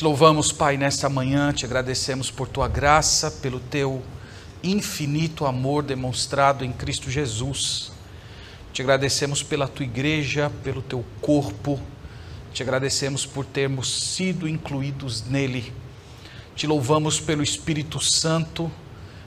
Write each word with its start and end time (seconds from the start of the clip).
Te 0.00 0.04
louvamos, 0.04 0.50
Pai, 0.50 0.78
nesta 0.78 1.10
manhã, 1.10 1.52
te 1.52 1.66
agradecemos 1.66 2.30
por 2.30 2.48
tua 2.48 2.66
graça, 2.66 3.30
pelo 3.30 3.60
teu 3.60 4.02
infinito 4.62 5.44
amor 5.44 5.82
demonstrado 5.82 6.64
em 6.64 6.72
Cristo 6.72 7.10
Jesus. 7.10 7.92
Te 8.72 8.80
agradecemos 8.80 9.42
pela 9.42 9.68
tua 9.68 9.84
igreja, 9.84 10.50
pelo 10.64 10.80
teu 10.80 11.04
corpo, 11.20 11.78
te 12.50 12.62
agradecemos 12.62 13.26
por 13.26 13.44
termos 13.44 14.14
sido 14.14 14.48
incluídos 14.48 15.22
nele. 15.26 15.70
Te 16.56 16.66
louvamos 16.66 17.20
pelo 17.20 17.42
Espírito 17.42 18.00
Santo 18.00 18.72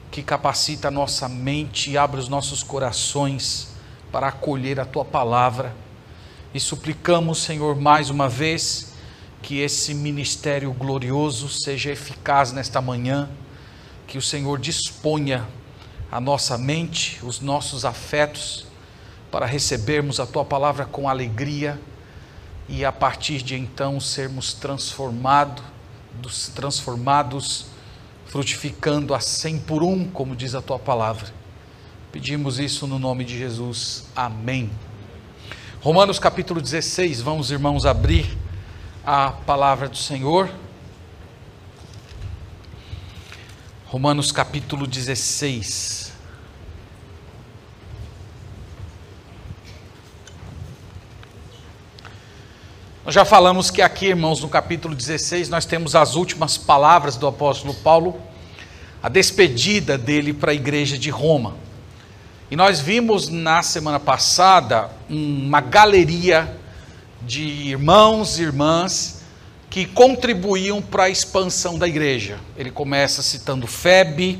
que 0.09 0.23
capacita 0.23 0.87
a 0.87 0.91
nossa 0.91 1.29
mente 1.29 1.91
e 1.91 1.99
abre 1.99 2.19
os 2.19 2.27
nossos 2.27 2.63
corações 2.63 3.75
para 4.11 4.29
acolher 4.29 4.79
a 4.79 4.85
tua 4.85 5.05
palavra. 5.05 5.75
E 6.51 6.59
suplicamos, 6.59 7.43
Senhor, 7.43 7.79
mais 7.79 8.09
uma 8.09 8.27
vez, 8.27 8.92
que 9.43 9.59
esse 9.59 9.93
ministério 9.93 10.71
glorioso 10.71 11.49
seja 11.49 11.91
eficaz 11.91 12.53
nesta 12.53 12.81
manhã, 12.81 13.29
que 14.07 14.17
o 14.17 14.21
Senhor 14.21 14.57
disponha 14.57 15.45
a 16.09 16.21
nossa 16.21 16.57
mente, 16.57 17.19
os 17.21 17.41
nossos 17.41 17.83
afetos, 17.83 18.65
para 19.29 19.45
recebermos 19.45 20.19
a 20.19 20.25
tua 20.25 20.45
palavra 20.45 20.85
com 20.85 21.09
alegria 21.09 21.79
e 22.69 22.85
a 22.85 22.91
partir 22.91 23.41
de 23.41 23.55
então 23.55 23.99
sermos 23.99 24.53
transformados, 24.53 25.63
transformados, 26.55 27.65
frutificando 28.27 29.13
a 29.13 29.19
cem 29.19 29.59
por 29.59 29.83
um, 29.83 30.05
como 30.05 30.37
diz 30.37 30.55
a 30.55 30.61
tua 30.61 30.79
palavra. 30.79 31.33
Pedimos 32.13 32.59
isso 32.59 32.87
no 32.87 32.97
nome 32.97 33.25
de 33.25 33.37
Jesus. 33.37 34.05
Amém. 34.15 34.71
Romanos 35.81 36.17
capítulo 36.17 36.61
16, 36.61 37.19
vamos 37.19 37.51
irmãos 37.51 37.85
abrir 37.85 38.42
a 39.05 39.31
palavra 39.31 39.89
do 39.89 39.97
Senhor. 39.97 40.49
Romanos 43.85 44.31
capítulo 44.31 44.87
16. 44.87 46.13
Nós 53.03 53.13
já 53.13 53.25
falamos 53.25 53.69
que 53.69 53.81
aqui, 53.81 54.05
irmãos, 54.07 54.41
no 54.41 54.47
capítulo 54.47 54.95
16, 54.95 55.49
nós 55.49 55.65
temos 55.65 55.95
as 55.95 56.15
últimas 56.15 56.57
palavras 56.57 57.17
do 57.17 57.27
apóstolo 57.27 57.73
Paulo, 57.73 58.21
a 59.01 59.09
despedida 59.09 59.97
dele 59.97 60.33
para 60.33 60.51
a 60.51 60.55
igreja 60.55 60.97
de 60.97 61.09
Roma. 61.09 61.57
E 62.49 62.55
nós 62.55 62.79
vimos 62.79 63.27
na 63.27 63.61
semana 63.61 63.99
passada 63.99 64.89
uma 65.09 65.59
galeria 65.59 66.62
de 67.25 67.41
irmãos 67.41 68.39
e 68.39 68.43
irmãs 68.43 69.23
que 69.69 69.85
contribuíam 69.85 70.81
para 70.81 71.05
a 71.05 71.09
expansão 71.09 71.77
da 71.77 71.87
igreja. 71.87 72.39
Ele 72.57 72.69
começa 72.69 73.21
citando 73.21 73.65
Febe, 73.65 74.39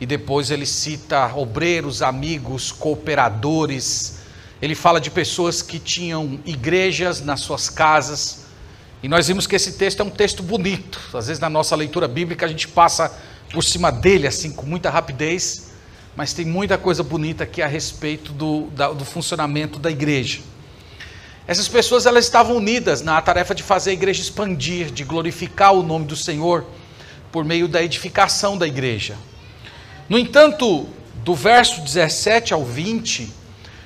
e 0.00 0.06
depois 0.06 0.50
ele 0.50 0.66
cita 0.66 1.32
obreiros, 1.34 2.02
amigos, 2.02 2.72
cooperadores. 2.72 4.18
Ele 4.60 4.74
fala 4.74 5.00
de 5.00 5.10
pessoas 5.10 5.62
que 5.62 5.78
tinham 5.78 6.40
igrejas 6.44 7.20
nas 7.20 7.40
suas 7.40 7.70
casas. 7.70 8.46
E 9.02 9.08
nós 9.08 9.28
vimos 9.28 9.46
que 9.46 9.54
esse 9.54 9.72
texto 9.74 10.00
é 10.00 10.04
um 10.04 10.10
texto 10.10 10.42
bonito. 10.42 11.00
Às 11.14 11.28
vezes 11.28 11.40
na 11.40 11.48
nossa 11.48 11.76
leitura 11.76 12.08
bíblica 12.08 12.46
a 12.46 12.48
gente 12.48 12.66
passa 12.66 13.16
por 13.52 13.62
cima 13.62 13.92
dele 13.92 14.26
assim 14.26 14.50
com 14.50 14.66
muita 14.66 14.90
rapidez 14.90 15.74
mas 16.16 16.32
tem 16.32 16.44
muita 16.44 16.78
coisa 16.78 17.02
bonita 17.02 17.44
aqui 17.44 17.60
a 17.60 17.66
respeito 17.66 18.32
do, 18.32 18.68
da, 18.68 18.92
do 18.92 19.04
funcionamento 19.04 19.78
da 19.78 19.90
igreja. 19.90 20.40
Essas 21.46 21.68
pessoas 21.68 22.06
elas 22.06 22.24
estavam 22.24 22.56
unidas 22.56 23.02
na 23.02 23.20
tarefa 23.20 23.54
de 23.54 23.62
fazer 23.62 23.90
a 23.90 23.92
igreja 23.92 24.22
expandir, 24.22 24.90
de 24.90 25.04
glorificar 25.04 25.74
o 25.74 25.82
nome 25.82 26.06
do 26.06 26.16
Senhor 26.16 26.64
por 27.30 27.44
meio 27.44 27.68
da 27.68 27.82
edificação 27.82 28.56
da 28.56 28.66
igreja. 28.66 29.16
No 30.08 30.18
entanto, 30.18 30.88
do 31.16 31.34
verso 31.34 31.82
17 31.82 32.54
ao 32.54 32.64
20, 32.64 33.30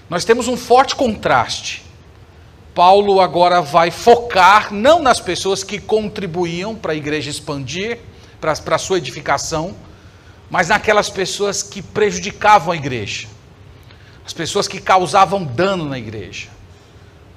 nós 0.09 0.25
temos 0.25 0.47
um 0.47 0.57
forte 0.57 0.95
contraste. 0.95 1.85
Paulo 2.75 3.21
agora 3.21 3.61
vai 3.61 3.91
focar 3.91 4.73
não 4.73 5.03
nas 5.03 5.21
pessoas 5.21 5.65
que 5.65 5.81
contribuíam 5.81 6.77
para 6.77 6.93
a 6.93 6.97
igreja 6.97 7.29
expandir, 7.29 7.99
para, 8.41 8.55
para 8.55 8.77
a 8.77 8.79
sua 8.79 8.99
edificação, 8.99 9.75
mas 10.49 10.69
naquelas 10.69 11.11
pessoas 11.11 11.61
que 11.61 11.83
prejudicavam 11.83 12.73
a 12.73 12.77
igreja, 12.77 13.27
as 14.25 14.33
pessoas 14.33 14.69
que 14.69 14.81
causavam 14.81 15.45
dano 15.45 15.85
na 15.85 15.99
igreja, 15.99 16.49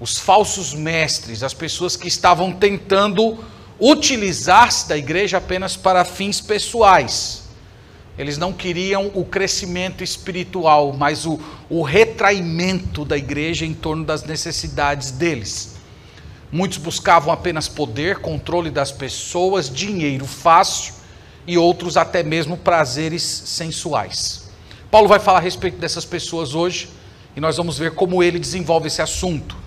os 0.01 0.17
falsos 0.17 0.73
mestres, 0.73 1.43
as 1.43 1.53
pessoas 1.53 1.95
que 1.95 2.07
estavam 2.07 2.51
tentando 2.51 3.37
utilizar-se 3.79 4.89
da 4.89 4.97
igreja 4.97 5.37
apenas 5.37 5.77
para 5.77 6.03
fins 6.03 6.41
pessoais. 6.41 7.43
Eles 8.17 8.35
não 8.35 8.51
queriam 8.51 9.11
o 9.13 9.23
crescimento 9.23 10.03
espiritual, 10.03 10.91
mas 10.91 11.27
o, 11.27 11.39
o 11.69 11.83
retraimento 11.83 13.05
da 13.05 13.15
igreja 13.15 13.63
em 13.63 13.75
torno 13.75 14.03
das 14.03 14.23
necessidades 14.23 15.11
deles. 15.11 15.75
Muitos 16.51 16.79
buscavam 16.79 17.31
apenas 17.31 17.67
poder, 17.67 18.17
controle 18.17 18.71
das 18.71 18.91
pessoas, 18.91 19.69
dinheiro 19.69 20.25
fácil 20.25 20.95
e 21.45 21.59
outros 21.59 21.95
até 21.95 22.23
mesmo 22.23 22.57
prazeres 22.57 23.21
sensuais. 23.21 24.49
Paulo 24.89 25.07
vai 25.07 25.19
falar 25.19 25.37
a 25.37 25.41
respeito 25.41 25.77
dessas 25.77 26.05
pessoas 26.05 26.55
hoje 26.55 26.89
e 27.35 27.39
nós 27.39 27.55
vamos 27.55 27.77
ver 27.77 27.93
como 27.93 28.23
ele 28.23 28.39
desenvolve 28.39 28.87
esse 28.87 29.01
assunto. 29.01 29.60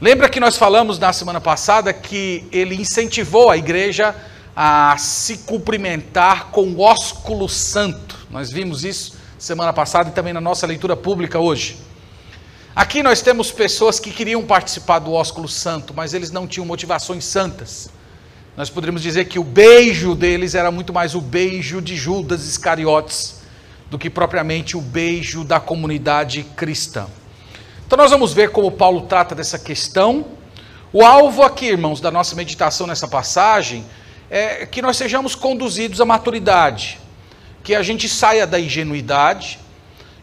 Lembra 0.00 0.28
que 0.28 0.38
nós 0.38 0.56
falamos 0.56 0.96
na 0.96 1.12
semana 1.12 1.40
passada 1.40 1.92
que 1.92 2.46
ele 2.52 2.76
incentivou 2.76 3.50
a 3.50 3.56
igreja 3.56 4.14
a 4.54 4.96
se 4.96 5.38
cumprimentar 5.38 6.50
com 6.52 6.68
o 6.68 6.80
ósculo 6.80 7.48
santo. 7.48 8.16
Nós 8.30 8.52
vimos 8.52 8.84
isso 8.84 9.18
semana 9.36 9.72
passada 9.72 10.08
e 10.08 10.12
também 10.12 10.32
na 10.32 10.40
nossa 10.40 10.68
leitura 10.68 10.96
pública 10.96 11.40
hoje. 11.40 11.78
Aqui 12.76 13.02
nós 13.02 13.22
temos 13.22 13.50
pessoas 13.50 13.98
que 13.98 14.12
queriam 14.12 14.44
participar 14.44 15.00
do 15.00 15.12
ósculo 15.12 15.48
santo, 15.48 15.92
mas 15.92 16.14
eles 16.14 16.30
não 16.30 16.46
tinham 16.46 16.64
motivações 16.64 17.24
santas. 17.24 17.90
Nós 18.56 18.70
poderíamos 18.70 19.02
dizer 19.02 19.24
que 19.24 19.40
o 19.40 19.44
beijo 19.44 20.14
deles 20.14 20.54
era 20.54 20.70
muito 20.70 20.92
mais 20.92 21.16
o 21.16 21.20
beijo 21.20 21.82
de 21.82 21.96
Judas 21.96 22.46
Iscariotes 22.46 23.40
do 23.90 23.98
que 23.98 24.08
propriamente 24.08 24.76
o 24.76 24.80
beijo 24.80 25.42
da 25.42 25.58
comunidade 25.58 26.44
cristã. 26.54 27.08
Então 27.88 27.96
nós 27.96 28.10
vamos 28.10 28.34
ver 28.34 28.50
como 28.50 28.70
Paulo 28.70 29.06
trata 29.06 29.34
dessa 29.34 29.58
questão. 29.58 30.26
O 30.92 31.02
alvo 31.02 31.42
aqui, 31.42 31.68
irmãos, 31.68 32.02
da 32.02 32.10
nossa 32.10 32.36
meditação 32.36 32.86
nessa 32.86 33.08
passagem 33.08 33.82
é 34.28 34.66
que 34.66 34.82
nós 34.82 34.98
sejamos 34.98 35.34
conduzidos 35.34 35.98
à 35.98 36.04
maturidade, 36.04 37.00
que 37.64 37.74
a 37.74 37.82
gente 37.82 38.06
saia 38.06 38.46
da 38.46 38.60
ingenuidade, 38.60 39.58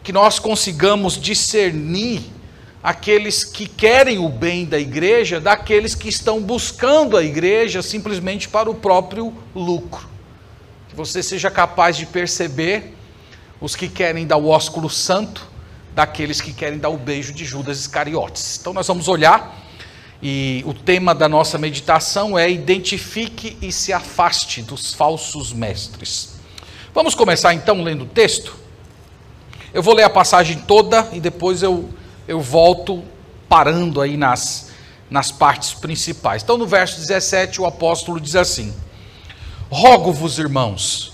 que 0.04 0.12
nós 0.12 0.38
consigamos 0.38 1.20
discernir 1.20 2.22
aqueles 2.80 3.42
que 3.42 3.66
querem 3.66 4.20
o 4.20 4.28
bem 4.28 4.64
da 4.64 4.78
igreja 4.78 5.40
daqueles 5.40 5.92
que 5.92 6.08
estão 6.08 6.40
buscando 6.40 7.16
a 7.16 7.24
igreja 7.24 7.82
simplesmente 7.82 8.48
para 8.48 8.70
o 8.70 8.76
próprio 8.76 9.34
lucro. 9.56 10.08
Que 10.88 10.94
você 10.94 11.20
seja 11.20 11.50
capaz 11.50 11.96
de 11.96 12.06
perceber 12.06 12.94
os 13.60 13.74
que 13.74 13.88
querem 13.88 14.24
dar 14.24 14.36
o 14.36 14.46
ósculo 14.46 14.88
santo 14.88 15.55
daqueles 15.96 16.40
que 16.40 16.52
querem 16.52 16.78
dar 16.78 16.90
o 16.90 16.96
beijo 16.96 17.32
de 17.32 17.44
Judas 17.44 17.80
Iscariotes. 17.80 18.58
Então 18.60 18.72
nós 18.72 18.86
vamos 18.86 19.08
olhar 19.08 19.64
e 20.22 20.62
o 20.64 20.72
tema 20.72 21.14
da 21.14 21.28
nossa 21.28 21.58
meditação 21.58 22.38
é 22.38 22.48
identifique 22.48 23.56
e 23.60 23.72
se 23.72 23.92
afaste 23.92 24.62
dos 24.62 24.94
falsos 24.94 25.52
mestres. 25.52 26.36
Vamos 26.94 27.14
começar 27.14 27.52
então 27.54 27.82
lendo 27.82 28.04
o 28.04 28.06
texto? 28.06 28.54
Eu 29.72 29.82
vou 29.82 29.94
ler 29.94 30.04
a 30.04 30.10
passagem 30.10 30.58
toda 30.58 31.08
e 31.12 31.18
depois 31.18 31.62
eu 31.62 31.88
eu 32.28 32.40
volto 32.40 33.02
parando 33.48 34.00
aí 34.00 34.16
nas, 34.16 34.70
nas 35.08 35.30
partes 35.30 35.72
principais. 35.72 36.42
Então, 36.42 36.58
no 36.58 36.66
verso 36.66 37.00
17, 37.00 37.60
o 37.60 37.66
apóstolo 37.66 38.20
diz 38.20 38.34
assim: 38.36 38.74
Rogo-vos, 39.70 40.38
irmãos, 40.38 41.12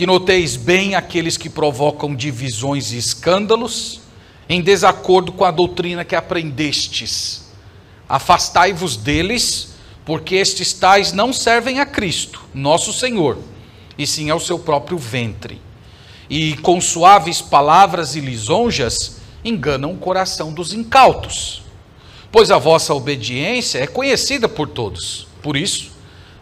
que 0.00 0.06
noteis 0.06 0.56
bem 0.56 0.94
aqueles 0.94 1.36
que 1.36 1.50
provocam 1.50 2.16
divisões 2.16 2.90
e 2.90 2.96
escândalos, 2.96 4.00
em 4.48 4.62
desacordo 4.62 5.30
com 5.30 5.44
a 5.44 5.50
doutrina 5.50 6.06
que 6.06 6.16
aprendestes. 6.16 7.50
Afastai-vos 8.08 8.96
deles, 8.96 9.74
porque 10.06 10.36
estes 10.36 10.72
tais 10.72 11.12
não 11.12 11.34
servem 11.34 11.80
a 11.80 11.84
Cristo, 11.84 12.42
nosso 12.54 12.94
Senhor, 12.94 13.36
e 13.98 14.06
sim 14.06 14.30
ao 14.30 14.40
seu 14.40 14.58
próprio 14.58 14.96
ventre. 14.96 15.60
E 16.30 16.56
com 16.56 16.80
suaves 16.80 17.42
palavras 17.42 18.16
e 18.16 18.20
lisonjas, 18.20 19.20
enganam 19.44 19.92
o 19.92 19.98
coração 19.98 20.50
dos 20.50 20.72
incautos. 20.72 21.62
Pois 22.32 22.50
a 22.50 22.56
vossa 22.56 22.94
obediência 22.94 23.80
é 23.80 23.86
conhecida 23.86 24.48
por 24.48 24.66
todos. 24.66 25.28
Por 25.42 25.58
isso, 25.58 25.90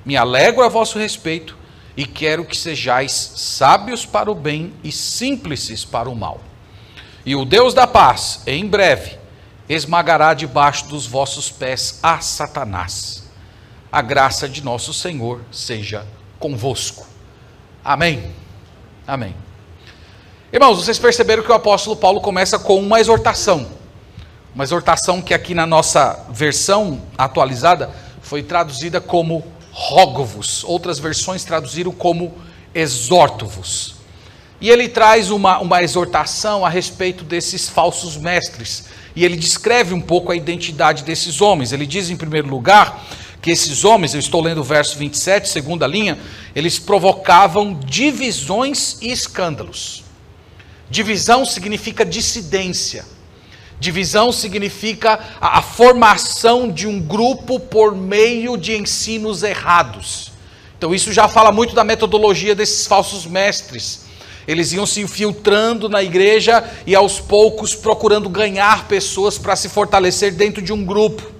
me 0.06 0.16
alegro 0.16 0.62
a 0.62 0.68
vosso 0.68 0.96
respeito 0.96 1.57
e 1.98 2.06
quero 2.06 2.44
que 2.44 2.56
sejais 2.56 3.10
sábios 3.34 4.06
para 4.06 4.30
o 4.30 4.34
bem 4.34 4.72
e 4.84 4.92
simples 4.92 5.84
para 5.84 6.08
o 6.08 6.14
mal. 6.14 6.40
E 7.26 7.34
o 7.34 7.44
Deus 7.44 7.74
da 7.74 7.88
paz, 7.88 8.40
em 8.46 8.64
breve, 8.64 9.18
esmagará 9.68 10.32
debaixo 10.32 10.86
dos 10.86 11.08
vossos 11.08 11.50
pés 11.50 11.98
a 12.00 12.20
Satanás. 12.20 13.24
A 13.90 14.00
graça 14.00 14.48
de 14.48 14.62
nosso 14.62 14.94
Senhor 14.94 15.40
seja 15.50 16.06
convosco. 16.38 17.04
Amém. 17.84 18.30
Amém. 19.04 19.34
Irmãos, 20.52 20.76
vocês 20.76 21.00
perceberam 21.00 21.42
que 21.42 21.50
o 21.50 21.54
apóstolo 21.54 21.96
Paulo 21.96 22.20
começa 22.20 22.60
com 22.60 22.78
uma 22.78 23.00
exortação. 23.00 23.72
Uma 24.54 24.62
exortação 24.62 25.20
que 25.20 25.34
aqui 25.34 25.52
na 25.52 25.66
nossa 25.66 26.26
versão 26.30 27.02
atualizada 27.18 27.90
foi 28.22 28.44
traduzida 28.44 29.00
como 29.00 29.57
rogo-vos. 29.78 30.64
Outras 30.64 30.98
versões 30.98 31.44
traduziram 31.44 31.92
como 31.92 32.34
exorto-vos. 32.74 33.94
E 34.60 34.68
ele 34.68 34.88
traz 34.88 35.30
uma, 35.30 35.60
uma 35.60 35.80
exortação 35.84 36.66
a 36.66 36.68
respeito 36.68 37.22
desses 37.22 37.68
falsos 37.68 38.16
mestres. 38.16 38.86
E 39.14 39.24
ele 39.24 39.36
descreve 39.36 39.94
um 39.94 40.00
pouco 40.00 40.32
a 40.32 40.36
identidade 40.36 41.04
desses 41.04 41.40
homens. 41.40 41.72
Ele 41.72 41.86
diz, 41.86 42.10
em 42.10 42.16
primeiro 42.16 42.48
lugar, 42.48 43.06
que 43.40 43.52
esses 43.52 43.84
homens, 43.84 44.14
eu 44.14 44.20
estou 44.20 44.42
lendo 44.42 44.62
o 44.62 44.64
verso 44.64 44.98
27, 44.98 45.48
segunda 45.48 45.86
linha, 45.86 46.18
eles 46.56 46.80
provocavam 46.80 47.78
divisões 47.78 48.98
e 49.00 49.12
escândalos. 49.12 50.02
Divisão 50.90 51.44
significa 51.44 52.04
dissidência. 52.04 53.04
Divisão 53.80 54.32
significa 54.32 55.20
a, 55.40 55.58
a, 55.58 55.62
formação 55.62 56.70
de 56.70 56.86
um 56.86 57.00
grupo 57.00 57.60
por 57.60 57.94
meio 57.94 58.56
de 58.56 58.76
ensinos 58.76 59.42
errados. 59.42 60.32
Então, 60.76 60.94
isso 60.94 61.12
já 61.12 61.28
fala 61.28 61.52
muito 61.52 61.74
da 61.74 61.84
metodologia 61.84 62.54
desses 62.54 62.86
falsos 62.86 63.24
mestres. 63.24 64.06
Eles 64.48 64.72
iam 64.72 64.86
se 64.86 65.00
infiltrando 65.00 65.88
na 65.88 66.02
igreja 66.02 66.64
e 66.86 66.94
aos 66.94 67.20
poucos 67.20 67.74
procurando 67.74 68.28
ganhar 68.28 68.88
pessoas 68.88 69.38
para 69.38 69.54
se 69.54 69.68
fortalecer 69.68 70.32
dentro 70.32 70.62
de 70.62 70.72
um 70.72 70.84
grupo. 70.84 71.38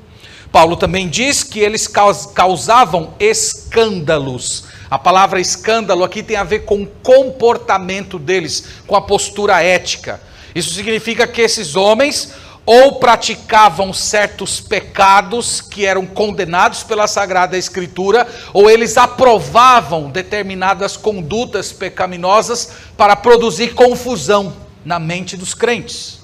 Paulo 0.52 0.76
também 0.76 1.08
diz 1.08 1.42
que 1.42 1.60
eles 1.60 1.88
causavam 2.34 3.14
escândalos. 3.18 4.64
A 4.90 4.98
palavra 4.98 5.40
escândalo 5.40 6.04
aqui 6.04 6.22
tem 6.22 6.36
a 6.36 6.44
ver 6.44 6.60
com 6.60 6.82
o 6.82 6.86
comportamento 6.86 8.18
deles, 8.18 8.64
com 8.86 8.94
a 8.96 9.02
postura 9.02 9.62
ética. 9.62 10.20
Isso 10.54 10.74
significa 10.74 11.26
que 11.26 11.40
esses 11.40 11.76
homens 11.76 12.32
ou 12.64 12.96
praticavam 12.96 13.94
certos 13.94 14.60
pecados 14.60 15.58
que 15.58 15.86
eram 15.86 16.04
condenados 16.04 16.82
pela 16.82 17.06
Sagrada 17.06 17.56
Escritura, 17.56 18.28
ou 18.52 18.68
eles 18.68 18.98
aprovavam 18.98 20.10
determinadas 20.10 20.94
condutas 20.94 21.72
pecaminosas 21.72 22.70
para 22.94 23.16
produzir 23.16 23.72
confusão 23.72 24.54
na 24.84 24.98
mente 24.98 25.34
dos 25.34 25.54
crentes. 25.54 26.20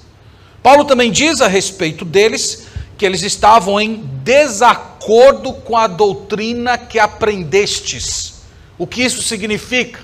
Paulo 0.61 0.85
também 0.85 1.11
diz 1.11 1.41
a 1.41 1.47
respeito 1.47 2.05
deles 2.05 2.67
que 2.95 3.05
eles 3.05 3.23
estavam 3.23 3.81
em 3.81 4.03
desacordo 4.23 5.51
com 5.51 5.75
a 5.75 5.87
doutrina 5.87 6.77
que 6.77 6.99
aprendestes. 6.99 8.35
O 8.77 8.85
que 8.85 9.03
isso 9.03 9.23
significa? 9.23 9.99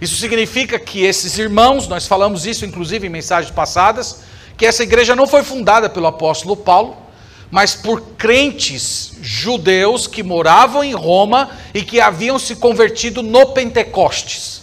Isso 0.00 0.16
significa 0.16 0.78
que 0.78 1.04
esses 1.04 1.38
irmãos, 1.38 1.86
nós 1.86 2.06
falamos 2.06 2.46
isso 2.46 2.64
inclusive 2.64 3.06
em 3.06 3.10
mensagens 3.10 3.52
passadas, 3.52 4.22
que 4.56 4.64
essa 4.64 4.82
igreja 4.82 5.14
não 5.14 5.26
foi 5.26 5.42
fundada 5.42 5.88
pelo 5.90 6.06
apóstolo 6.06 6.56
Paulo, 6.56 6.96
mas 7.50 7.74
por 7.74 8.00
crentes 8.16 9.12
judeus 9.20 10.06
que 10.06 10.22
moravam 10.22 10.84
em 10.84 10.94
Roma 10.94 11.50
e 11.74 11.82
que 11.82 12.00
haviam 12.00 12.38
se 12.38 12.56
convertido 12.56 13.22
no 13.22 13.46
Pentecostes. 13.48 14.62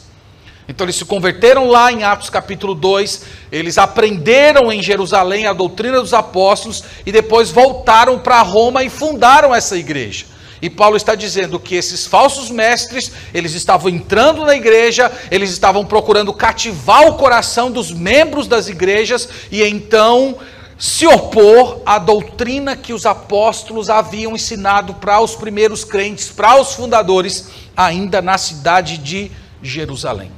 Então 0.67 0.85
eles 0.85 0.95
se 0.95 1.05
converteram 1.05 1.67
lá 1.67 1.91
em 1.91 2.03
Atos 2.03 2.29
capítulo 2.29 2.73
2, 2.73 3.23
eles 3.51 3.77
aprenderam 3.77 4.71
em 4.71 4.81
Jerusalém 4.81 5.45
a 5.45 5.53
doutrina 5.53 6.01
dos 6.01 6.13
apóstolos 6.13 6.83
e 7.05 7.11
depois 7.11 7.51
voltaram 7.51 8.19
para 8.19 8.41
Roma 8.41 8.83
e 8.83 8.89
fundaram 8.89 9.53
essa 9.53 9.77
igreja. 9.77 10.25
E 10.61 10.69
Paulo 10.69 10.97
está 10.97 11.13
dizendo 11.13 11.59
que 11.59 11.75
esses 11.75 12.05
falsos 12.05 12.49
mestres, 12.49 13.11
eles 13.33 13.53
estavam 13.53 13.89
entrando 13.89 14.43
na 14.43 14.55
igreja, 14.55 15.11
eles 15.29 15.51
estavam 15.51 15.85
procurando 15.85 16.33
cativar 16.33 17.07
o 17.07 17.15
coração 17.15 17.71
dos 17.71 17.91
membros 17.91 18.47
das 18.47 18.67
igrejas 18.67 19.29
e 19.51 19.61
então 19.63 20.37
se 20.77 21.07
opor 21.07 21.81
à 21.85 21.97
doutrina 21.97 22.75
que 22.75 22.93
os 22.93 23.05
apóstolos 23.05 23.89
haviam 23.89 24.35
ensinado 24.35 24.93
para 24.95 25.19
os 25.19 25.35
primeiros 25.35 25.83
crentes, 25.83 26.29
para 26.29 26.59
os 26.59 26.73
fundadores, 26.73 27.49
ainda 27.75 28.21
na 28.21 28.37
cidade 28.37 28.97
de 28.97 29.31
Jerusalém. 29.61 30.31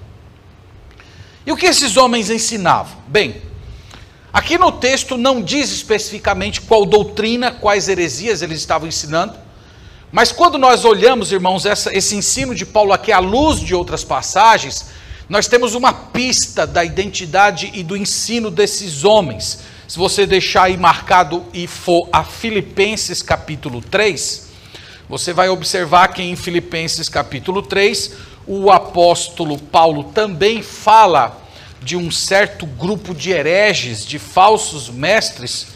E 1.45 1.51
o 1.51 1.57
que 1.57 1.65
esses 1.65 1.97
homens 1.97 2.29
ensinavam? 2.29 2.97
Bem, 3.07 3.41
aqui 4.31 4.57
no 4.57 4.71
texto 4.71 5.17
não 5.17 5.41
diz 5.41 5.71
especificamente 5.71 6.61
qual 6.61 6.85
doutrina, 6.85 7.51
quais 7.51 7.89
heresias 7.89 8.41
eles 8.41 8.59
estavam 8.59 8.87
ensinando, 8.87 9.33
mas 10.11 10.31
quando 10.31 10.57
nós 10.57 10.85
olhamos, 10.85 11.31
irmãos, 11.31 11.65
essa, 11.65 11.95
esse 11.95 12.15
ensino 12.15 12.55
de 12.55 12.65
Paulo 12.65 12.91
aqui 12.91 13.11
à 13.11 13.19
luz 13.19 13.59
de 13.59 13.75
outras 13.75 14.03
passagens, 14.03 14.87
nós 15.29 15.47
temos 15.47 15.75
uma 15.75 15.93
pista 15.93 16.65
da 16.65 16.83
identidade 16.83 17.69
e 17.73 17.83
do 17.83 17.95
ensino 17.95 18.49
desses 18.49 19.03
homens. 19.03 19.59
Se 19.87 19.97
você 19.97 20.25
deixar 20.25 20.63
aí 20.63 20.77
marcado 20.77 21.45
e 21.53 21.67
for 21.67 22.09
a 22.11 22.23
Filipenses 22.23 23.21
capítulo 23.21 23.81
3, 23.81 24.49
você 25.07 25.31
vai 25.31 25.49
observar 25.49 26.07
que 26.09 26.23
em 26.23 26.35
Filipenses 26.35 27.09
capítulo 27.09 27.61
3, 27.61 28.13
o 28.47 28.71
apóstolo 28.71 29.59
Paulo 29.59 30.05
também 30.05 30.63
fala 30.63 31.39
de 31.81 31.95
um 31.95 32.09
certo 32.09 32.65
grupo 32.65 33.13
de 33.13 33.31
hereges, 33.31 34.05
de 34.05 34.17
falsos 34.17 34.89
mestres, 34.89 35.67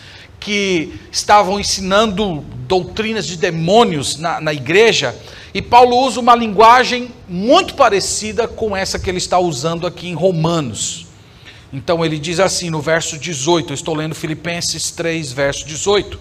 que 0.43 0.99
estavam 1.11 1.59
ensinando 1.59 2.43
doutrinas 2.67 3.25
de 3.25 3.37
demônios 3.37 4.17
na, 4.17 4.41
na 4.41 4.53
igreja, 4.53 5.15
e 5.53 5.61
Paulo 5.61 5.97
usa 5.97 6.19
uma 6.19 6.35
linguagem 6.35 7.11
muito 7.29 7.75
parecida 7.75 8.47
com 8.47 8.75
essa 8.75 8.99
que 8.99 9.09
ele 9.09 9.19
está 9.19 9.39
usando 9.39 9.87
aqui 9.87 10.09
em 10.09 10.13
Romanos. 10.13 11.05
Então 11.71 12.03
ele 12.03 12.19
diz 12.19 12.39
assim 12.39 12.69
no 12.69 12.81
verso 12.81 13.17
18, 13.17 13.71
eu 13.71 13.73
estou 13.73 13.95
lendo 13.95 14.13
Filipenses 14.13 14.91
3, 14.91 15.31
verso 15.31 15.65
18: 15.65 16.19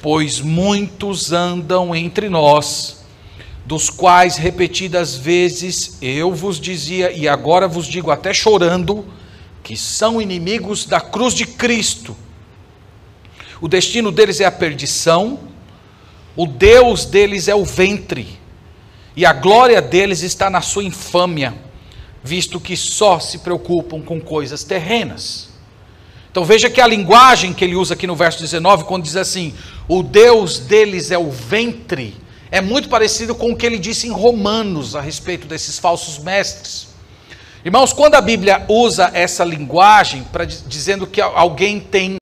Pois 0.00 0.40
muitos 0.40 1.32
andam 1.32 1.94
entre 1.94 2.28
nós, 2.28 3.04
dos 3.66 3.90
quais 3.90 4.36
repetidas 4.36 5.16
vezes 5.16 5.98
eu 6.00 6.32
vos 6.32 6.58
dizia, 6.58 7.12
e 7.12 7.28
agora 7.28 7.68
vos 7.68 7.86
digo 7.86 8.10
até 8.10 8.32
chorando, 8.32 9.04
que 9.62 9.76
são 9.76 10.22
inimigos 10.22 10.86
da 10.86 11.00
cruz 11.00 11.34
de 11.34 11.44
Cristo. 11.44 12.16
O 13.60 13.68
destino 13.68 14.12
deles 14.12 14.40
é 14.40 14.44
a 14.44 14.52
perdição, 14.52 15.40
o 16.36 16.46
Deus 16.46 17.04
deles 17.04 17.48
é 17.48 17.54
o 17.54 17.64
ventre, 17.64 18.38
e 19.16 19.26
a 19.26 19.32
glória 19.32 19.82
deles 19.82 20.22
está 20.22 20.48
na 20.48 20.60
sua 20.60 20.84
infâmia, 20.84 21.54
visto 22.22 22.60
que 22.60 22.76
só 22.76 23.18
se 23.18 23.38
preocupam 23.38 24.00
com 24.00 24.20
coisas 24.20 24.62
terrenas. 24.62 25.48
Então 26.30 26.44
veja 26.44 26.70
que 26.70 26.80
a 26.80 26.86
linguagem 26.86 27.52
que 27.52 27.64
ele 27.64 27.74
usa 27.74 27.94
aqui 27.94 28.06
no 28.06 28.14
verso 28.14 28.40
19, 28.40 28.84
quando 28.84 29.02
diz 29.02 29.16
assim: 29.16 29.54
o 29.88 30.04
Deus 30.04 30.60
deles 30.60 31.10
é 31.10 31.18
o 31.18 31.30
ventre, 31.30 32.14
é 32.50 32.60
muito 32.60 32.88
parecido 32.88 33.34
com 33.34 33.50
o 33.50 33.56
que 33.56 33.66
ele 33.66 33.78
disse 33.78 34.06
em 34.06 34.12
Romanos 34.12 34.94
a 34.94 35.00
respeito 35.00 35.48
desses 35.48 35.78
falsos 35.78 36.18
mestres. 36.18 36.88
Irmãos, 37.64 37.92
quando 37.92 38.14
a 38.14 38.20
Bíblia 38.20 38.64
usa 38.68 39.10
essa 39.12 39.44
linguagem 39.44 40.22
para 40.30 40.44
dizendo 40.44 41.08
que 41.08 41.20
alguém 41.20 41.80
tem 41.80 42.16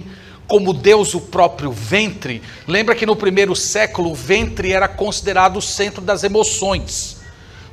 como 0.46 0.72
Deus 0.72 1.14
o 1.14 1.20
próprio 1.20 1.72
ventre, 1.72 2.42
lembra 2.66 2.94
que 2.94 3.06
no 3.06 3.16
primeiro 3.16 3.56
século 3.56 4.12
o 4.12 4.14
ventre 4.14 4.72
era 4.72 4.86
considerado 4.86 5.56
o 5.56 5.62
centro 5.62 6.00
das 6.00 6.22
emoções. 6.22 7.18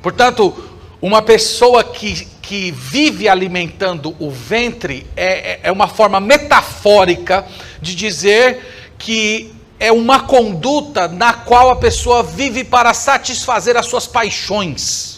Portanto, 0.02 0.54
uma 1.00 1.22
pessoa 1.22 1.84
que, 1.84 2.26
que 2.42 2.70
vive 2.70 3.28
alimentando 3.28 4.14
o 4.18 4.30
ventre 4.30 5.06
é, 5.16 5.52
é, 5.52 5.60
é 5.64 5.72
uma 5.72 5.86
forma 5.86 6.18
metafórica 6.18 7.46
de 7.80 7.94
dizer 7.94 8.94
que 8.98 9.54
é 9.78 9.92
uma 9.92 10.20
conduta 10.20 11.06
na 11.08 11.32
qual 11.32 11.70
a 11.70 11.76
pessoa 11.76 12.22
vive 12.22 12.64
para 12.64 12.94
satisfazer 12.94 13.76
as 13.76 13.86
suas 13.86 14.06
paixões. 14.06 15.13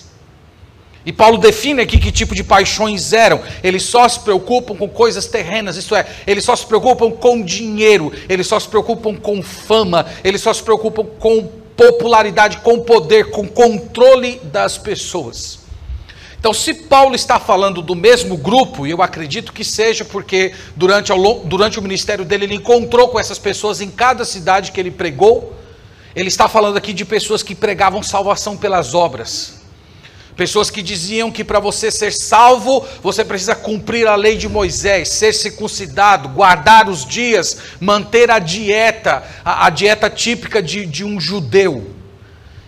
E 1.06 1.12
Paulo 1.12 1.38
define 1.38 1.82
aqui 1.82 1.98
que 1.98 2.10
tipo 2.10 2.34
de 2.34 2.42
paixões 2.42 3.12
eram. 3.12 3.40
Eles 3.62 3.84
só 3.84 4.08
se 4.08 4.18
preocupam 4.18 4.74
com 4.74 4.88
coisas 4.88 5.26
terrenas, 5.26 5.76
isto 5.76 5.94
é, 5.94 6.04
eles 6.26 6.42
só 6.42 6.56
se 6.56 6.66
preocupam 6.66 7.12
com 7.12 7.40
dinheiro, 7.40 8.12
eles 8.28 8.48
só 8.48 8.58
se 8.58 8.66
preocupam 8.66 9.14
com 9.14 9.40
fama, 9.40 10.04
eles 10.24 10.40
só 10.40 10.52
se 10.52 10.64
preocupam 10.64 11.06
com 11.20 11.48
popularidade, 11.76 12.58
com 12.58 12.80
poder, 12.80 13.30
com 13.30 13.46
controle 13.46 14.40
das 14.42 14.76
pessoas. 14.76 15.60
Então, 16.40 16.52
se 16.52 16.74
Paulo 16.74 17.14
está 17.14 17.38
falando 17.38 17.80
do 17.80 17.94
mesmo 17.94 18.36
grupo, 18.36 18.84
e 18.84 18.90
eu 18.90 19.00
acredito 19.00 19.52
que 19.52 19.62
seja 19.62 20.04
porque 20.04 20.52
durante, 20.74 21.12
durante 21.44 21.78
o 21.78 21.82
ministério 21.82 22.24
dele 22.24 22.46
ele 22.46 22.54
encontrou 22.56 23.08
com 23.08 23.20
essas 23.20 23.38
pessoas 23.38 23.80
em 23.80 23.90
cada 23.90 24.24
cidade 24.24 24.72
que 24.72 24.80
ele 24.80 24.90
pregou, 24.90 25.54
ele 26.16 26.28
está 26.28 26.48
falando 26.48 26.76
aqui 26.76 26.92
de 26.92 27.04
pessoas 27.04 27.44
que 27.44 27.54
pregavam 27.54 28.02
salvação 28.02 28.56
pelas 28.56 28.92
obras. 28.92 29.65
Pessoas 30.36 30.68
que 30.68 30.82
diziam 30.82 31.30
que 31.30 31.42
para 31.42 31.58
você 31.58 31.90
ser 31.90 32.12
salvo, 32.12 32.86
você 33.02 33.24
precisa 33.24 33.54
cumprir 33.54 34.06
a 34.06 34.14
lei 34.14 34.36
de 34.36 34.46
Moisés, 34.46 35.08
ser 35.08 35.32
circuncidado, 35.32 36.28
guardar 36.28 36.90
os 36.90 37.06
dias, 37.06 37.56
manter 37.80 38.30
a 38.30 38.38
dieta, 38.38 39.22
a, 39.42 39.66
a 39.66 39.70
dieta 39.70 40.10
típica 40.10 40.62
de, 40.62 40.84
de 40.84 41.02
um 41.02 41.18
judeu. 41.18 41.90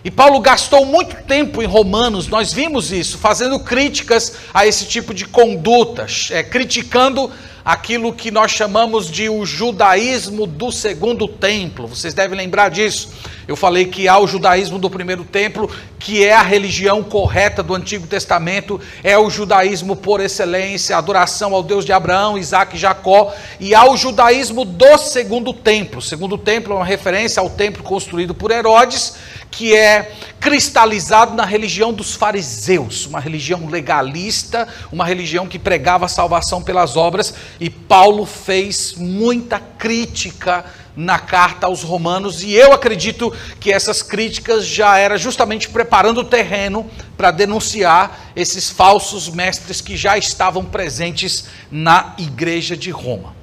E 0.03 0.11
Paulo 0.11 0.41
gastou 0.41 0.87
muito 0.87 1.15
tempo 1.25 1.63
em 1.63 1.67
Romanos, 1.67 2.27
nós 2.29 2.55
vimos 2.55 2.91
isso, 2.91 3.19
fazendo 3.19 3.61
críticas 3.61 4.33
a 4.55 4.67
esse 4.67 4.87
tipo 4.87 5.13
de 5.13 5.27
condutas, 5.27 6.31
é, 6.31 6.43
criticando 6.43 7.31
aquilo 7.69 8.15
que 8.15 8.31
nós 8.31 8.51
chamamos 8.51 9.11
de 9.11 9.29
o 9.29 9.45
judaísmo 9.45 10.47
do 10.47 10.73
segundo 10.73 11.29
templo. 11.29 11.87
Vocês 11.87 12.15
devem 12.15 12.35
lembrar 12.35 12.71
disso. 12.71 13.11
Eu 13.47 13.57
falei 13.57 13.85
que 13.85 14.09
há 14.09 14.19
o 14.19 14.27
judaísmo 14.27 14.79
do 14.79 14.89
primeiro 14.89 15.23
templo, 15.23 15.71
que 15.99 16.25
é 16.25 16.35
a 16.35 16.43
religião 16.43 17.03
correta 17.03 17.63
do 17.63 17.75
Antigo 17.75 18.07
Testamento, 18.07 18.81
é 19.03 19.19
o 19.19 19.29
judaísmo 19.29 19.97
por 19.97 20.21
excelência, 20.21 20.97
adoração 20.97 21.55
ao 21.55 21.63
Deus 21.63 21.85
de 21.85 21.93
Abraão, 21.93 22.39
Isaac 22.39 22.77
e 22.77 22.79
Jacó, 22.79 23.35
e 23.61 23.75
há 23.75 23.85
o 23.91 23.99
judaísmo 23.99 24.65
do 24.65 24.97
segundo 24.97 25.53
templo. 25.53 25.99
O 25.99 26.03
segundo 26.03 26.39
templo 26.39 26.73
é 26.73 26.77
uma 26.77 26.85
referência 26.85 27.41
ao 27.41 27.51
templo 27.51 27.83
construído 27.83 28.35
por 28.35 28.51
Herodes, 28.51 29.15
que 29.51 29.75
é 29.75 30.13
cristalizado 30.39 31.35
na 31.35 31.45
religião 31.45 31.93
dos 31.93 32.15
fariseus, 32.15 33.07
uma 33.07 33.19
religião 33.19 33.67
legalista, 33.67 34.69
uma 34.93 35.05
religião 35.05 35.47
que 35.47 35.59
pregava 35.59 36.05
a 36.05 36.09
salvação 36.09 36.63
pelas 36.63 36.97
obras, 36.97 37.35
e 37.61 37.69
Paulo 37.69 38.25
fez 38.25 38.95
muita 38.95 39.59
crítica 39.59 40.65
na 40.95 41.19
carta 41.19 41.67
aos 41.67 41.83
romanos, 41.83 42.43
e 42.43 42.53
eu 42.55 42.73
acredito 42.73 43.33
que 43.61 43.73
essas 43.73 44.03
críticas 44.03 44.67
já 44.67 44.99
era 44.99 45.17
justamente 45.17 45.69
preparando 45.69 46.23
o 46.23 46.25
terreno 46.25 46.91
para 47.17 47.31
denunciar 47.31 48.33
esses 48.35 48.69
falsos 48.69 49.29
mestres 49.29 49.81
que 49.81 49.97
já 49.97 50.19
estavam 50.19 50.65
presentes 50.65 51.45
na 51.71 52.15
igreja 52.19 52.77
de 52.77 52.91
Roma. 52.91 53.37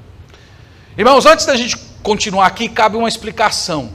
Irmãos, 0.97 1.25
antes 1.25 1.45
da 1.45 1.55
gente 1.55 1.77
continuar 2.03 2.47
aqui, 2.47 2.67
cabe 2.67 2.97
uma 2.97 3.07
explicação. 3.07 3.89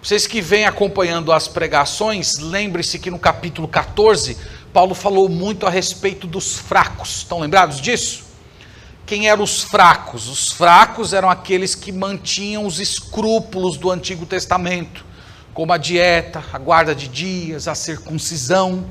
Vocês 0.00 0.26
que 0.28 0.40
vêm 0.40 0.64
acompanhando 0.64 1.32
as 1.32 1.48
pregações, 1.48 2.38
lembre-se 2.38 3.00
que 3.00 3.10
no 3.10 3.18
capítulo 3.18 3.66
14, 3.66 4.36
Paulo 4.72 4.94
falou 4.94 5.28
muito 5.28 5.66
a 5.66 5.70
respeito 5.70 6.28
dos 6.28 6.54
fracos. 6.54 7.16
Estão 7.18 7.40
lembrados 7.40 7.80
disso? 7.80 8.25
Quem 9.06 9.28
eram 9.28 9.44
os 9.44 9.62
fracos? 9.62 10.28
Os 10.28 10.50
fracos 10.50 11.12
eram 11.12 11.30
aqueles 11.30 11.76
que 11.76 11.92
mantinham 11.92 12.66
os 12.66 12.80
escrúpulos 12.80 13.76
do 13.76 13.88
Antigo 13.88 14.26
Testamento, 14.26 15.04
como 15.54 15.72
a 15.72 15.78
dieta, 15.78 16.42
a 16.52 16.58
guarda 16.58 16.92
de 16.92 17.06
dias, 17.06 17.68
a 17.68 17.76
circuncisão. 17.76 18.84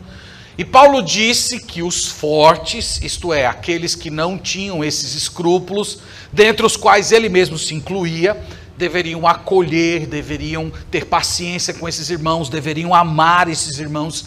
E 0.57 0.63
Paulo 0.63 1.01
disse 1.01 1.59
que 1.59 1.83
os 1.83 2.07
fortes, 2.07 3.01
isto 3.01 3.33
é, 3.33 3.45
aqueles 3.45 3.93
que 3.93 4.09
não 4.09 4.37
tinham 4.37 4.81
esses 4.81 5.15
escrúpulos, 5.15 5.99
dentre 6.31 6.65
os 6.65 6.77
quais 6.77 7.11
ele 7.11 7.27
mesmo 7.27 7.57
se 7.57 7.75
incluía, 7.75 8.41
deveriam 8.77 9.27
acolher, 9.27 10.07
deveriam 10.07 10.71
ter 10.89 11.07
paciência 11.07 11.73
com 11.73 11.89
esses 11.89 12.09
irmãos, 12.09 12.47
deveriam 12.47 12.95
amar 12.95 13.49
esses 13.49 13.79
irmãos. 13.79 14.23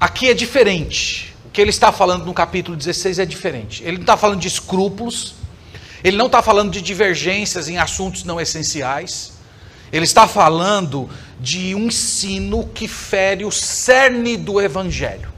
Aqui 0.00 0.30
é 0.30 0.34
diferente. 0.34 1.36
Que 1.58 1.62
ele 1.62 1.70
está 1.70 1.90
falando 1.90 2.24
no 2.24 2.32
capítulo 2.32 2.76
16 2.76 3.18
é 3.18 3.26
diferente. 3.26 3.82
Ele 3.82 3.96
não 3.96 4.02
está 4.02 4.16
falando 4.16 4.38
de 4.38 4.46
escrúpulos, 4.46 5.34
ele 6.04 6.16
não 6.16 6.26
está 6.26 6.40
falando 6.40 6.70
de 6.70 6.80
divergências 6.80 7.68
em 7.68 7.78
assuntos 7.78 8.22
não 8.22 8.40
essenciais, 8.40 9.32
ele 9.92 10.04
está 10.04 10.28
falando 10.28 11.10
de 11.40 11.74
um 11.74 11.88
ensino 11.88 12.70
que 12.72 12.86
fere 12.86 13.44
o 13.44 13.50
cerne 13.50 14.36
do 14.36 14.60
evangelho. 14.60 15.32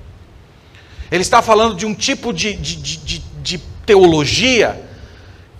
Ele 1.11 1.23
está 1.23 1.41
falando 1.41 1.75
de 1.75 1.87
um 1.87 1.95
tipo 1.95 2.35
de, 2.35 2.53
de, 2.53 2.77
de, 2.77 3.19
de 3.19 3.59
teologia 3.87 4.79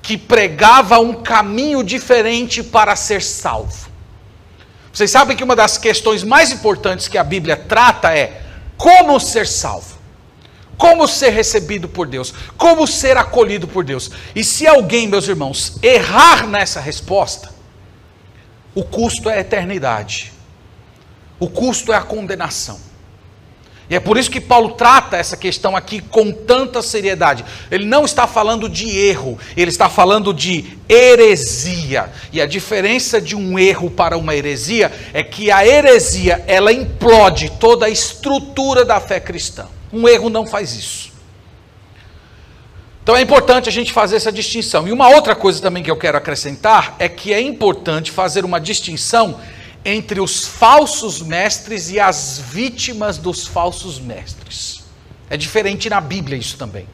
que 0.03 0.19
pregava 0.19 0.99
um 0.99 1.15
caminho 1.15 1.83
diferente 1.83 2.63
para 2.63 2.95
ser 2.97 3.23
salvo. 3.23 3.89
Vocês 4.93 5.11
sabem 5.11 5.35
que 5.35 5.43
uma 5.43 5.57
das 5.57 5.79
questões 5.79 6.23
mais 6.23 6.53
importantes 6.53 7.09
que 7.09 7.17
a 7.17 7.25
Bíblia 7.25 7.57
trata 7.57 8.15
é 8.15 8.43
como 8.77 9.19
ser 9.19 9.47
salvo, 9.47 10.00
como 10.81 11.07
ser 11.07 11.29
recebido 11.29 11.87
por 11.87 12.07
Deus, 12.07 12.33
como 12.57 12.87
ser 12.87 13.19
acolhido 13.19 13.69
por 13.69 13.85
Deus. 13.85 14.11
E 14.35 14.43
se 14.43 14.67
alguém, 14.67 15.07
meus 15.07 15.29
irmãos, 15.29 15.77
errar 15.83 16.47
nessa 16.47 16.81
resposta, 16.81 17.51
o 18.75 18.83
custo 18.83 19.29
é 19.29 19.37
a 19.37 19.41
eternidade, 19.41 20.33
o 21.39 21.51
custo 21.51 21.93
é 21.93 21.97
a 21.97 22.01
condenação. 22.01 22.81
E 23.91 23.95
é 23.95 24.01
por 24.01 24.17
isso 24.17 24.31
que 24.31 24.41
Paulo 24.41 24.71
trata 24.71 25.19
essa 25.19 25.37
questão 25.37 25.77
aqui 25.77 26.01
com 26.01 26.33
tanta 26.33 26.81
seriedade. 26.81 27.45
Ele 27.71 27.85
não 27.85 28.07
está 28.07 28.27
falando 28.27 28.67
de 28.67 28.89
erro, 28.89 29.39
ele 29.55 29.69
está 29.69 29.91
falando 29.91 30.33
de 30.33 30.79
heresia. 30.89 32.11
E 32.33 32.41
a 32.41 32.47
diferença 32.47 33.21
de 33.21 33.37
um 33.37 33.59
erro 33.59 33.91
para 33.91 34.17
uma 34.17 34.35
heresia 34.35 34.91
é 35.13 35.23
que 35.23 35.51
a 35.51 35.67
heresia, 35.67 36.43
ela 36.47 36.73
implode 36.73 37.51
toda 37.61 37.85
a 37.85 37.91
estrutura 37.91 38.83
da 38.83 38.99
fé 38.99 39.21
cristã. 39.21 39.69
Um 39.93 40.09
erro 40.09 40.29
não 40.29 40.47
faz 40.47 40.75
isso. 40.75 41.11
Então 43.03 43.17
é 43.17 43.23
importante 43.23 43.69
a 43.69 43.73
gente 43.73 43.93
fazer 43.93 44.17
essa 44.17 44.31
distinção. 44.31 44.87
E 44.87 44.93
uma 44.93 45.09
outra 45.09 45.35
coisa 45.35 45.61
também 45.61 45.83
que 45.83 45.91
eu 45.91 45.97
quero 45.97 46.17
acrescentar 46.17 46.95
é 46.99 47.09
que 47.09 47.33
é 47.33 47.41
importante 47.41 48.11
fazer 48.11 48.45
uma 48.45 48.61
distinção 48.61 49.41
entre 49.85 50.21
os 50.21 50.47
falsos 50.47 51.23
mestres 51.23 51.91
e 51.91 51.99
as 51.99 52.39
vítimas 52.39 53.19
dos 53.19 53.47
falsos 53.47 53.99
mestres. 53.99 54.85
É 55.29 55.37
diferente 55.37 55.89
na 55.89 56.01
Bíblia 56.01 56.39
isso 56.39 56.57
também. 56.57 56.87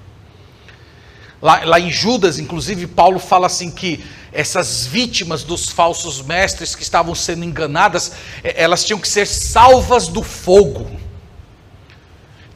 Lá, 1.42 1.64
lá, 1.64 1.80
em 1.80 1.90
Judas, 1.90 2.38
inclusive, 2.38 2.86
Paulo 2.86 3.18
fala 3.18 3.46
assim 3.46 3.70
que 3.70 4.04
essas 4.32 4.86
vítimas 4.86 5.42
dos 5.42 5.68
falsos 5.68 6.22
mestres 6.22 6.74
que 6.74 6.82
estavam 6.82 7.14
sendo 7.14 7.44
enganadas, 7.44 8.12
elas 8.42 8.84
tinham 8.84 8.98
que 8.98 9.08
ser 9.08 9.26
salvas 9.26 10.08
do 10.08 10.22
fogo. 10.22 10.90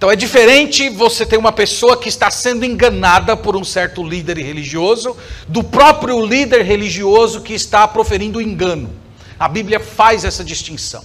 Então 0.01 0.11
é 0.11 0.17
diferente 0.17 0.89
você 0.89 1.27
ter 1.27 1.37
uma 1.37 1.53
pessoa 1.53 1.95
que 1.95 2.09
está 2.09 2.31
sendo 2.31 2.65
enganada 2.65 3.37
por 3.37 3.55
um 3.55 3.63
certo 3.63 4.03
líder 4.03 4.39
religioso, 4.39 5.15
do 5.47 5.63
próprio 5.63 6.25
líder 6.25 6.63
religioso 6.63 7.43
que 7.43 7.53
está 7.53 7.87
proferindo 7.87 8.41
engano. 8.41 8.91
A 9.39 9.47
Bíblia 9.47 9.79
faz 9.79 10.25
essa 10.25 10.43
distinção. 10.43 11.05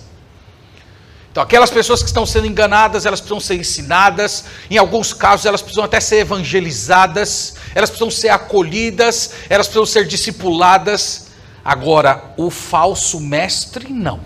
Então, 1.29 1.43
aquelas 1.43 1.69
pessoas 1.69 2.01
que 2.01 2.07
estão 2.07 2.25
sendo 2.25 2.47
enganadas, 2.47 3.05
elas 3.05 3.19
precisam 3.19 3.41
ser 3.41 3.55
ensinadas, 3.55 4.45
em 4.71 4.77
alguns 4.77 5.11
casos, 5.11 5.45
elas 5.45 5.61
precisam 5.61 5.83
até 5.83 5.99
ser 5.99 6.19
evangelizadas, 6.19 7.55
elas 7.75 7.89
precisam 7.89 8.09
ser 8.09 8.29
acolhidas, 8.29 9.31
elas 9.49 9.67
precisam 9.67 9.85
ser 9.85 10.07
discipuladas. 10.07 11.31
Agora, 11.65 12.33
o 12.37 12.49
falso 12.49 13.19
mestre, 13.19 13.91
não. 13.91 14.21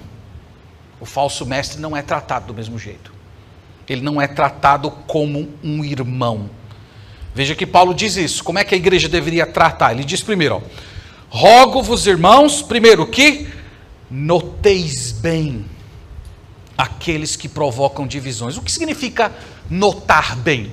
O 0.99 1.07
falso 1.07 1.43
mestre 1.43 1.81
não 1.81 1.97
é 1.97 2.03
tratado 2.03 2.45
do 2.45 2.53
mesmo 2.53 2.77
jeito. 2.77 3.17
Ele 3.89 4.01
não 4.01 4.21
é 4.21 4.27
tratado 4.27 4.91
como 5.07 5.49
um 5.63 5.83
irmão. 5.83 6.49
Veja 7.33 7.55
que 7.55 7.65
Paulo 7.65 7.93
diz 7.93 8.15
isso. 8.15 8.43
Como 8.43 8.59
é 8.59 8.63
que 8.63 8.75
a 8.75 8.77
igreja 8.77 9.09
deveria 9.09 9.45
tratar? 9.45 9.91
Ele 9.91 10.03
diz 10.03 10.21
primeiro: 10.21 10.61
rogo-vos, 11.29 12.05
irmãos, 12.05 12.61
primeiro 12.61 13.07
que 13.07 13.47
noteis 14.09 15.11
bem 15.11 15.65
aqueles 16.77 17.35
que 17.35 17.49
provocam 17.49 18.07
divisões. 18.07 18.57
O 18.57 18.61
que 18.61 18.71
significa 18.71 19.33
notar 19.69 20.35
bem? 20.37 20.71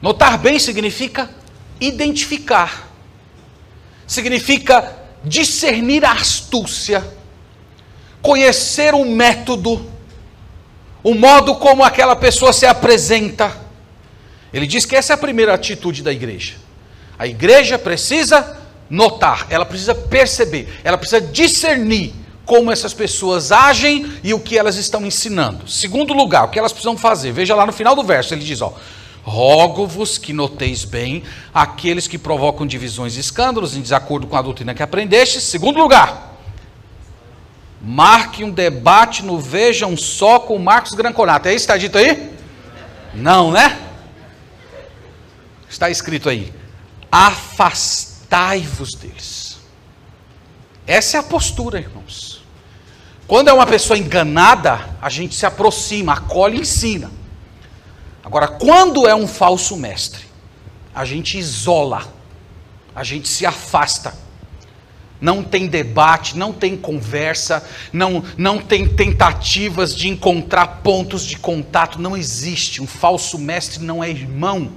Notar 0.00 0.38
bem 0.38 0.58
significa 0.58 1.28
identificar, 1.80 2.90
significa 4.06 4.96
discernir 5.24 6.04
a 6.04 6.12
astúcia, 6.12 7.06
conhecer 8.22 8.94
o 8.94 9.04
método, 9.04 9.90
o 11.02 11.14
modo 11.14 11.54
como 11.56 11.84
aquela 11.84 12.16
pessoa 12.16 12.52
se 12.52 12.66
apresenta. 12.66 13.56
Ele 14.52 14.66
diz 14.66 14.84
que 14.84 14.96
essa 14.96 15.12
é 15.12 15.14
a 15.14 15.18
primeira 15.18 15.54
atitude 15.54 16.02
da 16.02 16.12
igreja. 16.12 16.54
A 17.18 17.26
igreja 17.26 17.78
precisa 17.78 18.58
notar, 18.88 19.46
ela 19.50 19.66
precisa 19.66 19.94
perceber, 19.94 20.80
ela 20.82 20.96
precisa 20.96 21.20
discernir 21.20 22.14
como 22.46 22.72
essas 22.72 22.94
pessoas 22.94 23.52
agem 23.52 24.10
e 24.24 24.32
o 24.32 24.40
que 24.40 24.56
elas 24.56 24.76
estão 24.76 25.04
ensinando. 25.04 25.68
Segundo 25.68 26.14
lugar, 26.14 26.44
o 26.44 26.48
que 26.48 26.58
elas 26.58 26.72
precisam 26.72 26.96
fazer. 26.96 27.30
Veja 27.32 27.54
lá 27.54 27.66
no 27.66 27.72
final 27.72 27.94
do 27.94 28.02
verso, 28.02 28.32
ele 28.32 28.42
diz, 28.42 28.62
ó: 28.62 28.74
Rogo-vos 29.22 30.16
que 30.16 30.32
noteis 30.32 30.84
bem 30.84 31.22
aqueles 31.52 32.08
que 32.08 32.16
provocam 32.16 32.66
divisões 32.66 33.16
e 33.16 33.20
escândalos 33.20 33.76
em 33.76 33.82
desacordo 33.82 34.26
com 34.26 34.36
a 34.36 34.42
doutrina 34.42 34.74
que 34.74 34.82
aprendeste. 34.82 35.42
Segundo 35.42 35.78
lugar, 35.78 36.27
marque 37.80 38.44
um 38.44 38.50
debate 38.50 39.24
no 39.24 39.38
Vejam 39.38 39.96
Só 39.96 40.38
com 40.38 40.58
Marcos 40.58 40.94
Granconato. 40.94 41.48
É 41.48 41.54
isso 41.54 41.66
que 41.66 41.72
está 41.72 41.76
dito 41.76 41.98
aí? 41.98 42.32
Não, 43.14 43.50
né? 43.50 43.78
Está 45.68 45.90
escrito 45.90 46.28
aí. 46.28 46.52
Afastai-vos 47.10 48.94
deles. 48.94 49.58
Essa 50.86 51.18
é 51.18 51.20
a 51.20 51.22
postura, 51.22 51.78
irmãos. 51.78 52.42
Quando 53.26 53.48
é 53.48 53.52
uma 53.52 53.66
pessoa 53.66 53.98
enganada, 53.98 54.96
a 55.02 55.10
gente 55.10 55.34
se 55.34 55.44
aproxima, 55.44 56.14
acolhe 56.14 56.56
e 56.56 56.60
ensina. 56.62 57.10
Agora, 58.24 58.48
quando 58.48 59.06
é 59.06 59.14
um 59.14 59.28
falso 59.28 59.76
mestre, 59.76 60.24
a 60.94 61.04
gente 61.04 61.38
isola, 61.38 62.10
a 62.94 63.04
gente 63.04 63.28
se 63.28 63.44
afasta. 63.44 64.14
Não 65.20 65.42
tem 65.42 65.66
debate, 65.66 66.36
não 66.36 66.52
tem 66.52 66.76
conversa, 66.76 67.66
não, 67.92 68.22
não 68.36 68.58
tem 68.58 68.86
tentativas 68.86 69.94
de 69.94 70.08
encontrar 70.08 70.80
pontos 70.82 71.24
de 71.24 71.36
contato, 71.36 72.00
não 72.00 72.16
existe. 72.16 72.80
Um 72.82 72.86
falso 72.86 73.38
mestre 73.38 73.82
não 73.82 74.02
é 74.02 74.10
irmão. 74.10 74.72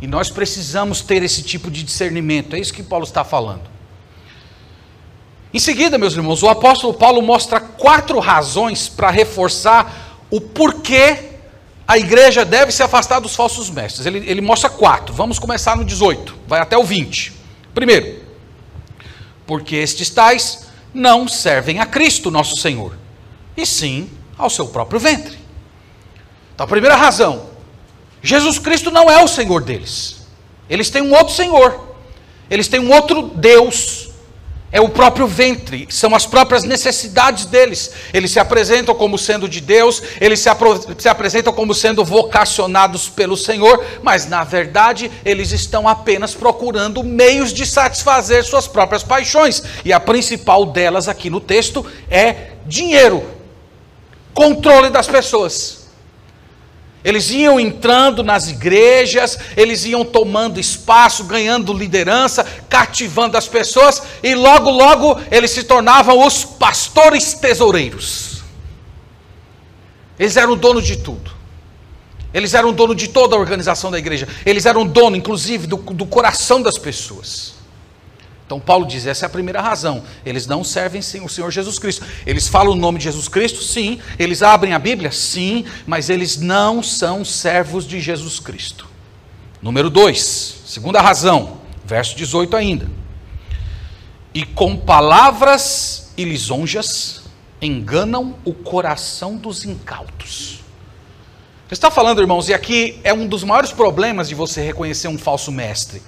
E 0.00 0.06
nós 0.06 0.30
precisamos 0.30 1.00
ter 1.00 1.22
esse 1.22 1.42
tipo 1.42 1.70
de 1.70 1.82
discernimento, 1.82 2.54
é 2.54 2.60
isso 2.60 2.72
que 2.72 2.82
Paulo 2.82 3.04
está 3.04 3.24
falando. 3.24 3.62
Em 5.52 5.58
seguida, 5.58 5.96
meus 5.96 6.14
irmãos, 6.14 6.42
o 6.42 6.48
apóstolo 6.48 6.92
Paulo 6.92 7.22
mostra 7.22 7.58
quatro 7.58 8.18
razões 8.18 8.88
para 8.88 9.10
reforçar 9.10 10.20
o 10.30 10.40
porquê 10.40 11.30
a 11.88 11.96
igreja 11.96 12.44
deve 12.44 12.72
se 12.72 12.82
afastar 12.82 13.20
dos 13.20 13.34
falsos 13.34 13.70
mestres. 13.70 14.06
Ele, 14.06 14.18
ele 14.28 14.40
mostra 14.40 14.68
quatro. 14.68 15.14
Vamos 15.14 15.38
começar 15.38 15.76
no 15.76 15.84
18, 15.84 16.36
vai 16.46 16.60
até 16.60 16.76
o 16.76 16.84
20. 16.84 17.32
Primeiro, 17.72 18.25
porque 19.46 19.76
estes 19.76 20.10
tais 20.10 20.66
não 20.92 21.28
servem 21.28 21.78
a 21.78 21.86
Cristo, 21.86 22.30
nosso 22.30 22.56
Senhor, 22.56 22.94
e 23.56 23.64
sim 23.64 24.10
ao 24.36 24.50
seu 24.50 24.66
próprio 24.68 24.98
ventre. 24.98 25.38
Então, 26.54 26.64
a 26.64 26.68
primeira 26.68 26.96
razão, 26.96 27.50
Jesus 28.22 28.58
Cristo 28.58 28.90
não 28.90 29.10
é 29.10 29.22
o 29.22 29.28
Senhor 29.28 29.62
deles. 29.62 30.26
Eles 30.68 30.90
têm 30.90 31.02
um 31.02 31.14
outro 31.14 31.34
Senhor. 31.34 31.96
Eles 32.50 32.68
têm 32.68 32.80
um 32.80 32.92
outro 32.92 33.22
Deus 33.22 34.05
é 34.72 34.80
o 34.80 34.88
próprio 34.88 35.26
ventre, 35.26 35.86
são 35.88 36.14
as 36.14 36.26
próprias 36.26 36.64
necessidades 36.64 37.46
deles. 37.46 37.92
Eles 38.12 38.32
se 38.32 38.40
apresentam 38.40 38.94
como 38.94 39.16
sendo 39.16 39.48
de 39.48 39.60
Deus, 39.60 40.02
eles 40.20 40.40
se, 40.40 40.50
se, 40.98 41.08
apresentam 41.08 41.52
como 41.52 41.72
sendo 41.72 42.04
vocacionados 42.04 43.08
pelo 43.08 43.36
Senhor, 43.36 43.82
mas 44.02 44.26
na 44.26 44.42
verdade 44.42 45.10
eles 45.24 45.52
estão 45.52 45.88
apenas 45.88 46.34
procurando 46.34 47.04
meios 47.04 47.52
de 47.52 47.64
satisfazer 47.64 48.44
suas 48.44 48.66
próprias 48.66 49.02
paixões. 49.02 49.62
E 49.84 49.92
a 49.92 50.00
principal 50.00 50.66
delas 50.66 51.08
aqui 51.08 51.30
no 51.30 51.40
texto 51.40 51.86
é 52.10 52.50
dinheiro, 52.66 53.24
controle 54.34 54.90
das 54.90 55.06
pessoas. 55.06 55.85
Eles 57.06 57.30
iam 57.30 57.60
entrando 57.60 58.24
nas 58.24 58.48
igrejas, 58.48 59.38
eles 59.56 59.84
iam 59.84 60.04
tomando 60.04 60.58
espaço, 60.58 61.22
ganhando 61.22 61.72
liderança, 61.72 62.44
cativando 62.68 63.38
as 63.38 63.46
pessoas, 63.46 64.02
e 64.24 64.34
logo, 64.34 64.68
logo 64.70 65.16
eles 65.30 65.52
se 65.52 65.62
tornavam 65.62 66.26
os 66.26 66.44
pastores 66.44 67.32
tesoureiros. 67.34 68.42
Eles 70.18 70.36
eram 70.36 70.56
dono 70.56 70.82
de 70.82 70.96
tudo. 70.96 71.30
Eles 72.34 72.54
eram 72.54 72.72
dono 72.72 72.92
de 72.92 73.06
toda 73.06 73.36
a 73.36 73.38
organização 73.38 73.88
da 73.88 74.00
igreja. 74.00 74.26
Eles 74.44 74.66
eram 74.66 74.84
dono, 74.84 75.14
inclusive, 75.14 75.68
do, 75.68 75.76
do 75.76 76.06
coração 76.06 76.60
das 76.60 76.76
pessoas. 76.76 77.54
Então 78.46 78.60
Paulo 78.60 78.86
diz, 78.86 79.06
essa 79.06 79.24
é 79.24 79.26
a 79.26 79.30
primeira 79.30 79.60
razão. 79.60 80.04
Eles 80.24 80.46
não 80.46 80.62
servem 80.62 81.02
sim 81.02 81.20
o 81.20 81.28
Senhor 81.28 81.50
Jesus 81.50 81.80
Cristo. 81.80 82.06
Eles 82.24 82.46
falam 82.46 82.72
o 82.72 82.76
nome 82.76 82.98
de 82.98 83.04
Jesus 83.04 83.26
Cristo, 83.26 83.60
sim. 83.60 83.98
Eles 84.16 84.40
abrem 84.40 84.72
a 84.72 84.78
Bíblia, 84.78 85.10
sim, 85.10 85.64
mas 85.84 86.08
eles 86.08 86.36
não 86.36 86.80
são 86.80 87.24
servos 87.24 87.84
de 87.84 88.00
Jesus 88.00 88.38
Cristo. 88.38 88.86
Número 89.60 89.90
2, 89.90 90.62
segunda 90.64 91.00
razão, 91.00 91.58
verso 91.84 92.16
18 92.16 92.56
ainda. 92.56 92.88
E 94.32 94.44
com 94.44 94.76
palavras 94.76 96.12
e 96.16 96.24
lisonjas 96.24 97.22
enganam 97.60 98.36
o 98.44 98.54
coração 98.54 99.36
dos 99.36 99.64
incautos. 99.64 100.60
Está 101.68 101.90
falando, 101.90 102.20
irmãos, 102.20 102.48
e 102.48 102.54
aqui 102.54 103.00
é 103.02 103.12
um 103.12 103.26
dos 103.26 103.42
maiores 103.42 103.72
problemas 103.72 104.28
de 104.28 104.36
você 104.36 104.62
reconhecer 104.62 105.08
um 105.08 105.18
falso 105.18 105.50
mestre 105.50 106.00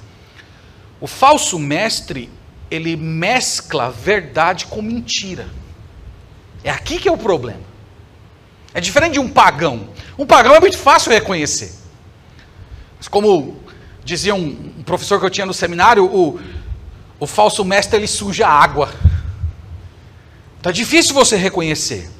o 1.00 1.06
falso 1.06 1.58
mestre, 1.58 2.30
ele 2.70 2.96
mescla 2.96 3.90
verdade 3.90 4.66
com 4.66 4.82
mentira. 4.82 5.48
É 6.62 6.70
aqui 6.70 6.98
que 6.98 7.08
é 7.08 7.12
o 7.12 7.18
problema. 7.18 7.62
É 8.74 8.80
diferente 8.80 9.14
de 9.14 9.20
um 9.20 9.28
pagão. 9.28 9.88
Um 10.18 10.26
pagão 10.26 10.54
é 10.54 10.60
muito 10.60 10.76
fácil 10.76 11.12
reconhecer. 11.12 11.72
Mas 12.96 13.08
como 13.08 13.56
dizia 14.04 14.34
um, 14.34 14.82
professor 14.84 15.20
que 15.20 15.26
eu 15.26 15.30
tinha 15.30 15.46
no 15.46 15.54
seminário, 15.54 16.04
o, 16.04 16.40
o 17.20 17.26
falso 17.26 17.64
mestre 17.64 17.98
ele 17.98 18.06
suja 18.06 18.46
a 18.46 18.52
água. 18.52 18.92
Então 20.58 20.70
é 20.70 20.72
difícil 20.72 21.14
você 21.14 21.36
reconhecer. 21.36 22.10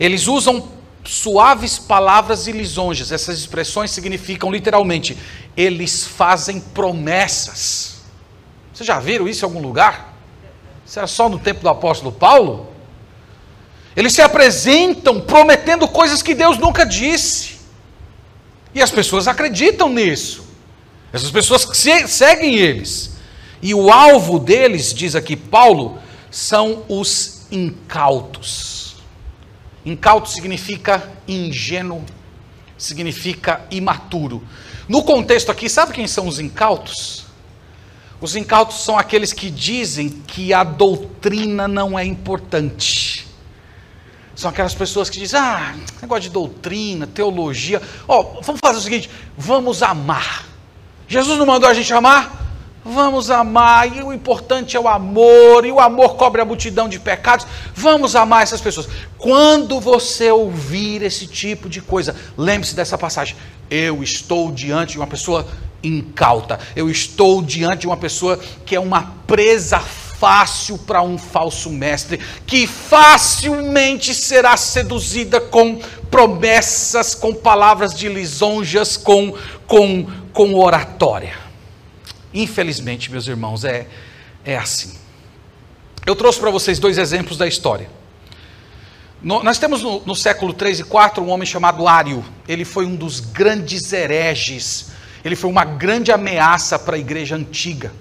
Eles 0.00 0.26
usam 0.26 0.68
suaves 1.04 1.78
palavras 1.78 2.46
e 2.46 2.52
lisonjas. 2.52 3.12
Essas 3.12 3.38
expressões 3.38 3.90
significam 3.90 4.50
literalmente, 4.50 5.16
eles 5.56 6.04
fazem 6.04 6.60
promessas. 6.60 7.97
Vocês 8.78 8.86
já 8.86 9.00
viram 9.00 9.26
isso 9.26 9.44
em 9.44 9.48
algum 9.48 9.60
lugar? 9.60 10.14
Isso 10.86 11.00
era 11.00 11.08
só 11.08 11.28
no 11.28 11.36
tempo 11.36 11.62
do 11.62 11.68
apóstolo 11.68 12.12
Paulo? 12.12 12.68
Eles 13.96 14.12
se 14.12 14.22
apresentam 14.22 15.20
prometendo 15.20 15.88
coisas 15.88 16.22
que 16.22 16.32
Deus 16.32 16.58
nunca 16.58 16.86
disse. 16.86 17.56
E 18.72 18.80
as 18.80 18.92
pessoas 18.92 19.26
acreditam 19.26 19.88
nisso. 19.88 20.46
Essas 21.12 21.28
pessoas 21.32 21.68
seguem 22.06 22.54
eles. 22.54 23.16
E 23.60 23.74
o 23.74 23.90
alvo 23.90 24.38
deles, 24.38 24.94
diz 24.94 25.16
aqui 25.16 25.34
Paulo, 25.34 25.98
são 26.30 26.84
os 26.88 27.48
incautos. 27.50 28.94
Incauto 29.84 30.28
significa 30.30 31.10
ingênuo, 31.26 32.04
significa 32.78 33.60
imaturo. 33.72 34.40
No 34.88 35.02
contexto 35.02 35.50
aqui, 35.50 35.68
sabe 35.68 35.92
quem 35.92 36.06
são 36.06 36.28
os 36.28 36.38
incautos? 36.38 37.26
Os 38.20 38.34
incautos 38.34 38.82
são 38.82 38.98
aqueles 38.98 39.32
que 39.32 39.50
dizem 39.50 40.08
que 40.08 40.52
a 40.52 40.64
doutrina 40.64 41.68
não 41.68 41.98
é 41.98 42.04
importante. 42.04 43.26
São 44.34 44.50
aquelas 44.50 44.74
pessoas 44.74 45.08
que 45.08 45.18
dizem: 45.18 45.38
ah, 45.38 45.74
negócio 46.00 46.22
de 46.22 46.30
doutrina, 46.30 47.06
teologia. 47.06 47.80
Ó, 48.06 48.20
oh, 48.20 48.42
vamos 48.42 48.60
fazer 48.60 48.78
o 48.78 48.82
seguinte: 48.82 49.10
vamos 49.36 49.82
amar. 49.82 50.46
Jesus 51.06 51.38
não 51.38 51.46
mandou 51.46 51.68
a 51.68 51.74
gente 51.74 51.92
amar? 51.92 52.46
Vamos 52.84 53.30
amar, 53.30 53.94
e 53.94 54.02
o 54.02 54.12
importante 54.12 54.76
é 54.76 54.80
o 54.80 54.88
amor, 54.88 55.66
e 55.66 55.70
o 55.70 55.78
amor 55.78 56.14
cobre 56.14 56.40
a 56.40 56.44
multidão 56.44 56.88
de 56.88 56.98
pecados. 56.98 57.46
Vamos 57.74 58.16
amar 58.16 58.42
essas 58.42 58.60
pessoas. 58.60 58.88
Quando 59.18 59.78
você 59.78 60.30
ouvir 60.30 61.02
esse 61.02 61.26
tipo 61.26 61.68
de 61.68 61.82
coisa, 61.82 62.16
lembre-se 62.36 62.74
dessa 62.74 62.96
passagem. 62.96 63.36
Eu 63.68 64.02
estou 64.02 64.50
diante 64.50 64.92
de 64.92 64.98
uma 64.98 65.06
pessoa 65.06 65.46
incauta. 65.82 66.58
Eu 66.74 66.90
estou 66.90 67.42
diante 67.42 67.80
de 67.80 67.86
uma 67.86 67.96
pessoa 67.96 68.38
que 68.64 68.74
é 68.74 68.80
uma 68.80 69.14
presa 69.26 69.80
fácil 69.80 70.76
para 70.78 71.00
um 71.00 71.16
falso 71.16 71.70
mestre, 71.70 72.18
que 72.44 72.66
facilmente 72.66 74.14
será 74.14 74.56
seduzida 74.56 75.40
com 75.40 75.80
promessas, 76.10 77.14
com 77.14 77.32
palavras 77.32 77.94
de 77.94 78.08
lisonjas, 78.08 78.96
com, 78.96 79.34
com, 79.66 80.06
com 80.32 80.54
oratória. 80.54 81.36
Infelizmente, 82.34 83.10
meus 83.10 83.28
irmãos, 83.28 83.64
é, 83.64 83.86
é 84.44 84.56
assim. 84.56 84.98
Eu 86.04 86.16
trouxe 86.16 86.40
para 86.40 86.50
vocês 86.50 86.78
dois 86.78 86.98
exemplos 86.98 87.38
da 87.38 87.46
história. 87.46 87.88
No, 89.22 89.42
nós 89.42 89.58
temos 89.58 89.82
no, 89.82 90.00
no 90.04 90.16
século 90.16 90.52
3 90.52 90.80
e 90.80 90.84
4 90.84 91.22
um 91.22 91.28
homem 91.28 91.46
chamado 91.46 91.86
Ário. 91.86 92.24
Ele 92.48 92.64
foi 92.64 92.86
um 92.86 92.96
dos 92.96 93.20
grandes 93.20 93.92
hereges 93.92 94.97
ele 95.24 95.36
foi 95.36 95.50
uma 95.50 95.64
grande 95.64 96.12
ameaça 96.12 96.78
para 96.78 96.96
a 96.96 96.98
igreja 96.98 97.36
antiga. 97.36 97.92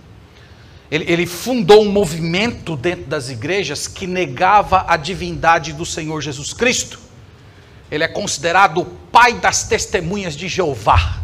Ele, 0.90 1.06
ele, 1.12 1.26
fundou 1.26 1.84
um 1.84 1.92
movimento 1.92 2.78
dentro 2.78 3.06
das 3.06 3.30
igrejas 3.30 3.88
que 3.88 4.08
negava 4.08 4.86
a 4.88 4.96
divindade 4.96 5.74
do 5.74 5.86
Senhor 5.86 6.22
Jesus 6.22 6.54
Cristo. 6.54 7.00
Ele 7.92 8.04
é 8.04 8.08
considerado 8.08 8.82
o 8.82 8.86
pai 8.86 9.34
das 9.34 9.64
testemunhas 9.64 10.36
de 10.36 10.48
Jeová. 10.48 11.18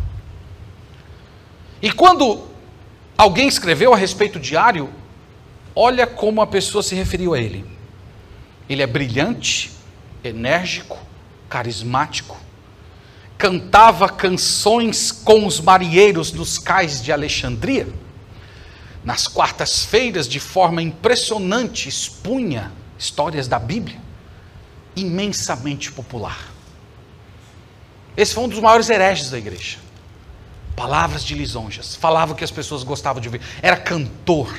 E 1.81 1.91
quando 1.91 2.45
alguém 3.17 3.47
escreveu 3.47 3.93
a 3.93 3.97
respeito 3.97 4.39
de 4.39 4.57
Ário, 4.57 4.89
olha 5.75 6.05
como 6.05 6.41
a 6.41 6.47
pessoa 6.47 6.83
se 6.83 6.95
referiu 6.95 7.33
a 7.33 7.39
ele. 7.39 7.65
Ele 8.67 8.81
é 8.81 8.87
brilhante, 8.87 9.71
enérgico, 10.23 10.97
carismático, 11.49 12.37
cantava 13.43 14.07
canções 14.07 15.11
com 15.11 15.45
os 15.45 15.59
marinheiros 15.59 16.31
dos 16.31 16.57
cais 16.57 17.03
de 17.03 17.11
Alexandria. 17.11 17.85
Nas 19.03 19.27
quartas-feiras, 19.27 20.29
de 20.29 20.39
forma 20.39 20.81
impressionante, 20.81 21.89
expunha 21.89 22.71
histórias 22.97 23.45
da 23.45 23.59
Bíblia, 23.59 23.99
imensamente 24.95 25.91
popular. 25.91 26.39
Esse 28.15 28.33
foi 28.33 28.45
um 28.45 28.47
dos 28.47 28.61
maiores 28.61 28.89
hereges 28.89 29.29
da 29.29 29.37
igreja. 29.37 29.77
Palavras 30.73 31.21
de 31.21 31.35
lisonjas, 31.35 31.97
falava 31.97 32.31
o 32.31 32.35
que 32.37 32.45
as 32.45 32.51
pessoas 32.51 32.81
gostavam 32.81 33.21
de 33.21 33.27
ouvir. 33.27 33.41
Era 33.61 33.75
cantor, 33.75 34.57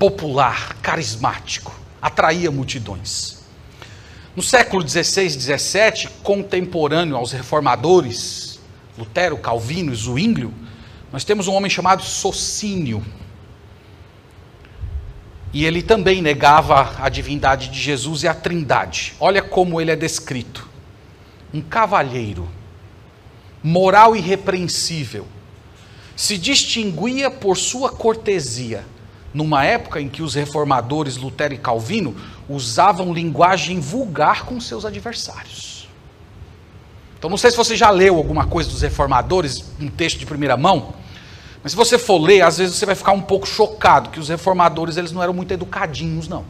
popular, 0.00 0.74
carismático, 0.82 1.72
atraía 2.02 2.50
multidões. 2.50 3.39
No 4.34 4.42
século 4.42 4.88
XVI 4.88 5.26
e 5.26 5.30
XVII, 5.30 6.08
contemporâneo 6.22 7.16
aos 7.16 7.32
reformadores, 7.32 8.60
Lutero, 8.96 9.36
Calvino 9.36 9.92
e 9.92 9.96
Zwinglio, 9.96 10.54
nós 11.12 11.24
temos 11.24 11.48
um 11.48 11.54
homem 11.54 11.68
chamado 11.68 12.02
Sociniano. 12.02 13.04
E 15.52 15.64
ele 15.64 15.82
também 15.82 16.22
negava 16.22 16.94
a 17.00 17.08
divindade 17.08 17.70
de 17.70 17.80
Jesus 17.80 18.22
e 18.22 18.28
a 18.28 18.34
trindade. 18.34 19.14
Olha 19.18 19.42
como 19.42 19.80
ele 19.80 19.90
é 19.90 19.96
descrito: 19.96 20.68
um 21.52 21.60
cavalheiro, 21.60 22.48
moral 23.60 24.14
irrepreensível, 24.14 25.26
se 26.14 26.38
distinguia 26.38 27.32
por 27.32 27.56
sua 27.56 27.90
cortesia, 27.90 28.84
numa 29.34 29.64
época 29.64 30.00
em 30.00 30.08
que 30.08 30.22
os 30.22 30.34
reformadores 30.34 31.16
Lutero 31.16 31.54
e 31.54 31.58
Calvino 31.58 32.14
usavam 32.50 33.12
linguagem 33.12 33.80
vulgar 33.80 34.44
com 34.44 34.60
seus 34.60 34.84
adversários. 34.84 35.88
Então, 37.18 37.28
não 37.28 37.36
sei 37.36 37.50
se 37.50 37.56
você 37.56 37.76
já 37.76 37.90
leu 37.90 38.16
alguma 38.16 38.46
coisa 38.46 38.70
dos 38.70 38.82
reformadores, 38.82 39.64
um 39.78 39.88
texto 39.88 40.18
de 40.18 40.26
primeira 40.26 40.56
mão, 40.56 40.94
mas 41.62 41.72
se 41.72 41.76
você 41.76 41.98
for 41.98 42.18
ler, 42.18 42.40
às 42.40 42.58
vezes 42.58 42.76
você 42.76 42.86
vai 42.86 42.94
ficar 42.94 43.12
um 43.12 43.20
pouco 43.20 43.46
chocado 43.46 44.08
que 44.08 44.18
os 44.18 44.30
reformadores 44.30 44.96
eles 44.96 45.12
não 45.12 45.22
eram 45.22 45.34
muito 45.34 45.52
educadinhos, 45.52 46.26
não. 46.26 46.44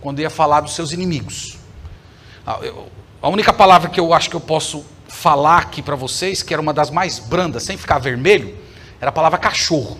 Quando 0.00 0.20
ia 0.20 0.30
falar 0.30 0.60
dos 0.60 0.74
seus 0.74 0.92
inimigos. 0.92 1.56
Ah, 2.46 2.60
a 3.22 3.28
única 3.28 3.52
palavra 3.52 3.88
que 3.88 3.98
eu 3.98 4.12
acho 4.12 4.28
que 4.28 4.36
eu 4.36 4.40
posso 4.40 4.84
falar 5.08 5.58
aqui 5.58 5.82
para 5.82 5.96
vocês, 5.96 6.42
que 6.42 6.52
era 6.52 6.60
uma 6.60 6.72
das 6.72 6.90
mais 6.90 7.18
brandas, 7.18 7.62
sem 7.62 7.76
ficar 7.76 7.98
vermelho, 7.98 8.56
era 9.00 9.08
a 9.08 9.12
palavra 9.12 9.38
cachorro. 9.38 9.98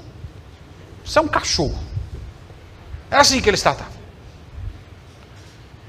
Você 1.05 1.19
é 1.19 1.23
um 1.23 1.29
cachorro. 1.29 1.79
Era 3.11 3.23
assim 3.23 3.41
que 3.41 3.49
eles 3.49 3.63
tratavam. 3.63 4.00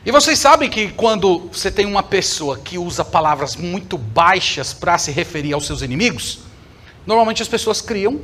E 0.05 0.11
vocês 0.11 0.39
sabem 0.39 0.69
que 0.69 0.89
quando 0.91 1.49
você 1.51 1.69
tem 1.69 1.85
uma 1.85 2.01
pessoa 2.01 2.57
que 2.57 2.77
usa 2.77 3.05
palavras 3.05 3.55
muito 3.55 3.97
baixas 3.97 4.73
para 4.73 4.97
se 4.97 5.11
referir 5.11 5.53
aos 5.53 5.65
seus 5.65 5.81
inimigos, 5.81 6.39
Normalmente 7.05 7.41
as 7.41 7.47
pessoas 7.47 7.81
criam 7.81 8.21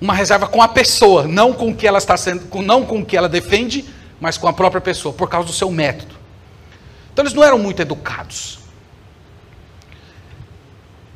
uma 0.00 0.14
reserva 0.14 0.46
com 0.46 0.62
a 0.62 0.68
pessoa, 0.68 1.26
não 1.26 1.52
com 1.52 1.70
o 1.70 1.76
que 1.76 1.86
ela 1.86 1.98
está 1.98 2.16
sendo, 2.16 2.62
não 2.62 2.84
com 2.84 3.00
o 3.00 3.06
que 3.06 3.16
ela 3.16 3.28
defende, 3.28 3.84
mas 4.20 4.38
com 4.38 4.48
a 4.48 4.52
própria 4.52 4.80
pessoa, 4.80 5.12
por 5.12 5.28
causa 5.28 5.48
do 5.48 5.52
seu 5.52 5.70
método. 5.70 6.14
Então 7.12 7.24
eles 7.24 7.34
não 7.34 7.42
eram 7.42 7.58
muito 7.58 7.82
educados. 7.82 8.60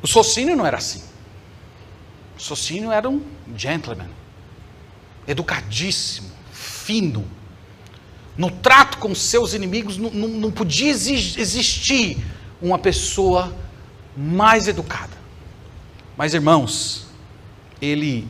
O 0.01 0.07
Socinio 0.07 0.55
não 0.55 0.65
era 0.65 0.77
assim. 0.77 1.01
O 2.37 2.41
Socinio 2.41 2.91
era 2.91 3.09
um 3.09 3.23
gentleman, 3.55 4.09
educadíssimo, 5.27 6.29
fino. 6.51 7.25
No 8.37 8.49
trato 8.49 8.97
com 8.97 9.13
seus 9.13 9.53
inimigos 9.53 9.97
não, 9.97 10.09
não, 10.09 10.27
não 10.27 10.51
podia 10.51 10.89
existir 10.89 12.17
uma 12.61 12.79
pessoa 12.79 13.55
mais 14.15 14.67
educada. 14.67 15.13
Mas 16.17 16.33
irmãos, 16.33 17.07
ele, 17.81 18.27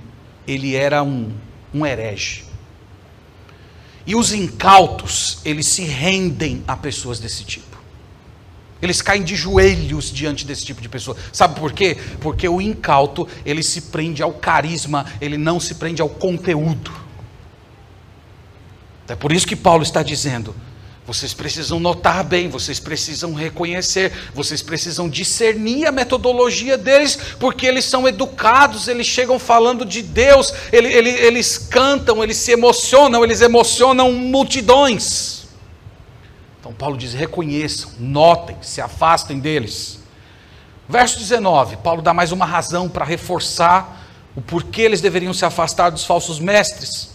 ele 0.47 0.75
era 0.75 1.03
um, 1.03 1.31
um 1.73 1.85
herege. 1.85 2.45
E 4.05 4.15
os 4.15 4.33
incautos, 4.33 5.39
eles 5.45 5.67
se 5.67 5.83
rendem 5.83 6.63
a 6.67 6.75
pessoas 6.75 7.19
desse 7.19 7.45
tipo. 7.45 7.73
Eles 8.81 9.01
caem 9.01 9.23
de 9.23 9.33
joelhos 9.33 10.11
diante 10.11 10.45
desse 10.45 10.65
tipo 10.65 10.81
de 10.81 10.89
pessoa. 10.89 11.15
Sabe 11.31 11.57
por 11.57 11.71
quê? 11.71 11.97
Porque 12.19 12.49
o 12.49 12.59
incauto, 12.59 13.25
ele 13.45 13.63
se 13.63 13.83
prende 13.83 14.21
ao 14.21 14.33
carisma, 14.33 15.05
ele 15.21 15.37
não 15.37 15.57
se 15.57 15.75
prende 15.75 16.01
ao 16.01 16.09
conteúdo. 16.09 16.91
É 19.07 19.15
por 19.15 19.31
isso 19.31 19.47
que 19.47 19.55
Paulo 19.55 19.83
está 19.83 20.01
dizendo: 20.01 20.55
vocês 21.05 21.33
precisam 21.33 21.79
notar 21.81 22.23
bem, 22.23 22.47
vocês 22.47 22.79
precisam 22.79 23.33
reconhecer, 23.33 24.13
vocês 24.33 24.61
precisam 24.61 25.09
discernir 25.09 25.85
a 25.85 25.91
metodologia 25.91 26.77
deles, 26.77 27.17
porque 27.39 27.65
eles 27.65 27.83
são 27.83 28.07
educados, 28.07 28.87
eles 28.87 29.05
chegam 29.05 29.37
falando 29.37 29.85
de 29.85 30.01
Deus, 30.01 30.53
eles, 30.71 30.95
eles, 30.95 31.19
eles 31.19 31.57
cantam, 31.57 32.23
eles 32.23 32.37
se 32.37 32.51
emocionam, 32.51 33.23
eles 33.23 33.41
emocionam 33.41 34.13
multidões. 34.13 35.43
Então 36.59 36.73
Paulo 36.73 36.97
diz: 36.97 37.13
reconheçam, 37.13 37.91
notem, 37.99 38.55
se 38.61 38.79
afastem 38.79 39.39
deles. 39.39 39.99
Verso 40.87 41.19
19, 41.19 41.77
Paulo 41.77 42.01
dá 42.01 42.13
mais 42.13 42.31
uma 42.31 42.45
razão 42.45 42.87
para 42.87 43.03
reforçar 43.03 44.01
o 44.35 44.41
porquê 44.41 44.83
eles 44.83 45.01
deveriam 45.01 45.33
se 45.33 45.43
afastar 45.43 45.89
dos 45.89 46.05
falsos 46.05 46.39
mestres. 46.39 47.12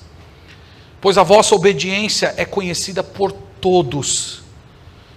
Pois 1.01 1.17
a 1.17 1.23
vossa 1.23 1.55
obediência 1.55 2.35
é 2.37 2.45
conhecida 2.45 3.03
por 3.03 3.33
todos. 3.33 4.43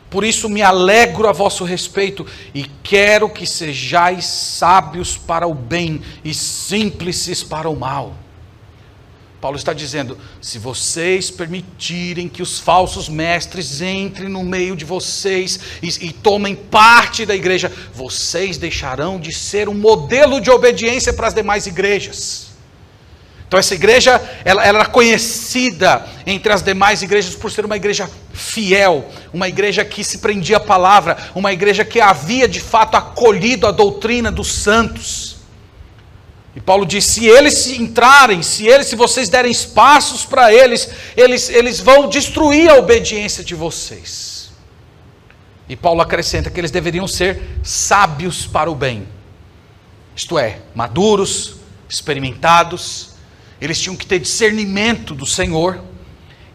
Por 0.09 0.25
isso 0.25 0.49
me 0.49 0.61
alegro 0.61 1.27
a 1.27 1.31
vosso 1.31 1.63
respeito 1.63 2.27
e 2.53 2.65
quero 2.83 3.29
que 3.29 3.47
sejais 3.47 4.25
sábios 4.25 5.17
para 5.17 5.47
o 5.47 5.53
bem 5.53 6.01
e 6.23 6.33
simples 6.33 7.43
para 7.43 7.69
o 7.69 7.75
mal. 7.75 8.13
Paulo 9.41 9.57
está 9.57 9.73
dizendo: 9.73 10.17
se 10.39 10.59
vocês 10.59 11.31
permitirem 11.31 12.29
que 12.29 12.43
os 12.43 12.59
falsos 12.59 13.09
mestres 13.09 13.81
entrem 13.81 14.29
no 14.29 14.43
meio 14.43 14.75
de 14.75 14.85
vocês 14.85 15.59
e, 15.81 15.87
e, 16.07 16.13
tomem 16.13 16.55
parte 16.55 17.25
da 17.25 17.35
igreja, 17.35 17.71
vocês 17.93 18.57
deixarão 18.57 19.19
de 19.19 19.33
ser 19.33 19.67
um 19.67 19.73
modelo 19.73 20.39
de 20.39 20.51
obediência 20.51 21.11
para 21.11 21.27
as 21.27 21.33
demais 21.33 21.65
igrejas. 21.65 22.50
Então 23.51 23.59
essa 23.59 23.75
igreja, 23.75 24.13
ela, 24.45 24.65
ela 24.65 24.79
era 24.79 24.85
conhecida 24.85 26.07
entre 26.25 26.53
as 26.53 26.61
demais 26.61 27.01
igrejas 27.01 27.35
por 27.35 27.51
ser 27.51 27.65
uma 27.65 27.75
igreja 27.75 28.09
fiel, 28.31 29.09
uma 29.33 29.49
igreja 29.49 29.83
que 29.83 30.05
se 30.05 30.19
prendia 30.19 30.55
à 30.55 30.59
palavra, 30.61 31.17
uma 31.35 31.51
igreja 31.51 31.83
que 31.83 31.99
havia 31.99 32.47
de 32.47 32.61
fato 32.61 32.95
acolhido 32.95 33.67
a 33.67 33.71
doutrina 33.71 34.31
dos 34.31 34.49
santos. 34.53 35.35
E 36.55 36.61
Paulo 36.61 36.85
diz: 36.85 37.03
se 37.03 37.27
eles 37.27 37.67
entrarem, 37.67 38.41
se 38.41 38.65
eles, 38.65 38.87
se 38.87 38.95
vocês 38.95 39.27
derem 39.27 39.51
espaços 39.51 40.23
para 40.23 40.53
eles, 40.53 40.89
eles, 41.17 41.49
eles 41.49 41.81
vão 41.81 42.07
destruir 42.07 42.69
a 42.69 42.75
obediência 42.75 43.43
de 43.43 43.53
vocês. 43.53 44.49
E 45.67 45.75
Paulo 45.75 45.99
acrescenta 45.99 46.49
que 46.49 46.57
eles 46.57 46.71
deveriam 46.71 47.05
ser 47.05 47.41
sábios 47.61 48.47
para 48.47 48.71
o 48.71 48.75
bem, 48.75 49.05
isto 50.15 50.39
é, 50.39 50.59
maduros, 50.73 51.57
experimentados, 51.89 53.10
eles 53.61 53.79
tinham 53.79 53.95
que 53.95 54.07
ter 54.07 54.19
discernimento 54.19 55.13
do 55.13 55.25
Senhor. 55.25 55.81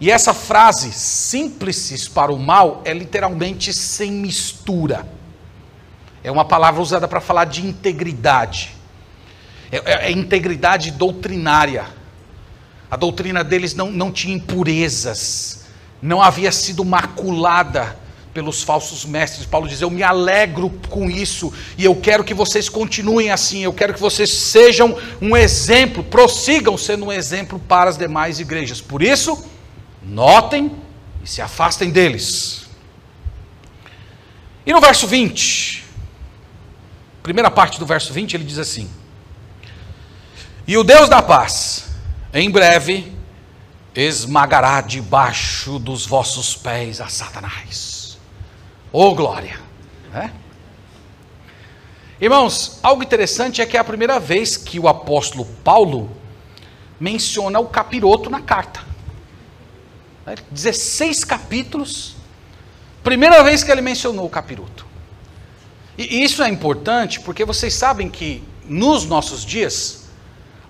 E 0.01 0.11
essa 0.11 0.35
frase, 0.35 0.93
simples 0.93 2.09
para 2.09 2.33
o 2.33 2.39
mal, 2.39 2.83
é 2.85 2.93
literalmente 2.93 3.73
sem 3.73 4.11
mistura. 4.11 5.09
É 6.23 6.31
uma 6.31 6.45
palavra 6.45 6.83
usada 6.83 7.07
para 7.07 7.21
falar 7.21 7.45
de 7.45 7.65
integridade. 7.65 8.75
É, 9.71 9.77
é, 9.77 10.07
é, 10.07 10.11
integridade 10.11 10.91
doutrinária. 10.91 11.87
A 12.91 12.97
doutrina 12.97 13.45
deles 13.45 13.75
não, 13.75 13.91
não 13.91 14.11
tinha 14.11 14.35
impurezas, 14.35 15.67
não 16.03 16.21
havia 16.21 16.53
sido 16.53 16.85
maculada 16.85 17.97
pelos 18.37 18.63
falsos 18.63 19.07
mestres. 19.07 19.47
Paulo 19.47 19.67
diz: 19.67 19.81
Eu 19.81 19.89
me 19.89 20.03
alegro 20.03 20.69
com 20.91 21.11
isso 21.11 21.51
e 21.79 21.87
eu 21.87 21.97
quero 21.97 22.23
que 22.23 22.35
vocês 22.35 22.69
continuem 22.69 23.31
assim. 23.31 23.65
Eu 23.65 23.73
quero 23.73 23.95
que 23.95 24.01
vocês 24.01 24.31
sejam 24.31 24.95
um 25.23 25.35
exemplo, 25.35 26.05
prossigam 26.05 26.77
sendo 26.77 27.07
um 27.07 27.13
exemplo 27.13 27.59
para 27.59 27.89
as 27.89 27.97
demais 27.97 28.39
igrejas. 28.39 28.79
Por 28.79 29.03
isso, 29.03 29.43
notem 30.03 30.71
e 31.25 31.27
se 31.27 31.41
afastem 31.41 31.89
deles. 31.89 32.67
E 34.67 34.73
no 34.75 34.83
verso 34.83 35.07
20, 35.07 35.83
primeira 37.23 37.51
parte 37.51 37.79
do 37.79 37.87
verso 37.87 38.13
20, 38.13 38.35
ele 38.35 38.45
diz 38.45 38.59
assim: 38.59 38.91
E 40.67 40.77
o 40.77 40.85
Deus 40.85 41.09
da 41.09 41.23
paz, 41.23 41.87
em 42.35 42.51
breve, 42.51 43.11
esmagará 43.95 44.83
debaixo 44.83 45.79
dos 45.79 46.05
vossos 46.05 46.55
pés 46.55 47.01
a 47.01 47.09
Satanás. 47.09 47.96
Oh, 48.99 49.15
glória! 49.15 49.61
É? 50.15 50.31
Irmãos, 52.19 52.79
algo 52.83 53.03
interessante 53.03 53.61
é 53.61 53.67
que 53.67 53.77
é 53.77 53.81
a 53.81 53.85
primeira 53.85 54.19
vez 54.19 54.57
que 54.57 54.81
o 54.81 54.89
apóstolo 54.89 55.45
Paulo 55.63 56.11
menciona 56.99 57.61
o 57.61 57.67
capiroto 57.67 58.31
na 58.31 58.41
carta. 58.41 58.81
16 60.51 61.25
capítulos, 61.25 62.17
primeira 63.05 63.45
vez 63.45 63.63
que 63.63 63.71
ele 63.71 63.83
mencionou 63.83 64.25
o 64.25 64.31
capiroto. 64.31 64.87
E 65.99 66.25
isso 66.25 66.43
é 66.43 66.49
importante 66.49 67.21
porque 67.21 67.45
vocês 67.45 67.75
sabem 67.75 68.09
que 68.09 68.43
nos 68.65 69.05
nossos 69.05 69.45
dias 69.45 70.09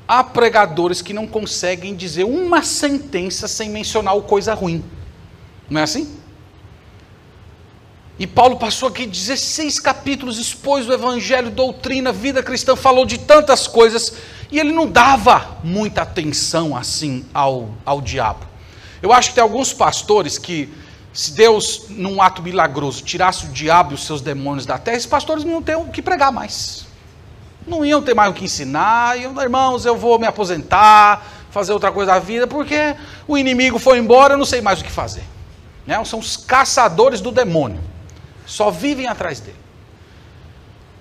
há 0.08 0.24
pregadores 0.24 1.00
que 1.00 1.12
não 1.12 1.28
conseguem 1.28 1.94
dizer 1.94 2.24
uma 2.24 2.64
sentença 2.64 3.46
sem 3.46 3.70
mencionar 3.70 4.16
o 4.16 4.22
coisa 4.22 4.52
ruim. 4.52 4.84
Não 5.70 5.80
é 5.80 5.84
assim? 5.84 6.25
E 8.18 8.26
Paulo 8.26 8.56
passou 8.56 8.88
aqui 8.88 9.06
16 9.06 9.78
capítulos, 9.78 10.38
expôs 10.38 10.88
o 10.88 10.92
evangelho, 10.92 11.50
doutrina, 11.50 12.12
vida 12.12 12.42
cristã, 12.42 12.74
falou 12.74 13.04
de 13.04 13.18
tantas 13.18 13.66
coisas, 13.66 14.14
e 14.50 14.58
ele 14.58 14.72
não 14.72 14.86
dava 14.86 15.58
muita 15.62 16.00
atenção 16.00 16.74
assim 16.74 17.26
ao, 17.34 17.70
ao 17.84 18.00
diabo. 18.00 18.46
Eu 19.02 19.12
acho 19.12 19.28
que 19.28 19.34
tem 19.34 19.42
alguns 19.42 19.74
pastores 19.74 20.38
que, 20.38 20.72
se 21.12 21.32
Deus, 21.32 21.84
num 21.90 22.22
ato 22.22 22.42
milagroso, 22.42 23.02
tirasse 23.02 23.44
o 23.44 23.48
diabo 23.50 23.92
e 23.92 23.94
os 23.96 24.06
seus 24.06 24.22
demônios 24.22 24.64
da 24.64 24.78
terra, 24.78 24.96
esses 24.96 25.06
pastores 25.06 25.44
não 25.44 25.52
iam 25.52 25.62
ter 25.62 25.76
o 25.76 25.84
que 25.84 26.00
pregar 26.00 26.32
mais. 26.32 26.86
Não 27.66 27.84
iam 27.84 28.00
ter 28.00 28.14
mais 28.14 28.30
o 28.30 28.34
que 28.34 28.44
ensinar, 28.44 29.18
e, 29.18 29.24
irmãos, 29.24 29.84
eu 29.84 29.94
vou 29.94 30.18
me 30.18 30.26
aposentar, 30.26 31.22
fazer 31.50 31.74
outra 31.74 31.92
coisa 31.92 32.12
da 32.12 32.18
vida, 32.18 32.46
porque 32.46 32.96
o 33.28 33.36
inimigo 33.36 33.78
foi 33.78 33.98
embora, 33.98 34.32
eu 34.32 34.38
não 34.38 34.46
sei 34.46 34.62
mais 34.62 34.80
o 34.80 34.84
que 34.84 34.90
fazer. 34.90 35.24
Né? 35.86 36.02
São 36.06 36.18
os 36.18 36.34
caçadores 36.34 37.20
do 37.20 37.30
demônio. 37.30 37.95
Só 38.46 38.70
vivem 38.70 39.06
atrás 39.06 39.40
dele. 39.40 39.58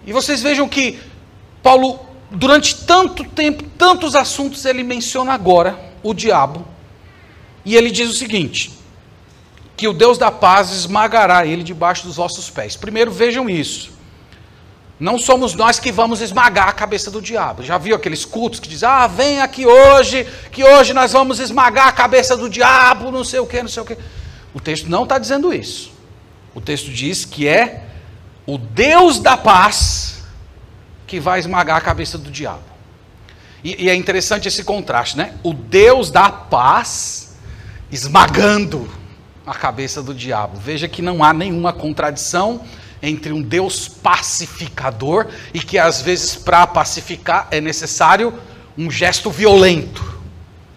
E 0.06 0.12
vocês 0.12 0.42
vejam 0.42 0.68
que 0.68 1.00
Paulo, 1.64 2.00
durante 2.30 2.84
tanto 2.86 3.24
tempo, 3.24 3.64
tantos 3.78 4.16
assuntos, 4.16 4.66
ele 4.66 4.84
menciona 4.84 5.34
agora 5.34 5.80
o 6.04 6.14
diabo. 6.14 6.66
E 7.64 7.76
ele 7.76 7.90
diz 7.90 8.10
o 8.10 8.14
seguinte: 8.14 8.72
que 9.76 9.88
o 9.88 9.94
Deus 9.94 10.18
da 10.18 10.32
paz 10.32 10.72
esmagará 10.72 11.46
ele 11.46 11.64
debaixo 11.64 12.06
dos 12.06 12.16
vossos 12.16 12.50
pés. 12.50 12.76
Primeiro 12.76 13.12
vejam 13.12 13.50
isso. 13.50 13.94
Não 14.98 15.18
somos 15.20 15.54
nós 15.54 15.78
que 15.78 15.92
vamos 15.92 16.22
esmagar 16.22 16.70
a 16.70 16.72
cabeça 16.72 17.12
do 17.12 17.22
diabo. 17.22 17.64
Já 17.64 17.78
viu 17.78 17.96
aqueles 17.96 18.24
cultos 18.24 18.60
que 18.60 18.70
dizem: 18.70 18.88
"Ah, 18.88 19.08
vem 19.08 19.42
aqui 19.42 19.66
hoje, 19.66 20.26
que 20.52 20.64
hoje 20.64 20.94
nós 20.94 21.12
vamos 21.12 21.40
esmagar 21.40 21.88
a 21.88 21.92
cabeça 21.92 22.38
do 22.38 22.50
diabo", 22.50 23.12
não 23.12 23.24
sei 23.24 23.40
o 23.40 23.46
que, 23.46 23.62
não 23.62 23.70
sei 23.70 23.84
o 23.84 23.86
que. 23.86 23.98
O 24.54 24.60
texto 24.60 24.88
não 24.88 25.04
está 25.04 25.18
dizendo 25.18 25.54
isso. 25.54 25.95
O 26.56 26.62
texto 26.62 26.90
diz 26.90 27.26
que 27.26 27.48
é 27.48 27.84
o 28.48 28.58
Deus 28.58 29.20
da 29.20 29.36
paz 29.36 30.24
que 31.06 31.20
vai 31.20 31.40
esmagar 31.40 31.78
a 31.78 31.82
cabeça 31.82 32.18
do 32.18 32.32
diabo. 32.32 32.64
E, 33.64 33.86
e 33.86 33.90
é 33.90 33.96
interessante 33.96 34.48
esse 34.48 34.64
contraste, 34.64 35.18
né? 35.18 35.34
O 35.44 35.54
Deus 35.54 36.10
da 36.10 36.30
paz 36.32 37.36
esmagando 37.92 38.90
a 39.46 39.54
cabeça 39.54 40.02
do 40.02 40.14
diabo. 40.14 40.58
Veja 40.58 40.88
que 40.88 41.02
não 41.02 41.24
há 41.24 41.34
nenhuma 41.34 41.74
contradição 41.74 42.62
entre 43.02 43.34
um 43.34 43.42
Deus 43.42 43.88
pacificador 43.88 45.28
e 45.54 45.60
que 45.60 45.78
às 45.78 46.02
vezes 46.02 46.36
para 46.36 46.66
pacificar 46.66 47.48
é 47.52 47.60
necessário 47.60 48.34
um 48.78 48.90
gesto 48.90 49.30
violento, 49.30 50.20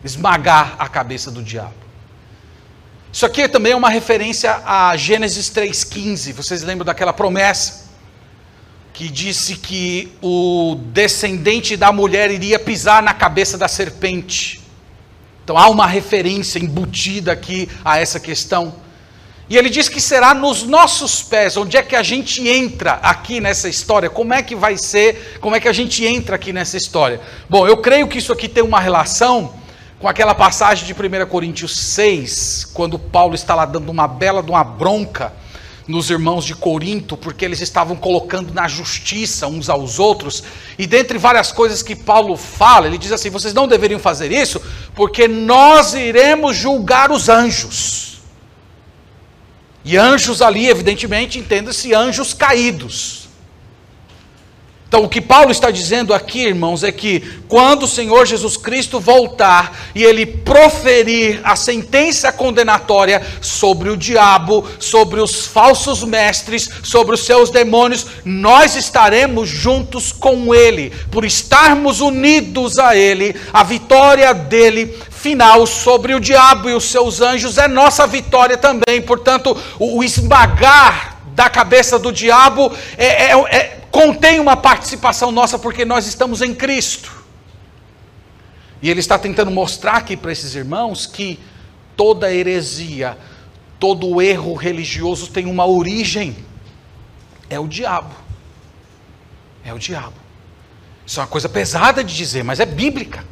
esmagar 0.04 0.76
a 0.78 0.88
cabeça 0.88 1.30
do 1.30 1.42
diabo. 1.42 1.87
Isso 3.10 3.24
aqui 3.24 3.48
também 3.48 3.72
é 3.72 3.76
uma 3.76 3.88
referência 3.88 4.60
a 4.66 4.94
Gênesis 4.96 5.50
3,15. 5.50 6.32
Vocês 6.34 6.62
lembram 6.62 6.84
daquela 6.84 7.12
promessa? 7.12 7.88
Que 8.92 9.08
disse 9.08 9.56
que 9.56 10.12
o 10.20 10.76
descendente 10.92 11.76
da 11.76 11.90
mulher 11.90 12.30
iria 12.30 12.58
pisar 12.58 13.02
na 13.02 13.14
cabeça 13.14 13.56
da 13.56 13.66
serpente. 13.66 14.62
Então 15.42 15.56
há 15.56 15.68
uma 15.68 15.86
referência 15.86 16.58
embutida 16.58 17.32
aqui 17.32 17.68
a 17.82 17.98
essa 17.98 18.20
questão. 18.20 18.74
E 19.48 19.56
ele 19.56 19.70
diz 19.70 19.88
que 19.88 20.00
será 20.00 20.34
nos 20.34 20.62
nossos 20.64 21.22
pés, 21.22 21.56
onde 21.56 21.78
é 21.78 21.82
que 21.82 21.96
a 21.96 22.02
gente 22.02 22.46
entra 22.46 22.92
aqui 23.02 23.40
nessa 23.40 23.66
história, 23.66 24.10
como 24.10 24.34
é 24.34 24.42
que 24.42 24.54
vai 24.54 24.76
ser, 24.76 25.38
como 25.40 25.56
é 25.56 25.60
que 25.60 25.68
a 25.68 25.72
gente 25.72 26.04
entra 26.04 26.36
aqui 26.36 26.52
nessa 26.52 26.76
história. 26.76 27.18
Bom, 27.48 27.66
eu 27.66 27.78
creio 27.78 28.06
que 28.06 28.18
isso 28.18 28.30
aqui 28.30 28.46
tem 28.46 28.62
uma 28.62 28.78
relação 28.78 29.54
com 29.98 30.08
aquela 30.08 30.34
passagem 30.34 30.86
de 30.86 30.92
1 30.92 31.26
Coríntios 31.26 31.76
6, 31.76 32.70
quando 32.72 32.98
Paulo 32.98 33.34
está 33.34 33.54
lá 33.54 33.64
dando 33.64 33.90
uma 33.90 34.06
bela 34.06 34.42
de 34.42 34.50
uma 34.50 34.62
bronca 34.62 35.32
nos 35.88 36.10
irmãos 36.10 36.44
de 36.44 36.54
Corinto, 36.54 37.16
porque 37.16 37.44
eles 37.44 37.60
estavam 37.60 37.96
colocando 37.96 38.52
na 38.52 38.68
justiça 38.68 39.46
uns 39.48 39.68
aos 39.68 39.98
outros, 39.98 40.44
e 40.78 40.86
dentre 40.86 41.18
várias 41.18 41.50
coisas 41.50 41.82
que 41.82 41.96
Paulo 41.96 42.36
fala, 42.36 42.86
ele 42.86 42.98
diz 42.98 43.10
assim: 43.10 43.30
vocês 43.30 43.54
não 43.54 43.66
deveriam 43.66 43.98
fazer 43.98 44.30
isso, 44.30 44.60
porque 44.94 45.26
nós 45.26 45.94
iremos 45.94 46.54
julgar 46.54 47.10
os 47.10 47.28
anjos. 47.28 48.20
E 49.84 49.96
anjos 49.96 50.42
ali, 50.42 50.68
evidentemente, 50.68 51.38
entenda-se 51.38 51.94
anjos 51.94 52.34
caídos. 52.34 53.17
Então, 54.88 55.04
o 55.04 55.08
que 55.08 55.20
Paulo 55.20 55.50
está 55.50 55.70
dizendo 55.70 56.14
aqui, 56.14 56.46
irmãos, 56.46 56.82
é 56.82 56.90
que 56.90 57.20
quando 57.46 57.82
o 57.82 57.88
Senhor 57.88 58.24
Jesus 58.24 58.56
Cristo 58.56 58.98
voltar 58.98 59.76
e 59.94 60.02
ele 60.02 60.24
proferir 60.24 61.42
a 61.44 61.54
sentença 61.56 62.32
condenatória 62.32 63.20
sobre 63.42 63.90
o 63.90 63.98
diabo, 63.98 64.66
sobre 64.80 65.20
os 65.20 65.46
falsos 65.46 66.02
mestres, 66.02 66.70
sobre 66.82 67.14
os 67.14 67.26
seus 67.26 67.50
demônios, 67.50 68.06
nós 68.24 68.76
estaremos 68.76 69.46
juntos 69.46 70.10
com 70.10 70.54
ele, 70.54 70.90
por 71.10 71.22
estarmos 71.22 72.00
unidos 72.00 72.78
a 72.78 72.96
ele, 72.96 73.36
a 73.52 73.62
vitória 73.62 74.32
dele 74.32 74.96
final 75.10 75.66
sobre 75.66 76.14
o 76.14 76.20
diabo 76.20 76.70
e 76.70 76.72
os 76.72 76.84
seus 76.84 77.20
anjos 77.20 77.58
é 77.58 77.68
nossa 77.68 78.06
vitória 78.06 78.56
também. 78.56 79.02
Portanto, 79.02 79.54
o, 79.78 80.02
esmagar 80.02 81.18
da 81.34 81.50
cabeça 81.50 81.98
do 81.98 82.10
diabo 82.10 82.72
é, 82.96 83.32
é, 83.32 83.56
é 83.56 83.77
contém 83.90 84.40
uma 84.40 84.56
participação 84.56 85.30
nossa 85.30 85.58
porque 85.58 85.84
nós 85.84 86.06
estamos 86.06 86.42
em 86.42 86.54
Cristo. 86.54 87.24
E 88.80 88.88
ele 88.90 89.00
está 89.00 89.18
tentando 89.18 89.50
mostrar 89.50 89.96
aqui 89.96 90.16
para 90.16 90.30
esses 90.30 90.54
irmãos 90.54 91.06
que 91.06 91.38
toda 91.96 92.32
heresia, 92.32 93.18
todo 93.78 94.22
erro 94.22 94.54
religioso 94.54 95.30
tem 95.30 95.46
uma 95.46 95.66
origem. 95.66 96.36
É 97.50 97.58
o 97.58 97.66
diabo. 97.66 98.14
É 99.64 99.72
o 99.74 99.78
diabo. 99.78 100.14
Isso 101.04 101.18
é 101.18 101.22
uma 101.22 101.28
coisa 101.28 101.48
pesada 101.48 102.04
de 102.04 102.14
dizer, 102.14 102.44
mas 102.44 102.60
é 102.60 102.66
bíblica. 102.66 103.24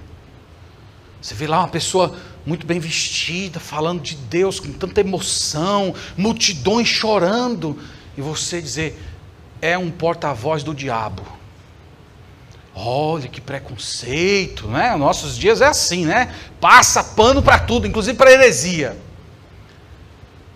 Você 1.21 1.35
vê 1.35 1.47
lá 1.47 1.59
uma 1.59 1.69
pessoa 1.69 2.17
muito 2.45 2.67
bem 2.67 2.79
vestida, 2.79 3.59
falando 3.59 4.01
de 4.01 4.15
Deus 4.15 4.61
com 4.61 4.73
tanta 4.73 5.01
emoção, 5.01 5.95
multidões 6.17 6.89
chorando, 6.89 7.79
e 8.17 8.23
você 8.23 8.63
dizer, 8.63 8.99
é 9.67 9.77
um 9.77 9.91
porta-voz 9.91 10.63
do 10.63 10.73
diabo. 10.73 11.23
Olha 12.73 13.29
que 13.29 13.41
preconceito, 13.41 14.69
né? 14.69 14.95
Nossos 14.97 15.37
dias 15.37 15.61
é 15.61 15.67
assim, 15.67 16.05
né? 16.05 16.33
Passa 16.61 17.03
pano 17.03 17.43
para 17.43 17.59
tudo, 17.59 17.87
inclusive 17.87 18.17
para 18.17 18.31
heresia. 18.31 18.97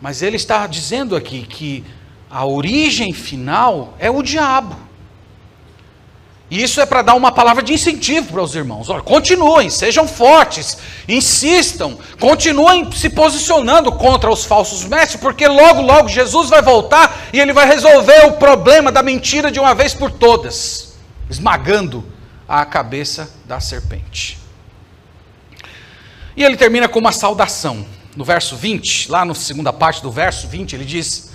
Mas 0.01 0.23
ele 0.23 0.37
está 0.37 0.66
dizendo 0.66 1.16
aqui 1.16 1.42
que 1.42 1.85
a 2.31 2.44
origem 2.44 3.12
final 3.12 3.94
é 3.99 4.09
o 4.09 4.23
diabo. 4.23 4.77
E 6.50 6.60
isso 6.60 6.80
é 6.80 6.86
para 6.86 7.00
dar 7.00 7.14
uma 7.14 7.30
palavra 7.30 7.62
de 7.62 7.72
incentivo 7.72 8.32
para 8.32 8.42
os 8.42 8.56
irmãos. 8.56 8.88
Olha, 8.88 9.02
continuem, 9.02 9.70
sejam 9.70 10.08
fortes, 10.08 10.78
insistam, 11.06 11.96
continuem 12.18 12.90
se 12.90 13.08
posicionando 13.08 13.92
contra 13.92 14.28
os 14.28 14.44
falsos 14.44 14.84
mestres, 14.84 15.20
porque 15.20 15.46
logo, 15.46 15.80
logo 15.80 16.08
Jesus 16.08 16.50
vai 16.50 16.60
voltar 16.60 17.28
e 17.32 17.38
ele 17.38 17.52
vai 17.52 17.66
resolver 17.66 18.26
o 18.26 18.32
problema 18.32 18.90
da 18.90 19.00
mentira 19.00 19.52
de 19.52 19.60
uma 19.60 19.76
vez 19.76 19.94
por 19.94 20.10
todas, 20.10 20.94
esmagando 21.30 22.04
a 22.48 22.64
cabeça 22.64 23.32
da 23.44 23.60
serpente. 23.60 24.36
E 26.36 26.42
ele 26.42 26.56
termina 26.56 26.88
com 26.88 26.98
uma 26.98 27.12
saudação. 27.12 27.86
No 28.16 28.24
verso 28.24 28.56
20, 28.56 29.08
lá 29.08 29.24
na 29.24 29.36
segunda 29.36 29.72
parte 29.72 30.02
do 30.02 30.10
verso 30.10 30.48
20, 30.48 30.74
ele 30.74 30.84
diz: 30.84 31.30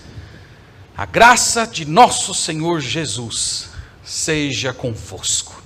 A 0.97 1.05
graça 1.05 1.65
de 1.65 1.85
nosso 1.85 2.33
Senhor 2.33 2.81
Jesus 2.81 3.74
seja 4.05 4.71
convosco. 4.71 5.61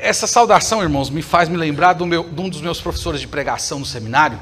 Essa 0.00 0.26
saudação, 0.26 0.82
irmãos, 0.82 1.08
me 1.08 1.22
faz 1.22 1.48
me 1.48 1.56
lembrar 1.56 1.98
meu, 2.00 2.22
de 2.22 2.40
um 2.40 2.48
dos 2.48 2.60
meus 2.60 2.80
professores 2.80 3.20
de 3.20 3.26
pregação 3.26 3.78
no 3.78 3.86
seminário. 3.86 4.38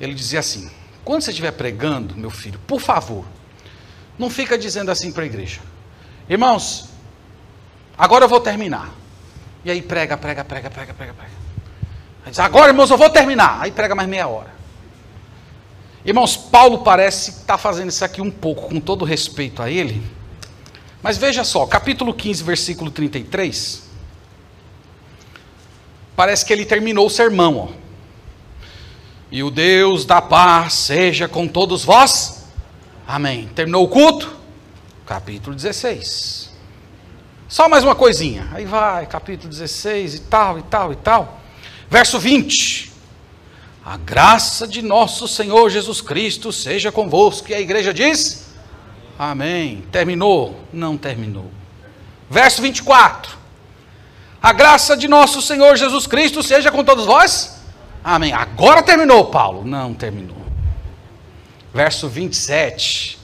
Ele 0.00 0.14
dizia 0.14 0.38
assim: 0.38 0.70
quando 1.04 1.22
você 1.22 1.30
estiver 1.30 1.50
pregando, 1.50 2.16
meu 2.16 2.30
filho, 2.30 2.60
por 2.66 2.80
favor, 2.80 3.24
não 4.16 4.30
fica 4.30 4.56
dizendo 4.56 4.90
assim 4.90 5.10
para 5.10 5.24
a 5.24 5.26
igreja, 5.26 5.60
irmãos, 6.28 6.88
agora 7.96 8.24
eu 8.24 8.28
vou 8.28 8.40
terminar. 8.40 8.94
E 9.64 9.70
aí 9.70 9.82
prega, 9.82 10.16
prega, 10.16 10.44
prega, 10.44 10.70
prega, 10.70 10.94
prega, 10.94 11.12
prega. 11.12 11.32
Aí 12.24 12.30
diz, 12.30 12.38
agora, 12.38 12.68
irmãos, 12.68 12.90
eu 12.90 12.96
vou 12.96 13.10
terminar. 13.10 13.60
Aí 13.60 13.72
prega 13.72 13.94
mais 13.94 14.08
meia 14.08 14.28
hora. 14.28 14.54
Irmãos, 16.04 16.36
Paulo 16.36 16.78
parece 16.78 17.30
estar 17.30 17.44
tá 17.44 17.58
fazendo 17.58 17.88
isso 17.88 18.04
aqui 18.04 18.22
um 18.22 18.30
pouco, 18.30 18.68
com 18.68 18.78
todo 18.78 19.04
respeito 19.04 19.60
a 19.60 19.68
ele, 19.68 20.00
mas 21.02 21.16
veja 21.16 21.44
só, 21.44 21.66
capítulo 21.66 22.12
15, 22.12 22.42
versículo 22.42 22.90
33. 22.90 23.88
Parece 26.16 26.44
que 26.44 26.52
ele 26.52 26.64
terminou 26.64 27.06
o 27.06 27.10
sermão, 27.10 27.56
ó. 27.56 27.68
E 29.30 29.42
o 29.42 29.50
Deus 29.50 30.04
da 30.04 30.22
paz 30.22 30.72
seja 30.72 31.28
com 31.28 31.46
todos 31.46 31.84
vós. 31.84 32.46
Amém. 33.06 33.48
Terminou 33.54 33.84
o 33.84 33.88
culto? 33.88 34.36
Capítulo 35.06 35.54
16. 35.54 36.50
Só 37.46 37.68
mais 37.68 37.84
uma 37.84 37.94
coisinha. 37.94 38.48
Aí 38.52 38.64
vai, 38.64 39.06
capítulo 39.06 39.48
16 39.48 40.14
e 40.14 40.18
tal, 40.20 40.58
e 40.58 40.62
tal, 40.62 40.92
e 40.92 40.96
tal. 40.96 41.40
Verso 41.88 42.18
20. 42.18 42.92
A 43.84 43.96
graça 43.96 44.66
de 44.66 44.82
nosso 44.82 45.28
Senhor 45.28 45.70
Jesus 45.70 46.00
Cristo 46.00 46.52
seja 46.52 46.90
convosco. 46.90 47.50
E 47.50 47.54
a 47.54 47.60
igreja 47.60 47.94
diz: 47.94 48.47
Amém. 49.18 49.82
Terminou? 49.90 50.64
Não 50.72 50.96
terminou. 50.96 51.50
Verso 52.30 52.62
24. 52.62 53.36
A 54.40 54.52
graça 54.52 54.96
de 54.96 55.08
nosso 55.08 55.42
Senhor 55.42 55.76
Jesus 55.76 56.06
Cristo 56.06 56.42
seja 56.42 56.70
com 56.70 56.84
todos 56.84 57.04
vós. 57.04 57.60
Amém. 58.04 58.32
Agora 58.32 58.82
terminou, 58.82 59.26
Paulo. 59.26 59.64
Não 59.64 59.92
terminou. 59.92 60.36
Verso 61.74 62.08
27. 62.08 63.18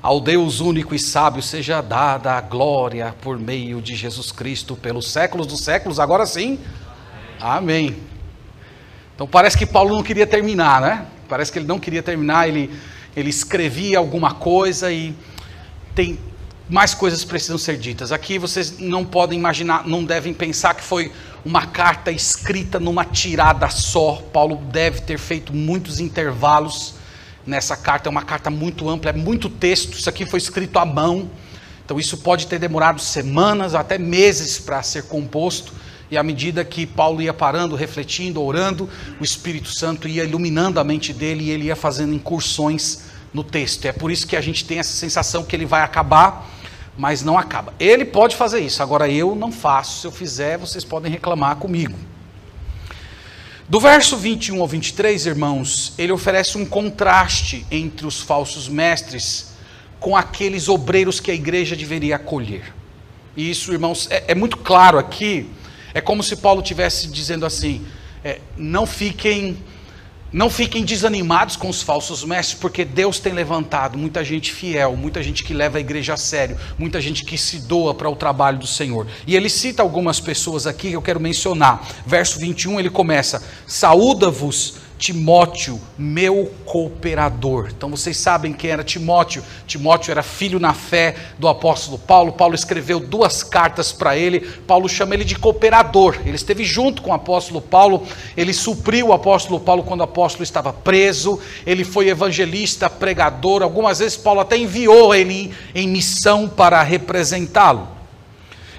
Ao 0.00 0.20
Deus 0.20 0.60
único 0.60 0.94
e 0.94 0.98
sábio 1.00 1.42
seja 1.42 1.80
dada 1.80 2.34
a 2.34 2.40
glória 2.40 3.12
por 3.20 3.38
meio 3.38 3.82
de 3.82 3.96
Jesus 3.96 4.30
Cristo 4.30 4.76
pelos 4.76 5.10
séculos 5.10 5.48
dos 5.48 5.60
séculos. 5.62 5.98
Agora 5.98 6.24
sim. 6.24 6.60
Amém. 7.40 7.96
Então 9.14 9.26
parece 9.26 9.58
que 9.58 9.66
Paulo 9.66 9.96
não 9.96 10.02
queria 10.04 10.26
terminar, 10.26 10.80
né? 10.80 11.06
Parece 11.28 11.50
que 11.50 11.58
ele 11.58 11.66
não 11.66 11.80
queria 11.80 12.02
terminar, 12.02 12.48
ele, 12.48 12.70
ele 13.16 13.30
escrevia 13.30 13.98
alguma 13.98 14.34
coisa 14.34 14.92
e 14.92 15.14
tem 15.94 16.18
mais 16.68 16.94
coisas 16.94 17.24
precisam 17.24 17.56
ser 17.56 17.78
ditas. 17.78 18.12
Aqui 18.12 18.38
vocês 18.38 18.78
não 18.78 19.04
podem 19.04 19.38
imaginar, 19.38 19.86
não 19.86 20.04
devem 20.04 20.34
pensar 20.34 20.74
que 20.74 20.82
foi 20.82 21.12
uma 21.44 21.66
carta 21.66 22.10
escrita 22.10 22.80
numa 22.80 23.04
tirada 23.04 23.68
só. 23.70 24.22
Paulo 24.32 24.56
deve 24.70 25.00
ter 25.00 25.18
feito 25.18 25.54
muitos 25.54 26.00
intervalos 26.00 26.94
nessa 27.46 27.76
carta, 27.76 28.08
é 28.08 28.10
uma 28.10 28.24
carta 28.24 28.50
muito 28.50 28.90
ampla, 28.90 29.10
é 29.10 29.14
muito 29.14 29.48
texto. 29.48 29.94
Isso 29.96 30.08
aqui 30.08 30.26
foi 30.26 30.38
escrito 30.38 30.78
à 30.78 30.84
mão. 30.84 31.30
Então 31.84 32.00
isso 32.00 32.18
pode 32.18 32.48
ter 32.48 32.58
demorado 32.58 33.00
semanas, 33.00 33.76
até 33.76 33.96
meses 33.96 34.58
para 34.58 34.82
ser 34.82 35.04
composto. 35.04 35.72
E 36.10 36.16
à 36.18 36.22
medida 36.22 36.64
que 36.64 36.84
Paulo 36.84 37.22
ia 37.22 37.32
parando, 37.32 37.76
refletindo, 37.76 38.42
orando, 38.42 38.88
o 39.20 39.24
Espírito 39.24 39.68
Santo 39.72 40.08
ia 40.08 40.24
iluminando 40.24 40.80
a 40.80 40.84
mente 40.84 41.12
dele 41.12 41.44
e 41.44 41.50
ele 41.50 41.66
ia 41.66 41.76
fazendo 41.76 42.12
incursões 42.12 43.05
no 43.36 43.44
texto. 43.44 43.84
É 43.84 43.92
por 43.92 44.10
isso 44.10 44.26
que 44.26 44.34
a 44.34 44.40
gente 44.40 44.64
tem 44.64 44.78
essa 44.78 44.92
sensação 44.92 45.44
que 45.44 45.54
ele 45.54 45.66
vai 45.66 45.82
acabar, 45.82 46.50
mas 46.96 47.22
não 47.22 47.36
acaba. 47.36 47.74
Ele 47.78 48.06
pode 48.06 48.34
fazer 48.34 48.60
isso, 48.60 48.82
agora 48.82 49.08
eu 49.08 49.34
não 49.34 49.52
faço. 49.52 50.00
Se 50.00 50.06
eu 50.06 50.10
fizer, 50.10 50.56
vocês 50.56 50.84
podem 50.84 51.12
reclamar 51.12 51.56
comigo. 51.56 51.96
Do 53.68 53.78
verso 53.78 54.16
21 54.16 54.60
ao 54.60 54.66
23, 54.66 55.26
irmãos, 55.26 55.92
ele 55.98 56.12
oferece 56.12 56.56
um 56.56 56.64
contraste 56.64 57.66
entre 57.70 58.06
os 58.06 58.20
falsos 58.20 58.68
mestres 58.68 59.48
com 60.00 60.16
aqueles 60.16 60.68
obreiros 60.68 61.20
que 61.20 61.30
a 61.30 61.34
igreja 61.34 61.76
deveria 61.76 62.16
acolher. 62.16 62.72
E 63.36 63.50
isso, 63.50 63.70
irmãos, 63.70 64.08
é, 64.10 64.24
é 64.28 64.34
muito 64.34 64.56
claro 64.56 64.98
aqui 64.98 65.50
é 65.92 66.00
como 66.00 66.22
se 66.22 66.36
Paulo 66.36 66.62
tivesse 66.62 67.08
dizendo 67.08 67.44
assim: 67.44 67.84
é, 68.24 68.40
não 68.56 68.86
fiquem 68.86 69.58
não 70.32 70.50
fiquem 70.50 70.84
desanimados 70.84 71.56
com 71.56 71.68
os 71.68 71.82
falsos 71.82 72.24
mestres, 72.24 72.58
porque 72.58 72.84
Deus 72.84 73.18
tem 73.18 73.32
levantado 73.32 73.96
muita 73.96 74.24
gente 74.24 74.52
fiel, 74.52 74.96
muita 74.96 75.22
gente 75.22 75.44
que 75.44 75.54
leva 75.54 75.78
a 75.78 75.80
igreja 75.80 76.14
a 76.14 76.16
sério, 76.16 76.56
muita 76.78 77.00
gente 77.00 77.24
que 77.24 77.38
se 77.38 77.60
doa 77.60 77.94
para 77.94 78.10
o 78.10 78.16
trabalho 78.16 78.58
do 78.58 78.66
Senhor. 78.66 79.06
E 79.26 79.36
ele 79.36 79.48
cita 79.48 79.82
algumas 79.82 80.20
pessoas 80.20 80.66
aqui 80.66 80.88
que 80.88 80.96
eu 80.96 81.02
quero 81.02 81.20
mencionar. 81.20 81.86
Verso 82.06 82.38
21 82.38 82.80
ele 82.80 82.90
começa: 82.90 83.42
Saúda-vos 83.66 84.85
Timóteo, 84.98 85.78
meu 85.98 86.50
cooperador. 86.64 87.68
Então 87.70 87.90
vocês 87.90 88.16
sabem 88.16 88.54
quem 88.54 88.70
era 88.70 88.82
Timóteo. 88.82 89.42
Timóteo 89.66 90.10
era 90.10 90.22
filho 90.22 90.58
na 90.58 90.72
fé 90.72 91.14
do 91.38 91.46
apóstolo 91.48 91.98
Paulo. 91.98 92.32
Paulo 92.32 92.54
escreveu 92.54 92.98
duas 92.98 93.42
cartas 93.42 93.92
para 93.92 94.16
ele. 94.16 94.40
Paulo 94.40 94.88
chama 94.88 95.14
ele 95.14 95.24
de 95.24 95.36
cooperador. 95.36 96.16
Ele 96.24 96.36
esteve 96.36 96.64
junto 96.64 97.02
com 97.02 97.10
o 97.10 97.14
apóstolo 97.14 97.60
Paulo. 97.60 98.06
Ele 98.34 98.54
supriu 98.54 99.08
o 99.08 99.12
apóstolo 99.12 99.60
Paulo 99.60 99.82
quando 99.82 100.00
o 100.00 100.04
apóstolo 100.04 100.42
estava 100.42 100.72
preso. 100.72 101.38
Ele 101.66 101.84
foi 101.84 102.08
evangelista, 102.08 102.88
pregador. 102.88 103.62
Algumas 103.62 103.98
vezes 103.98 104.16
Paulo 104.16 104.40
até 104.40 104.56
enviou 104.56 105.14
ele 105.14 105.52
em 105.74 105.86
missão 105.86 106.48
para 106.48 106.82
representá-lo. 106.82 107.86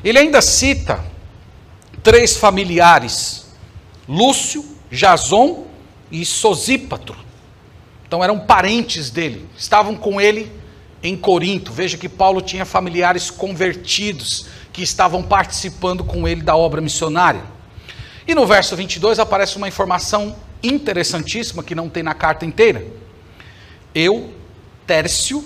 Ele 0.04 0.18
ainda 0.18 0.42
cita 0.42 1.00
três 2.02 2.36
familiares: 2.36 3.46
Lúcio, 4.10 4.66
Jason 4.90 5.67
e 6.12 6.26
Sosípatro. 6.26 7.16
Então 8.08 8.24
eram 8.24 8.40
parentes 8.40 9.10
dele, 9.10 9.48
estavam 9.58 9.96
com 9.96 10.20
ele 10.22 10.52
em 11.04 11.16
Corinto. 11.16 11.72
Veja 11.72 11.98
que 11.98 12.08
Paulo 12.08 12.42
tinha 12.42 12.66
familiares 12.66 13.30
convertidos 13.30 14.48
que 14.72 14.82
estavam 14.82 15.24
participando 15.24 16.04
com 16.04 16.28
ele 16.28 16.42
da 16.42 16.56
obra 16.56 16.82
missionária. 16.82 17.44
E 18.28 18.36
no 18.36 18.46
verso 18.46 18.76
22 18.76 19.20
aparece 19.20 19.58
uma 19.58 19.68
informação 19.68 20.36
interessantíssima 20.62 21.64
que 21.64 21.76
não 21.76 21.90
tem 21.90 22.04
na 22.04 22.14
carta 22.14 22.46
inteira. 22.46 22.86
Eu, 23.94 24.34
Tércio, 24.86 25.44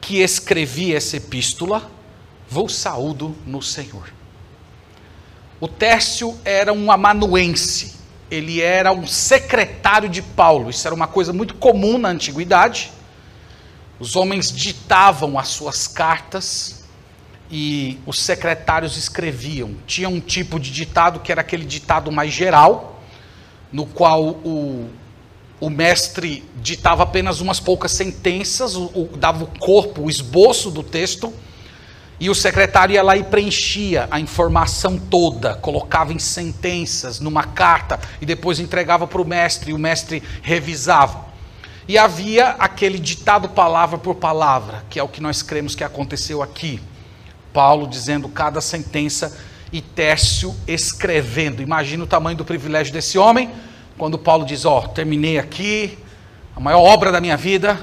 que 0.00 0.18
escrevi 0.18 0.94
essa 0.94 1.16
epístola, 1.16 1.90
vos 2.48 2.74
saúdo 2.74 3.36
no 3.46 3.62
Senhor. 3.62 4.12
O 5.60 5.68
Tércio 5.68 6.38
era 6.44 6.72
um 6.72 6.90
amanuense, 6.90 7.96
ele 8.30 8.60
era 8.60 8.92
um 8.92 9.06
secretário 9.06 10.08
de 10.08 10.22
Paulo. 10.22 10.70
Isso 10.70 10.86
era 10.86 10.94
uma 10.94 11.06
coisa 11.06 11.32
muito 11.32 11.54
comum 11.54 11.98
na 11.98 12.08
antiguidade. 12.10 12.92
Os 13.98 14.16
homens 14.16 14.52
ditavam 14.52 15.38
as 15.38 15.48
suas 15.48 15.86
cartas 15.86 16.84
e 17.50 17.98
os 18.06 18.20
secretários 18.20 18.96
escreviam. 18.96 19.74
Tinha 19.86 20.08
um 20.08 20.20
tipo 20.20 20.60
de 20.60 20.70
ditado 20.70 21.20
que 21.20 21.32
era 21.32 21.40
aquele 21.40 21.64
ditado 21.64 22.12
mais 22.12 22.32
geral, 22.32 23.02
no 23.72 23.84
qual 23.84 24.22
o, 24.22 24.88
o 25.60 25.68
mestre 25.68 26.44
ditava 26.56 27.02
apenas 27.02 27.40
umas 27.40 27.58
poucas 27.58 27.90
sentenças, 27.92 28.76
o, 28.76 28.84
o, 28.86 29.10
dava 29.16 29.44
o 29.44 29.58
corpo, 29.58 30.02
o 30.02 30.10
esboço 30.10 30.70
do 30.70 30.82
texto 30.82 31.32
e 32.20 32.28
o 32.28 32.34
secretário 32.34 32.92
ia 32.92 33.02
lá 33.02 33.16
e 33.16 33.24
preenchia 33.24 34.06
a 34.10 34.20
informação 34.20 34.98
toda, 34.98 35.54
colocava 35.54 36.12
em 36.12 36.18
sentenças, 36.18 37.18
numa 37.18 37.44
carta, 37.44 37.98
e 38.20 38.26
depois 38.26 38.60
entregava 38.60 39.06
para 39.06 39.22
o 39.22 39.26
mestre, 39.26 39.70
e 39.70 39.74
o 39.74 39.78
mestre 39.78 40.22
revisava. 40.42 41.30
E 41.88 41.96
havia 41.96 42.50
aquele 42.50 42.98
ditado 42.98 43.48
palavra 43.48 43.96
por 43.96 44.16
palavra, 44.16 44.84
que 44.90 44.98
é 44.98 45.02
o 45.02 45.08
que 45.08 45.22
nós 45.22 45.40
cremos 45.40 45.74
que 45.74 45.82
aconteceu 45.82 46.42
aqui. 46.42 46.78
Paulo 47.54 47.88
dizendo 47.88 48.28
cada 48.28 48.60
sentença 48.60 49.36
e 49.72 49.80
Tércio 49.80 50.54
escrevendo. 50.68 51.62
Imagina 51.62 52.04
o 52.04 52.06
tamanho 52.06 52.36
do 52.36 52.44
privilégio 52.44 52.92
desse 52.92 53.18
homem, 53.18 53.50
quando 53.96 54.18
Paulo 54.18 54.44
diz: 54.44 54.66
Ó, 54.66 54.78
oh, 54.78 54.88
terminei 54.88 55.38
aqui, 55.38 55.98
a 56.54 56.60
maior 56.60 56.82
obra 56.82 57.10
da 57.10 57.20
minha 57.20 57.36
vida, 57.36 57.80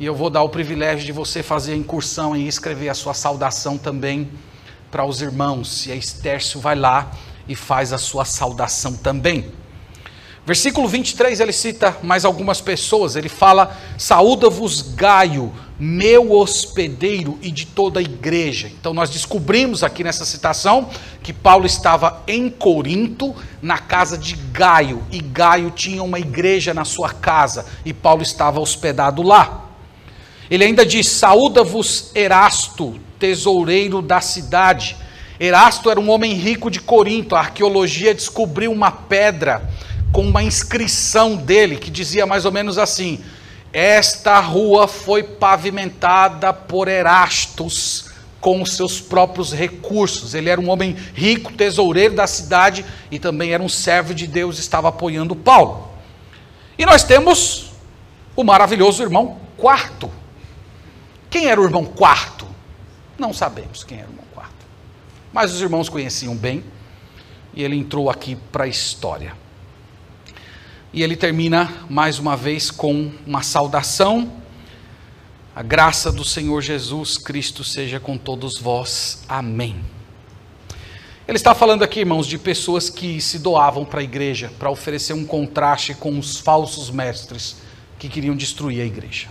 e 0.00 0.06
eu 0.06 0.14
vou 0.14 0.30
dar 0.30 0.42
o 0.42 0.48
privilégio 0.48 1.04
de 1.04 1.12
você 1.12 1.42
fazer 1.42 1.72
a 1.72 1.76
incursão 1.76 2.36
e 2.36 2.46
escrever 2.46 2.88
a 2.88 2.94
sua 2.94 3.14
saudação 3.14 3.76
também 3.76 4.30
para 4.90 5.04
os 5.04 5.20
irmãos. 5.20 5.86
E 5.86 5.92
a 5.92 5.96
Estércio 5.96 6.60
vai 6.60 6.76
lá 6.76 7.10
e 7.48 7.56
faz 7.56 7.92
a 7.92 7.98
sua 7.98 8.24
saudação 8.24 8.94
também. 8.94 9.52
Versículo 10.46 10.88
23 10.88 11.40
ele 11.40 11.52
cita 11.52 11.98
mais 12.02 12.24
algumas 12.24 12.60
pessoas. 12.60 13.16
Ele 13.16 13.28
fala: 13.28 13.76
Saúda-vos 13.98 14.80
Gaio, 14.80 15.52
meu 15.78 16.32
hospedeiro 16.32 17.38
e 17.42 17.50
de 17.50 17.66
toda 17.66 18.00
a 18.00 18.02
igreja. 18.02 18.68
Então 18.80 18.94
nós 18.94 19.10
descobrimos 19.10 19.82
aqui 19.82 20.02
nessa 20.02 20.24
citação 20.24 20.88
que 21.22 21.34
Paulo 21.34 21.66
estava 21.66 22.22
em 22.26 22.48
Corinto, 22.48 23.34
na 23.60 23.78
casa 23.78 24.16
de 24.16 24.36
Gaio, 24.36 25.02
e 25.10 25.20
Gaio 25.20 25.70
tinha 25.70 26.02
uma 26.02 26.18
igreja 26.18 26.72
na 26.72 26.84
sua 26.84 27.10
casa, 27.12 27.66
e 27.84 27.92
Paulo 27.92 28.22
estava 28.22 28.58
hospedado 28.58 29.22
lá. 29.22 29.67
Ele 30.50 30.64
ainda 30.64 30.84
diz: 30.84 31.08
Saúda-vos 31.08 32.10
Erasto, 32.14 32.98
tesoureiro 33.18 34.00
da 34.00 34.20
cidade. 34.20 34.96
Erasto 35.38 35.90
era 35.90 36.00
um 36.00 36.10
homem 36.10 36.32
rico 36.34 36.70
de 36.70 36.80
Corinto. 36.80 37.36
A 37.36 37.40
arqueologia 37.40 38.14
descobriu 38.14 38.72
uma 38.72 38.90
pedra 38.90 39.68
com 40.12 40.22
uma 40.22 40.42
inscrição 40.42 41.36
dele 41.36 41.76
que 41.76 41.90
dizia 41.90 42.26
mais 42.26 42.44
ou 42.44 42.52
menos 42.52 42.78
assim: 42.78 43.20
Esta 43.72 44.40
rua 44.40 44.88
foi 44.88 45.22
pavimentada 45.22 46.52
por 46.52 46.88
Erastos 46.88 48.06
com 48.40 48.62
os 48.62 48.72
seus 48.72 49.00
próprios 49.00 49.52
recursos. 49.52 50.34
Ele 50.34 50.48
era 50.48 50.60
um 50.60 50.70
homem 50.70 50.96
rico, 51.14 51.52
tesoureiro 51.52 52.14
da 52.14 52.26
cidade 52.26 52.84
e 53.10 53.18
também 53.18 53.52
era 53.52 53.62
um 53.62 53.68
servo 53.68 54.14
de 54.14 54.26
Deus, 54.26 54.58
estava 54.58 54.88
apoiando 54.88 55.36
Paulo. 55.36 55.88
E 56.78 56.86
nós 56.86 57.02
temos 57.02 57.72
o 58.36 58.44
maravilhoso 58.44 59.02
irmão 59.02 59.36
Quarto, 59.58 60.08
quem 61.30 61.46
era 61.46 61.60
o 61.60 61.64
irmão 61.64 61.84
quarto? 61.84 62.46
Não 63.18 63.32
sabemos 63.32 63.84
quem 63.84 63.98
era 63.98 64.06
o 64.06 64.10
irmão 64.10 64.24
quarto. 64.34 64.66
Mas 65.32 65.52
os 65.52 65.60
irmãos 65.60 65.88
conheciam 65.88 66.34
bem 66.34 66.64
e 67.52 67.62
ele 67.62 67.76
entrou 67.76 68.08
aqui 68.08 68.36
para 68.36 68.64
a 68.64 68.68
história. 68.68 69.34
E 70.92 71.02
ele 71.02 71.16
termina 71.16 71.70
mais 71.88 72.18
uma 72.18 72.36
vez 72.36 72.70
com 72.70 73.12
uma 73.26 73.42
saudação. 73.42 74.32
A 75.54 75.62
graça 75.62 76.10
do 76.10 76.24
Senhor 76.24 76.62
Jesus 76.62 77.18
Cristo 77.18 77.62
seja 77.62 78.00
com 78.00 78.16
todos 78.16 78.58
vós. 78.58 79.24
Amém. 79.28 79.76
Ele 81.26 81.36
está 81.36 81.54
falando 81.54 81.82
aqui, 81.82 82.00
irmãos, 82.00 82.26
de 82.26 82.38
pessoas 82.38 82.88
que 82.88 83.20
se 83.20 83.38
doavam 83.38 83.84
para 83.84 84.00
a 84.00 84.02
igreja 84.02 84.50
para 84.58 84.70
oferecer 84.70 85.12
um 85.12 85.26
contraste 85.26 85.92
com 85.92 86.18
os 86.18 86.38
falsos 86.38 86.90
mestres 86.90 87.56
que 87.98 88.08
queriam 88.08 88.34
destruir 88.34 88.80
a 88.80 88.86
igreja. 88.86 89.28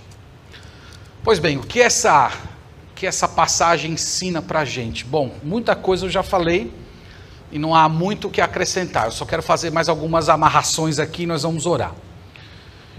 Pois 1.27 1.39
bem, 1.39 1.57
o 1.57 1.61
que 1.61 1.81
essa, 1.81 2.31
que 2.95 3.05
essa 3.05 3.27
passagem 3.27 3.91
ensina 3.91 4.41
para 4.41 4.61
a 4.61 4.63
gente? 4.63 5.03
Bom, 5.03 5.35
muita 5.43 5.75
coisa 5.75 6.05
eu 6.05 6.09
já 6.09 6.23
falei 6.23 6.73
e 7.51 7.59
não 7.59 7.75
há 7.75 7.89
muito 7.89 8.29
o 8.29 8.31
que 8.31 8.39
acrescentar. 8.39 9.07
Eu 9.07 9.11
só 9.11 9.25
quero 9.25 9.43
fazer 9.43 9.69
mais 9.69 9.89
algumas 9.89 10.29
amarrações 10.29 10.99
aqui 10.99 11.23
e 11.23 11.25
nós 11.25 11.43
vamos 11.43 11.65
orar. 11.65 11.93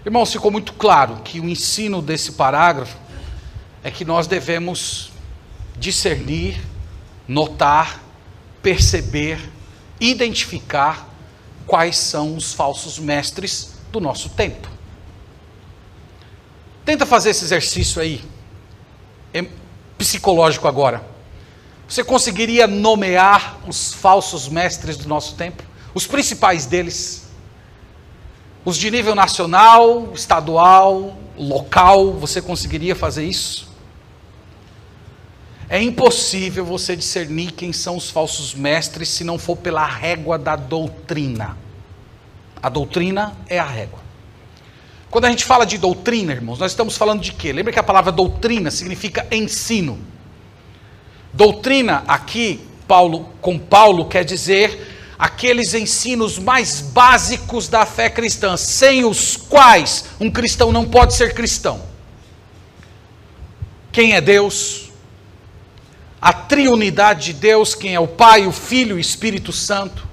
Irmãos, 0.05 0.31
ficou 0.31 0.51
muito 0.51 0.75
claro 0.75 1.23
que 1.25 1.41
o 1.41 1.49
ensino 1.49 2.03
desse 2.03 2.33
parágrafo 2.33 2.99
é 3.83 3.91
que 3.91 4.05
nós 4.05 4.27
devemos 4.27 5.11
discernir, 5.79 6.61
notar, 7.27 7.99
perceber, 8.63 9.41
identificar 9.99 11.09
quais 11.67 11.97
são 11.97 12.37
os 12.37 12.53
falsos 12.53 12.99
mestres 12.99 13.79
do 13.91 13.99
nosso 14.01 14.29
tempo. 14.29 14.78
Tenta 16.89 17.05
fazer 17.05 17.29
esse 17.29 17.45
exercício 17.45 18.01
aí, 18.01 18.25
é 19.35 19.45
psicológico 19.99 20.67
agora. 20.67 21.07
Você 21.87 22.03
conseguiria 22.03 22.67
nomear 22.67 23.59
os 23.69 23.93
falsos 23.93 24.49
mestres 24.49 24.97
do 24.97 25.07
nosso 25.07 25.35
tempo? 25.35 25.63
Os 25.93 26.07
principais 26.07 26.65
deles? 26.65 27.29
Os 28.65 28.79
de 28.79 28.91
nível 28.91 29.15
nacional, 29.15 30.15
estadual, 30.15 31.15
local, 31.37 32.15
você 32.15 32.41
conseguiria 32.41 32.97
fazer 32.97 33.27
isso? 33.27 33.69
É 35.69 35.83
impossível 35.83 36.65
você 36.65 36.97
discernir 36.97 37.53
quem 37.53 37.71
são 37.71 37.99
os 37.99 38.09
falsos 38.09 38.55
mestres 38.55 39.11
se 39.11 39.25
não 39.25 39.39
for 39.39 39.59
pela 39.59 39.85
régua 39.85 40.39
da 40.39 40.57
doutrina. 40.57 41.55
A 42.63 42.71
doutrina 42.71 43.37
é 43.47 43.59
a 43.59 43.67
régua. 43.67 44.08
Quando 45.11 45.25
a 45.25 45.31
gente 45.31 45.45
fala 45.45 45.65
de 45.65 45.79
doutrina, 45.79 46.33
irmãos, 46.33 46.59
nós 46.59 46.73
estamos 46.73 46.97
falando 46.97 47.21
de 47.21 47.33
quê? 47.33 47.53
Lembra 47.53 47.73
que 47.73 47.79
a 47.79 47.83
palavra 47.83 48.13
doutrina 48.13 48.71
significa 48.71 49.27
ensino. 49.31 49.99
Doutrina 51.33 52.05
aqui, 52.07 52.61
Paulo, 52.87 53.33
com 53.41 53.59
Paulo, 53.59 54.07
quer 54.07 54.25
dizer 54.25 54.97
aqueles 55.19 55.75
ensinos 55.75 56.39
mais 56.39 56.81
básicos 56.81 57.69
da 57.69 57.85
fé 57.85 58.09
cristã, 58.09 58.57
sem 58.57 59.05
os 59.05 59.37
quais 59.37 60.05
um 60.21 60.31
cristão 60.31 60.71
não 60.71 60.85
pode 60.85 61.15
ser 61.15 61.35
cristão. 61.35 61.83
Quem 63.91 64.15
é 64.15 64.21
Deus? 64.21 64.89
a 66.21 66.33
triunidade 66.33 67.27
de 67.27 67.33
Deus, 67.35 67.75
quem 67.75 67.95
é 67.95 68.01
o 68.01 68.09
Pai, 68.09 68.47
o 68.47 68.53
Filho 68.53 68.97
e 68.97 68.99
o 68.99 69.01
Espírito 69.01 69.53
Santo. 69.53 70.08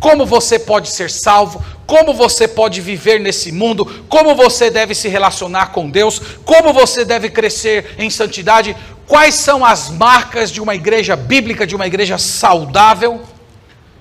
Como 0.00 0.24
você 0.24 0.58
pode 0.58 0.90
ser 0.90 1.10
salvo, 1.10 1.64
como 1.86 2.12
você 2.14 2.46
pode 2.46 2.80
viver 2.80 3.18
nesse 3.18 3.50
mundo, 3.50 4.04
como 4.08 4.34
você 4.34 4.70
deve 4.70 4.94
se 4.94 5.08
relacionar 5.08 5.72
com 5.72 5.90
Deus, 5.90 6.20
como 6.44 6.72
você 6.72 7.04
deve 7.04 7.30
crescer 7.30 7.94
em 7.98 8.08
santidade, 8.08 8.76
quais 9.06 9.34
são 9.34 9.64
as 9.64 9.90
marcas 9.90 10.50
de 10.50 10.60
uma 10.60 10.74
igreja 10.74 11.16
bíblica, 11.16 11.66
de 11.66 11.74
uma 11.74 11.86
igreja 11.86 12.18
saudável. 12.18 13.22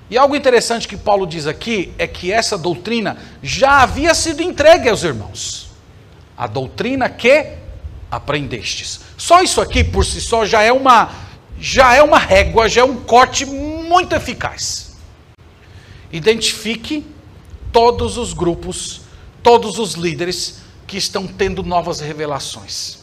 E 0.10 0.18
algo 0.18 0.36
interessante 0.36 0.88
que 0.88 0.96
Paulo 0.96 1.26
diz 1.26 1.48
aqui 1.48 1.94
é 1.98 2.06
que 2.06 2.32
essa 2.32 2.58
doutrina 2.58 3.18
já 3.42 3.82
havia 3.82 4.14
sido 4.14 4.44
entregue 4.44 4.90
aos 4.90 5.04
irmãos. 5.04 5.72
A 6.38 6.46
doutrina 6.46 7.10
que 7.10 7.54
aprendestes. 8.12 9.02
Só 9.18 9.42
isso 9.42 9.60
aqui 9.60 9.84
por 9.84 10.06
si 10.06 10.22
só 10.22 10.46
já 10.46 10.62
é 10.62 10.72
uma 10.72 11.10
já 11.60 11.96
é 11.96 12.04
uma 12.04 12.20
régua, 12.20 12.70
já 12.70 12.82
é 12.82 12.84
um 12.84 12.98
corte 12.98 13.46
muito 13.46 14.16
eficaz. 14.16 14.87
Identifique 16.12 17.06
todos 17.72 18.18
os 18.18 18.34
grupos, 18.34 19.02
todos 19.44 19.78
os 19.78 19.94
líderes 19.94 20.60
que 20.86 20.98
estão 20.98 21.28
tendo 21.28 21.62
novas 21.64 22.00
revelações, 22.00 23.00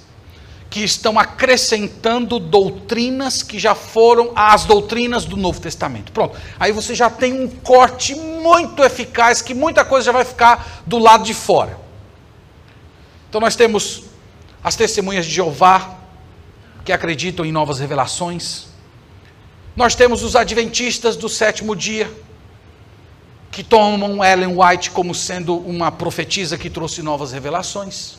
que 0.71 0.81
estão 0.81 1.19
acrescentando 1.19 2.39
doutrinas 2.39 3.43
que 3.43 3.59
já 3.59 3.75
foram 3.75 4.33
as 4.35 4.65
doutrinas 4.65 5.25
do 5.25 5.37
Novo 5.37 5.61
Testamento. 5.61 6.11
Pronto. 6.13 6.37
Aí 6.59 6.73
você 6.73 6.95
já 6.95 7.11
tem 7.11 7.33
um 7.45 7.49
corte 7.49 8.15
muito 8.15 8.83
eficaz 8.83 9.43
que 9.43 9.55
muita 9.55 9.85
coisa 9.85 10.07
já 10.07 10.13
vai 10.13 10.25
ficar 10.25 10.83
do 10.87 10.99
lado 10.99 11.25
de 11.25 11.35
fora. 11.35 11.79
Então 13.29 13.41
nós 13.41 13.55
temos 13.55 14.05
as 14.63 14.77
testemunhas 14.77 15.27
de 15.27 15.33
Jeová, 15.33 15.99
que 16.85 16.93
acreditam 16.93 17.45
em 17.45 17.53
novas 17.53 17.81
revelações. 17.81 18.67
Nós 19.77 19.95
temos 19.95 20.23
os 20.23 20.35
adventistas 20.37 21.17
do 21.17 21.29
sétimo 21.29 21.77
dia, 21.77 22.11
que 23.55 23.63
tomam 23.63 24.25
Ellen 24.25 24.57
White 24.59 24.91
como 24.91 25.15
sendo 25.15 25.57
uma 25.57 25.93
profetisa 25.93 26.59
que 26.59 26.69
trouxe 26.69 27.03
novas 27.03 27.31
revelações. 27.31 28.17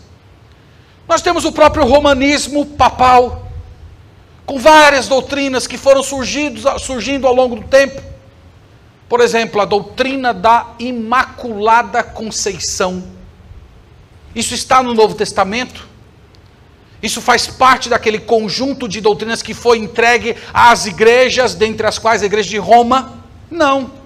Nós 1.06 1.22
temos 1.22 1.44
o 1.44 1.52
próprio 1.52 1.84
romanismo 1.86 2.66
papal, 2.66 3.46
com 4.46 4.58
várias 4.58 5.10
doutrinas 5.10 5.68
que 5.68 5.78
foram 5.78 6.02
surgindo, 6.02 6.62
surgindo 6.80 7.28
ao 7.28 7.36
longo 7.36 7.58
do 7.58 7.64
tempo. 7.64 8.02
Por 9.10 9.20
exemplo, 9.20 9.60
a 9.60 9.66
doutrina 9.66 10.34
da 10.34 10.68
Imaculada 10.80 12.02
Conceição. 12.02 13.04
Isso 14.34 14.54
está 14.54 14.82
no 14.82 14.94
Novo 14.94 15.16
Testamento. 15.16 15.86
Isso 17.04 17.22
faz 17.22 17.46
parte 17.46 17.90
daquele 17.90 18.20
conjunto 18.20 18.88
de 18.88 19.02
doutrinas 19.02 19.42
que 19.42 19.54
foi 19.54 19.80
entregue 19.80 20.38
às 20.54 20.86
igrejas, 20.86 21.56
dentre 21.56 21.86
as 21.86 22.00
quais 22.00 22.24
a 22.24 22.26
igreja 22.26 22.50
de 22.50 22.58
Roma? 22.58 23.22
Não. 23.52 24.05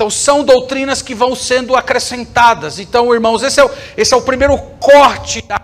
Então 0.00 0.08
são 0.08 0.42
doutrinas 0.42 1.02
que 1.02 1.14
vão 1.14 1.34
sendo 1.34 1.76
acrescentadas. 1.76 2.78
Então, 2.78 3.12
irmãos, 3.12 3.42
esse 3.42 3.60
é 3.60 3.64
o, 3.66 3.70
esse 3.98 4.14
é 4.14 4.16
o 4.16 4.22
primeiro 4.22 4.56
corte 4.80 5.42
da 5.42 5.60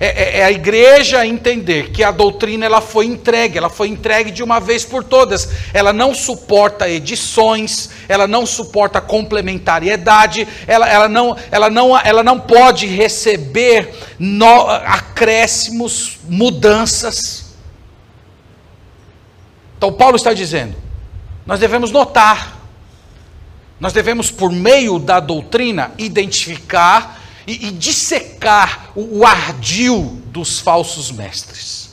é, 0.00 0.06
é, 0.06 0.38
é, 0.38 0.44
a 0.44 0.50
igreja 0.50 1.26
entender 1.26 1.90
que 1.90 2.02
a 2.02 2.10
doutrina 2.10 2.64
ela 2.64 2.80
foi 2.80 3.04
entregue, 3.04 3.58
ela 3.58 3.68
foi 3.68 3.88
entregue 3.88 4.30
de 4.30 4.42
uma 4.42 4.58
vez 4.58 4.82
por 4.82 5.04
todas. 5.04 5.46
Ela 5.74 5.92
não 5.92 6.14
suporta 6.14 6.88
edições, 6.88 7.90
ela 8.08 8.26
não 8.26 8.46
suporta 8.46 8.98
complementariedade, 8.98 10.48
ela, 10.66 10.88
ela, 10.88 11.06
não, 11.06 11.36
ela, 11.50 11.68
não, 11.68 11.98
ela 11.98 12.22
não 12.22 12.40
pode 12.40 12.86
receber 12.86 13.94
no, 14.18 14.70
acréscimos, 14.70 16.18
mudanças. 16.26 17.54
Então 19.76 19.92
Paulo 19.92 20.16
está 20.16 20.32
dizendo, 20.32 20.74
nós 21.44 21.60
devemos 21.60 21.90
notar, 21.90 22.55
nós 23.78 23.92
devemos, 23.92 24.30
por 24.30 24.50
meio 24.50 24.98
da 24.98 25.20
doutrina, 25.20 25.92
identificar 25.98 27.22
e, 27.46 27.66
e 27.66 27.70
dissecar 27.70 28.90
o, 28.94 29.18
o 29.18 29.26
ardil 29.26 30.22
dos 30.26 30.58
falsos 30.58 31.10
mestres. 31.10 31.90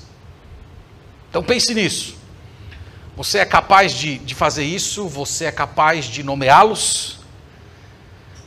Então 1.29 1.43
pense 1.43 1.73
nisso. 1.73 2.15
Você 3.15 3.39
é 3.39 3.45
capaz 3.45 3.93
de, 3.93 4.17
de 4.19 4.33
fazer 4.33 4.63
isso? 4.63 5.07
Você 5.07 5.45
é 5.45 5.51
capaz 5.51 6.05
de 6.05 6.23
nomeá-los? 6.23 7.19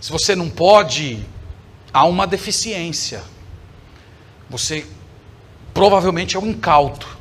Se 0.01 0.11
você 0.11 0.35
não 0.35 0.51
pode, 0.51 1.25
há 1.93 2.05
uma 2.05 2.27
deficiência. 2.27 3.23
Você 4.49 4.87
provavelmente 5.75 6.37
é 6.37 6.39
um 6.39 6.47
incauto. 6.47 7.16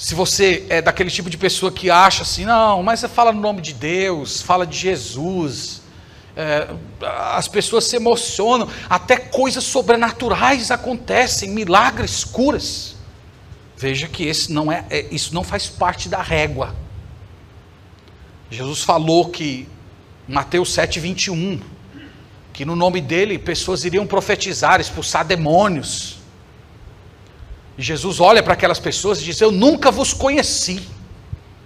Se 0.00 0.14
você 0.14 0.64
é 0.70 0.80
daquele 0.80 1.10
tipo 1.10 1.28
de 1.28 1.36
pessoa 1.36 1.70
que 1.70 1.90
acha 1.90 2.22
assim, 2.22 2.46
não, 2.46 2.82
mas 2.82 3.00
você 3.00 3.06
fala 3.06 3.34
no 3.34 3.40
nome 3.42 3.60
de 3.60 3.74
Deus, 3.74 4.40
fala 4.40 4.66
de 4.66 4.74
Jesus, 4.74 5.82
é, 6.34 6.70
as 7.34 7.46
pessoas 7.46 7.84
se 7.84 7.96
emocionam, 7.96 8.66
até 8.88 9.18
coisas 9.18 9.62
sobrenaturais 9.62 10.70
acontecem, 10.70 11.50
milagres, 11.50 12.24
curas. 12.24 12.96
Veja 13.76 14.08
que 14.08 14.24
esse 14.24 14.50
não 14.50 14.72
é, 14.72 14.86
é, 14.88 15.06
isso 15.10 15.34
não 15.34 15.44
faz 15.44 15.66
parte 15.66 16.08
da 16.08 16.22
régua. 16.22 16.74
Jesus 18.50 18.82
falou 18.82 19.28
que, 19.28 19.68
Mateus 20.26 20.72
7, 20.72 20.98
21, 20.98 21.60
que 22.54 22.64
no 22.64 22.74
nome 22.74 23.02
dele 23.02 23.38
pessoas 23.38 23.84
iriam 23.84 24.06
profetizar, 24.06 24.80
expulsar 24.80 25.26
demônios. 25.26 26.19
E 27.80 27.82
Jesus 27.82 28.20
olha 28.20 28.42
para 28.42 28.52
aquelas 28.52 28.78
pessoas 28.78 29.22
e 29.22 29.24
diz: 29.24 29.40
Eu 29.40 29.50
nunca 29.50 29.90
vos 29.90 30.12
conheci. 30.12 30.82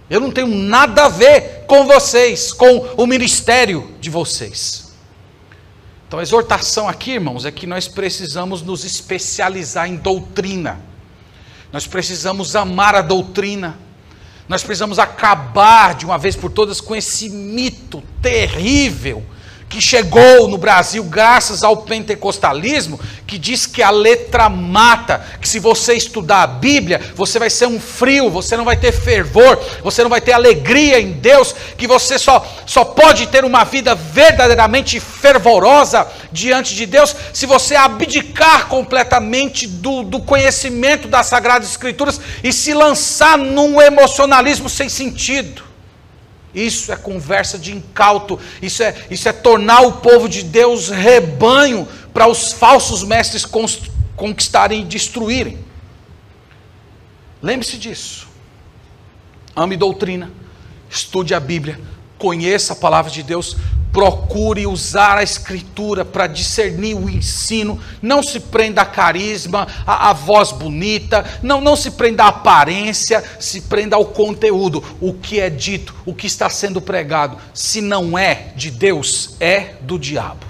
Eu 0.09 0.21
não 0.21 0.31
tenho 0.31 0.47
nada 0.47 1.07
a 1.07 1.09
ver 1.09 1.65
com 1.67 1.85
vocês, 1.85 2.53
com 2.53 2.87
o 2.95 3.05
ministério 3.05 3.93
de 3.99 4.09
vocês. 4.09 4.93
Então 6.07 6.17
a 6.17 6.21
exortação 6.21 6.87
aqui, 6.87 7.11
irmãos, 7.11 7.43
é 7.43 7.51
que 7.51 7.67
nós 7.67 7.89
precisamos 7.89 8.61
nos 8.61 8.85
especializar 8.85 9.89
em 9.89 9.97
doutrina. 9.97 10.79
Nós 11.69 11.85
precisamos 11.85 12.55
amar 12.55 12.95
a 12.95 13.01
doutrina. 13.01 13.77
Nós 14.47 14.63
precisamos 14.63 14.99
acabar 14.99 15.95
de 15.95 16.05
uma 16.05 16.17
vez 16.17 16.33
por 16.33 16.49
todas 16.49 16.79
com 16.79 16.95
esse 16.95 17.29
mito 17.29 18.01
terrível 18.21 19.21
que 19.69 19.81
chegou 19.81 20.47
no 20.47 20.57
Brasil 20.57 21.03
graças 21.03 21.63
ao 21.63 21.77
pentecostalismo, 21.77 22.99
que 23.25 23.37
diz 23.37 23.65
que 23.65 23.81
a 23.81 23.89
letra 23.89 24.47
mata, 24.47 25.25
que 25.41 25.49
se 25.49 25.59
você 25.59 25.95
estudar 25.95 26.43
a 26.43 26.47
Bíblia, 26.47 27.01
você 27.15 27.39
vai 27.39 27.49
ser 27.49 27.67
um 27.67 27.79
frio, 27.79 28.29
você 28.29 28.55
não 28.55 28.63
vai 28.63 28.77
ter 28.77 28.91
fervor, 28.91 29.59
você 29.83 30.03
não 30.03 30.09
vai 30.09 30.21
ter 30.21 30.33
alegria 30.33 30.99
em 30.99 31.13
Deus, 31.13 31.53
que 31.77 31.87
você 31.87 32.17
só, 32.19 32.45
só 32.65 32.85
pode 32.85 33.27
ter 33.27 33.43
uma 33.43 33.63
vida 33.63 33.95
verdadeiramente 33.95 34.99
fervorosa 34.99 36.07
diante 36.31 36.75
de 36.75 36.85
Deus 36.85 37.15
se 37.33 37.45
você 37.45 37.75
abdicar 37.75 38.67
completamente 38.67 39.67
do, 39.67 40.03
do 40.03 40.21
conhecimento 40.21 41.07
das 41.07 41.27
Sagradas 41.27 41.69
Escrituras 41.69 42.21
e 42.43 42.53
se 42.53 42.73
lançar 42.73 43.37
num 43.37 43.81
emocionalismo 43.81 44.69
sem 44.69 44.87
sentido. 44.87 45.74
Isso 46.55 46.89
é 46.93 46.95
conversa 46.95 47.59
de 47.59 47.73
incauto, 47.73 48.39
isso 48.61 48.81
é, 48.81 48.95
isso 49.11 49.27
é 49.27 49.33
tornar 49.33 49.81
o 49.81 49.93
povo 49.97 50.29
de 50.29 50.41
Deus 50.41 50.87
rebanho 50.87 51.85
para 52.13 52.27
os 52.27 52.53
falsos 52.53 53.03
mestres 53.03 53.45
conquistarem 54.15 54.81
e 54.81 54.85
destruírem. 54.85 55.59
Lembre-se 57.41 57.77
disso. 57.77 58.27
Ame 59.53 59.75
doutrina, 59.75 60.31
estude 60.89 61.33
a 61.33 61.39
Bíblia, 61.41 61.79
conheça 62.17 62.71
a 62.71 62.75
palavra 62.75 63.11
de 63.11 63.21
Deus, 63.21 63.57
procure 63.95 64.67
usar 64.67 65.17
a 65.17 65.23
escritura 65.23 66.03
para 66.03 66.27
discernir 66.27 66.95
o 66.95 67.09
ensino, 67.09 67.79
não 68.01 68.21
se 68.21 68.41
prenda 68.41 68.81
a 68.81 68.85
carisma, 68.85 69.65
a, 69.87 70.09
a, 70.09 70.13
voz 70.13 70.51
bonita, 70.51 71.23
não, 71.41 71.61
não 71.61 71.77
se 71.77 71.91
prenda 71.91 72.25
à 72.25 72.27
aparência, 72.27 73.23
se 73.39 73.61
prenda 73.61 73.95
ao 73.95 74.03
conteúdo, 74.03 74.83
o 74.99 75.13
que 75.13 75.39
é 75.39 75.49
dito, 75.49 75.95
o 76.05 76.13
que 76.13 76.27
está 76.27 76.49
sendo 76.49 76.81
pregado, 76.81 77.37
se 77.53 77.79
não 77.79 78.17
é 78.17 78.51
de 78.53 78.69
Deus, 78.69 79.37
é 79.39 79.75
do 79.79 79.97
diabo. 79.97 80.45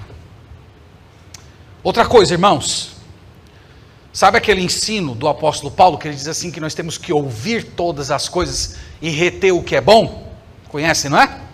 Outra 1.83 2.03
coisa, 2.03 2.33
irmãos, 2.33 2.93
sabe 4.11 4.39
aquele 4.39 4.63
ensino 4.63 5.13
do 5.13 5.27
apóstolo 5.27 5.69
Paulo 5.69 5.99
que 5.99 6.07
ele 6.07 6.15
diz 6.15 6.27
assim 6.27 6.49
que 6.49 6.59
nós 6.59 6.73
temos 6.73 6.97
que 6.97 7.13
ouvir 7.13 7.63
todas 7.63 8.09
as 8.09 8.27
coisas 8.27 8.77
e 8.99 9.11
reter 9.11 9.51
o 9.51 9.61
que 9.61 9.75
é 9.75 9.81
bom? 9.81 10.33
Conhece, 10.67 11.09
não 11.09 11.21
é? 11.21 11.44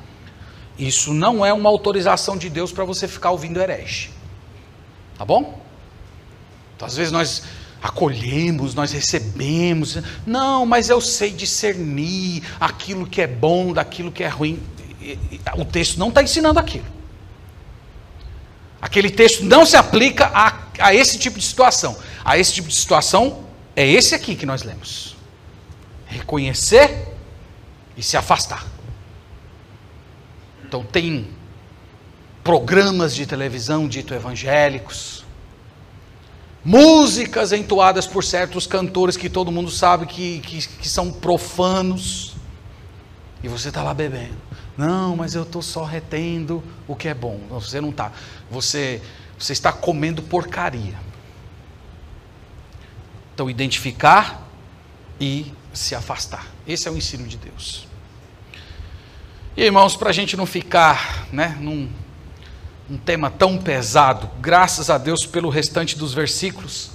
Isso 0.81 1.13
não 1.13 1.45
é 1.45 1.53
uma 1.53 1.69
autorização 1.69 2.35
de 2.35 2.49
Deus 2.49 2.71
para 2.71 2.83
você 2.83 3.07
ficar 3.07 3.29
ouvindo 3.29 3.61
herege. 3.61 4.09
Tá 5.15 5.23
bom? 5.23 5.61
Então, 6.75 6.87
às 6.87 6.95
vezes 6.95 7.11
nós 7.11 7.43
acolhemos, 7.79 8.73
nós 8.73 8.91
recebemos. 8.91 9.99
Não, 10.25 10.65
mas 10.65 10.89
eu 10.89 10.99
sei 10.99 11.29
discernir 11.29 12.41
aquilo 12.59 13.05
que 13.05 13.21
é 13.21 13.27
bom 13.27 13.71
daquilo 13.71 14.11
que 14.11 14.23
é 14.23 14.27
ruim. 14.27 14.59
O 15.55 15.65
texto 15.65 15.99
não 15.99 16.09
está 16.09 16.23
ensinando 16.23 16.59
aquilo. 16.59 16.87
Aquele 18.81 19.11
texto 19.11 19.43
não 19.43 19.67
se 19.67 19.77
aplica 19.77 20.31
a, 20.33 20.63
a 20.79 20.95
esse 20.95 21.19
tipo 21.19 21.37
de 21.37 21.45
situação. 21.45 21.95
A 22.25 22.39
esse 22.39 22.53
tipo 22.53 22.67
de 22.67 22.75
situação 22.75 23.45
é 23.75 23.87
esse 23.87 24.15
aqui 24.15 24.35
que 24.35 24.47
nós 24.47 24.63
lemos: 24.63 25.15
reconhecer 26.07 27.07
e 27.95 28.01
se 28.01 28.17
afastar. 28.17 28.70
Então, 30.71 30.85
tem 30.85 31.27
programas 32.45 33.13
de 33.13 33.25
televisão 33.25 33.89
dito 33.89 34.13
evangélicos, 34.13 35.25
músicas 36.63 37.51
entoadas 37.51 38.07
por 38.07 38.23
certos 38.23 38.65
cantores 38.65 39.17
que 39.17 39.29
todo 39.29 39.51
mundo 39.51 39.69
sabe 39.69 40.05
que, 40.05 40.39
que, 40.39 40.65
que 40.65 40.87
são 40.87 41.11
profanos, 41.11 42.35
e 43.43 43.49
você 43.49 43.67
está 43.67 43.83
lá 43.83 43.93
bebendo. 43.93 44.37
Não, 44.77 45.13
mas 45.13 45.35
eu 45.35 45.43
estou 45.43 45.61
só 45.61 45.83
retendo 45.83 46.63
o 46.87 46.95
que 46.95 47.09
é 47.09 47.13
bom. 47.13 47.37
Você 47.49 47.81
não 47.81 47.89
está. 47.89 48.13
Você, 48.49 49.01
você 49.37 49.51
está 49.51 49.73
comendo 49.73 50.23
porcaria. 50.23 50.95
Então, 53.33 53.49
identificar 53.49 54.47
e 55.19 55.51
se 55.73 55.95
afastar. 55.95 56.47
Esse 56.65 56.87
é 56.87 56.91
o 56.91 56.95
ensino 56.95 57.27
de 57.27 57.35
Deus. 57.35 57.90
E 59.55 59.63
irmãos, 59.65 59.97
para 59.97 60.09
a 60.09 60.13
gente 60.13 60.37
não 60.37 60.45
ficar 60.45 61.27
né, 61.31 61.57
num 61.59 61.89
um 62.89 62.97
tema 62.97 63.29
tão 63.29 63.57
pesado, 63.57 64.29
graças 64.41 64.89
a 64.89 64.97
Deus 64.97 65.25
pelo 65.25 65.49
restante 65.49 65.97
dos 65.97 66.13
versículos, 66.13 66.91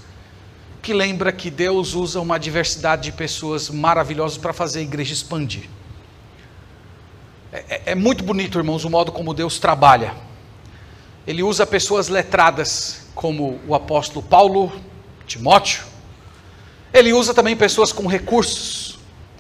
que 0.82 0.92
lembra 0.92 1.32
que 1.32 1.50
Deus 1.50 1.94
usa 1.94 2.20
uma 2.20 2.38
diversidade 2.38 3.04
de 3.04 3.12
pessoas 3.12 3.70
maravilhosas 3.70 4.36
para 4.36 4.52
fazer 4.52 4.80
a 4.80 4.82
igreja 4.82 5.14
expandir. 5.14 5.70
É, 7.50 7.64
é, 7.68 7.82
é 7.86 7.94
muito 7.94 8.22
bonito, 8.22 8.58
irmãos, 8.58 8.84
o 8.84 8.90
modo 8.90 9.10
como 9.10 9.32
Deus 9.32 9.58
trabalha. 9.58 10.14
Ele 11.26 11.42
usa 11.42 11.66
pessoas 11.66 12.08
letradas, 12.08 13.06
como 13.14 13.58
o 13.66 13.74
apóstolo 13.74 14.22
Paulo, 14.22 14.70
Timóteo. 15.26 15.82
Ele 16.92 17.12
usa 17.12 17.32
também 17.32 17.56
pessoas 17.56 17.90
com 17.90 18.06
recursos, 18.06 18.85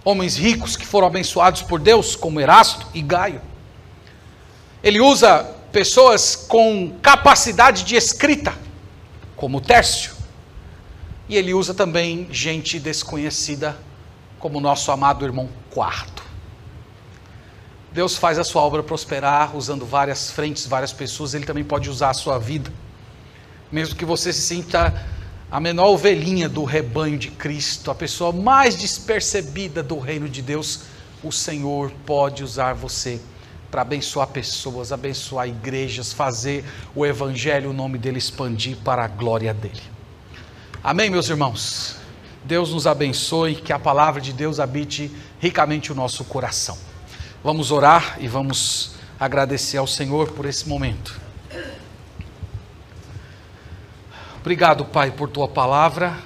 homens 0.06 0.36
ricos 0.36 0.76
que 0.76 0.86
foram 0.86 1.08
abençoados 1.08 1.62
por 1.62 1.80
Deus, 1.80 2.14
como 2.14 2.40
Erasto 2.40 2.86
e 2.94 3.02
Gaio. 3.02 3.42
Ele 4.80 5.00
usa 5.00 5.42
pessoas 5.72 6.36
com 6.36 6.96
capacidade 7.02 7.82
de 7.82 7.96
escrita, 7.96 8.54
como 9.34 9.60
Tércio. 9.60 10.14
E 11.28 11.36
ele 11.36 11.52
usa 11.52 11.74
também 11.74 12.28
gente 12.30 12.78
desconhecida, 12.78 13.76
como 14.38 14.60
nosso 14.60 14.92
amado 14.92 15.24
irmão 15.24 15.48
Quarto. 15.72 16.22
Deus 17.90 18.16
faz 18.16 18.38
a 18.38 18.44
sua 18.44 18.62
obra 18.62 18.84
prosperar 18.84 19.56
usando 19.56 19.84
várias 19.84 20.30
frentes, 20.30 20.66
várias 20.66 20.92
pessoas, 20.92 21.34
ele 21.34 21.44
também 21.44 21.64
pode 21.64 21.90
usar 21.90 22.10
a 22.10 22.14
sua 22.14 22.38
vida. 22.38 22.72
Mesmo 23.72 23.96
que 23.96 24.04
você 24.04 24.32
se 24.32 24.42
sinta 24.42 25.04
a 25.50 25.60
menor 25.60 25.88
ovelhinha 25.88 26.48
do 26.48 26.64
rebanho 26.64 27.16
de 27.16 27.30
Cristo, 27.30 27.90
a 27.90 27.94
pessoa 27.94 28.32
mais 28.32 28.76
despercebida 28.76 29.82
do 29.82 29.98
reino 29.98 30.28
de 30.28 30.42
Deus, 30.42 30.80
o 31.22 31.30
Senhor 31.30 31.92
pode 32.04 32.42
usar 32.42 32.74
você 32.74 33.20
para 33.70 33.82
abençoar 33.82 34.28
pessoas, 34.28 34.92
abençoar 34.92 35.48
igrejas, 35.48 36.12
fazer 36.12 36.64
o 36.94 37.06
evangelho, 37.06 37.70
o 37.70 37.72
nome 37.72 37.98
dele 37.98 38.18
expandir 38.18 38.76
para 38.78 39.04
a 39.04 39.08
glória 39.08 39.52
dele. 39.54 39.82
Amém, 40.82 41.10
meus 41.10 41.28
irmãos. 41.28 41.96
Deus 42.44 42.72
nos 42.72 42.86
abençoe, 42.86 43.56
que 43.56 43.72
a 43.72 43.78
palavra 43.78 44.20
de 44.20 44.32
Deus 44.32 44.60
habite 44.60 45.10
ricamente 45.40 45.90
o 45.90 45.94
nosso 45.94 46.24
coração. 46.24 46.78
Vamos 47.42 47.70
orar 47.70 48.18
e 48.20 48.28
vamos 48.28 48.92
agradecer 49.18 49.78
ao 49.78 49.86
Senhor 49.86 50.30
por 50.32 50.46
esse 50.46 50.68
momento. 50.68 51.20
Obrigado, 54.46 54.84
Pai, 54.84 55.10
por 55.10 55.28
tua 55.28 55.48
palavra. 55.48 56.16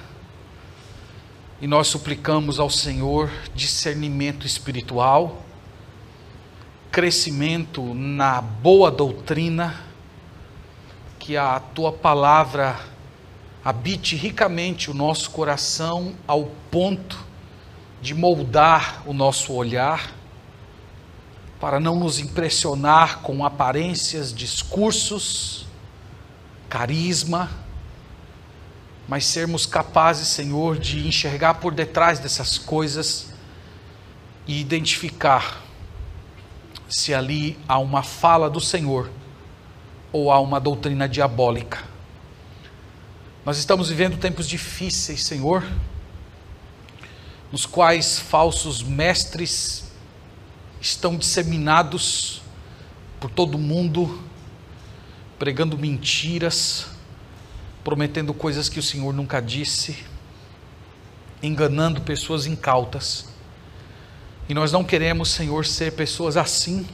E 1.58 1.66
nós 1.66 1.86
suplicamos 1.86 2.60
ao 2.60 2.68
Senhor 2.68 3.30
discernimento 3.54 4.46
espiritual, 4.46 5.42
crescimento 6.90 7.94
na 7.94 8.42
boa 8.42 8.90
doutrina, 8.90 9.74
que 11.18 11.34
a 11.34 11.58
tua 11.60 11.92
palavra 11.92 12.78
habite 13.64 14.16
ricamente 14.16 14.90
o 14.90 14.94
nosso 14.94 15.30
coração 15.30 16.14
ao 16.26 16.44
ponto 16.70 17.24
de 18.02 18.12
moldar 18.12 19.02
o 19.06 19.14
nosso 19.14 19.54
olhar, 19.54 20.12
para 21.58 21.80
não 21.80 21.98
nos 21.98 22.18
impressionar 22.18 23.20
com 23.20 23.46
aparências, 23.46 24.30
discursos, 24.30 25.66
carisma, 26.68 27.48
mas 29.10 29.26
sermos 29.26 29.66
capazes, 29.66 30.28
Senhor, 30.28 30.78
de 30.78 31.04
enxergar 31.04 31.54
por 31.54 31.74
detrás 31.74 32.20
dessas 32.20 32.56
coisas 32.56 33.26
e 34.46 34.60
identificar 34.60 35.64
se 36.88 37.12
ali 37.12 37.58
há 37.66 37.76
uma 37.80 38.04
fala 38.04 38.48
do 38.48 38.60
Senhor 38.60 39.10
ou 40.12 40.30
há 40.30 40.38
uma 40.38 40.60
doutrina 40.60 41.08
diabólica. 41.08 41.82
Nós 43.44 43.58
estamos 43.58 43.88
vivendo 43.88 44.16
tempos 44.16 44.46
difíceis, 44.46 45.24
Senhor, 45.24 45.66
nos 47.50 47.66
quais 47.66 48.20
falsos 48.20 48.80
mestres 48.80 49.90
estão 50.80 51.16
disseminados 51.16 52.42
por 53.18 53.28
todo 53.28 53.58
mundo, 53.58 54.22
pregando 55.36 55.76
mentiras, 55.76 56.89
prometendo 57.84 58.34
coisas 58.34 58.68
que 58.68 58.78
o 58.78 58.82
Senhor 58.82 59.12
nunca 59.12 59.40
disse, 59.40 60.04
enganando 61.42 62.00
pessoas 62.02 62.46
incautas. 62.46 63.26
E 64.48 64.54
nós 64.54 64.72
não 64.72 64.84
queremos, 64.84 65.30
Senhor, 65.30 65.64
ser 65.64 65.92
pessoas 65.92 66.36
assim. 66.36 66.86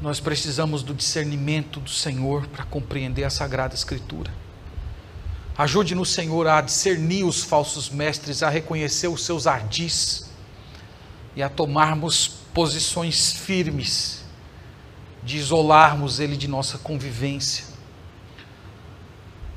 Nós 0.00 0.20
precisamos 0.20 0.82
do 0.82 0.94
discernimento 0.94 1.80
do 1.80 1.90
Senhor 1.90 2.46
para 2.46 2.64
compreender 2.64 3.24
a 3.24 3.30
Sagrada 3.30 3.74
Escritura. 3.74 4.32
Ajude-nos, 5.56 6.10
Senhor, 6.10 6.46
a 6.46 6.60
discernir 6.60 7.24
os 7.24 7.42
falsos 7.42 7.90
mestres, 7.90 8.42
a 8.42 8.48
reconhecer 8.48 9.08
os 9.08 9.24
seus 9.24 9.46
ardis 9.46 10.30
e 11.34 11.42
a 11.42 11.48
tomarmos 11.48 12.28
posições 12.54 13.32
firmes, 13.32 14.24
de 15.22 15.36
isolarmos 15.36 16.20
ele 16.20 16.36
de 16.36 16.48
nossa 16.48 16.78
convivência 16.78 17.77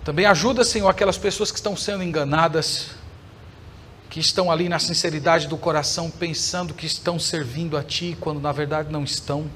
também 0.03 0.25
ajuda, 0.25 0.63
Senhor, 0.63 0.89
aquelas 0.89 1.17
pessoas 1.17 1.51
que 1.51 1.57
estão 1.57 1.77
sendo 1.77 2.03
enganadas, 2.03 2.91
que 4.09 4.19
estão 4.19 4.51
ali 4.51 4.67
na 4.67 4.79
sinceridade 4.79 5.47
do 5.47 5.55
coração, 5.57 6.09
pensando 6.09 6.73
que 6.73 6.85
estão 6.85 7.19
servindo 7.19 7.77
a 7.77 7.83
Ti, 7.83 8.17
quando 8.19 8.41
na 8.41 8.51
verdade 8.51 8.91
não 8.91 9.03
estão. 9.03 9.49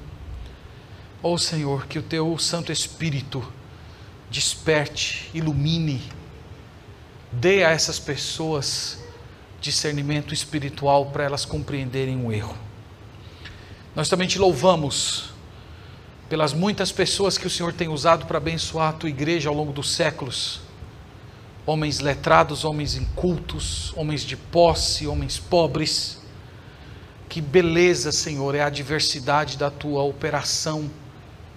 Oh 1.22 1.36
Senhor, 1.36 1.86
que 1.86 1.98
o 1.98 2.02
Teu 2.02 2.38
Santo 2.38 2.70
Espírito 2.70 3.52
desperte, 4.30 5.30
ilumine, 5.34 6.02
dê 7.32 7.64
a 7.64 7.70
essas 7.70 7.98
pessoas 7.98 8.98
discernimento 9.60 10.32
espiritual 10.32 11.06
para 11.06 11.24
elas 11.24 11.44
compreenderem 11.44 12.24
o 12.24 12.32
erro. 12.32 12.56
Nós 13.96 14.08
também 14.08 14.28
te 14.28 14.38
louvamos 14.38 15.30
pelas 16.28 16.52
muitas 16.52 16.90
pessoas 16.90 17.38
que 17.38 17.46
o 17.46 17.50
Senhor 17.50 17.72
tem 17.72 17.88
usado 17.88 18.26
para 18.26 18.38
abençoar 18.38 18.90
a 18.90 18.92
tua 18.92 19.08
igreja 19.08 19.48
ao 19.48 19.54
longo 19.54 19.72
dos 19.72 19.92
séculos. 19.92 20.60
Homens 21.64 22.00
letrados, 22.00 22.64
homens 22.64 22.94
incultos, 22.94 23.92
homens 23.96 24.22
de 24.22 24.36
posse, 24.36 25.06
homens 25.06 25.38
pobres, 25.38 26.24
Que 27.28 27.40
beleza, 27.40 28.12
Senhor, 28.12 28.54
é 28.54 28.62
a 28.62 28.70
diversidade 28.70 29.58
da 29.58 29.68
tua 29.68 30.02
operação 30.02 30.88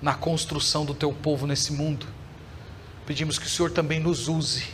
na 0.02 0.16
construção 0.16 0.84
do 0.84 0.96
teu 0.96 1.14
povo 1.14 1.46
nesse 1.46 1.72
mundo. 1.72 2.08
Pedimos 3.06 3.38
que 3.38 3.46
o 3.46 3.50
Senhor 3.50 3.72
também 3.72 4.00
nos 4.00 4.28
use, 4.28 4.66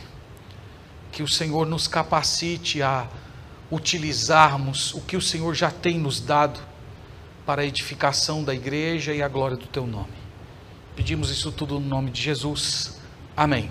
que 1.12 1.22
o 1.22 1.28
Senhor 1.28 1.66
nos 1.66 1.86
capacite 1.86 2.82
a 2.82 3.06
utilizarmos 3.70 4.94
o 4.94 5.00
que 5.02 5.16
o 5.16 5.20
Senhor 5.20 5.54
já 5.54 5.70
tem 5.70 5.98
nos 5.98 6.18
dado 6.18 6.58
para 7.46 7.62
a 7.62 7.64
edificação 7.64 8.42
da 8.42 8.52
igreja 8.52 9.14
e 9.14 9.22
a 9.22 9.28
glória 9.28 9.56
do 9.56 9.66
teu 9.66 9.86
nome. 9.86 10.12
Pedimos 10.96 11.30
isso 11.30 11.52
tudo 11.52 11.78
no 11.78 11.88
nome 11.88 12.10
de 12.10 12.20
Jesus. 12.20 13.00
Amém. 13.36 13.70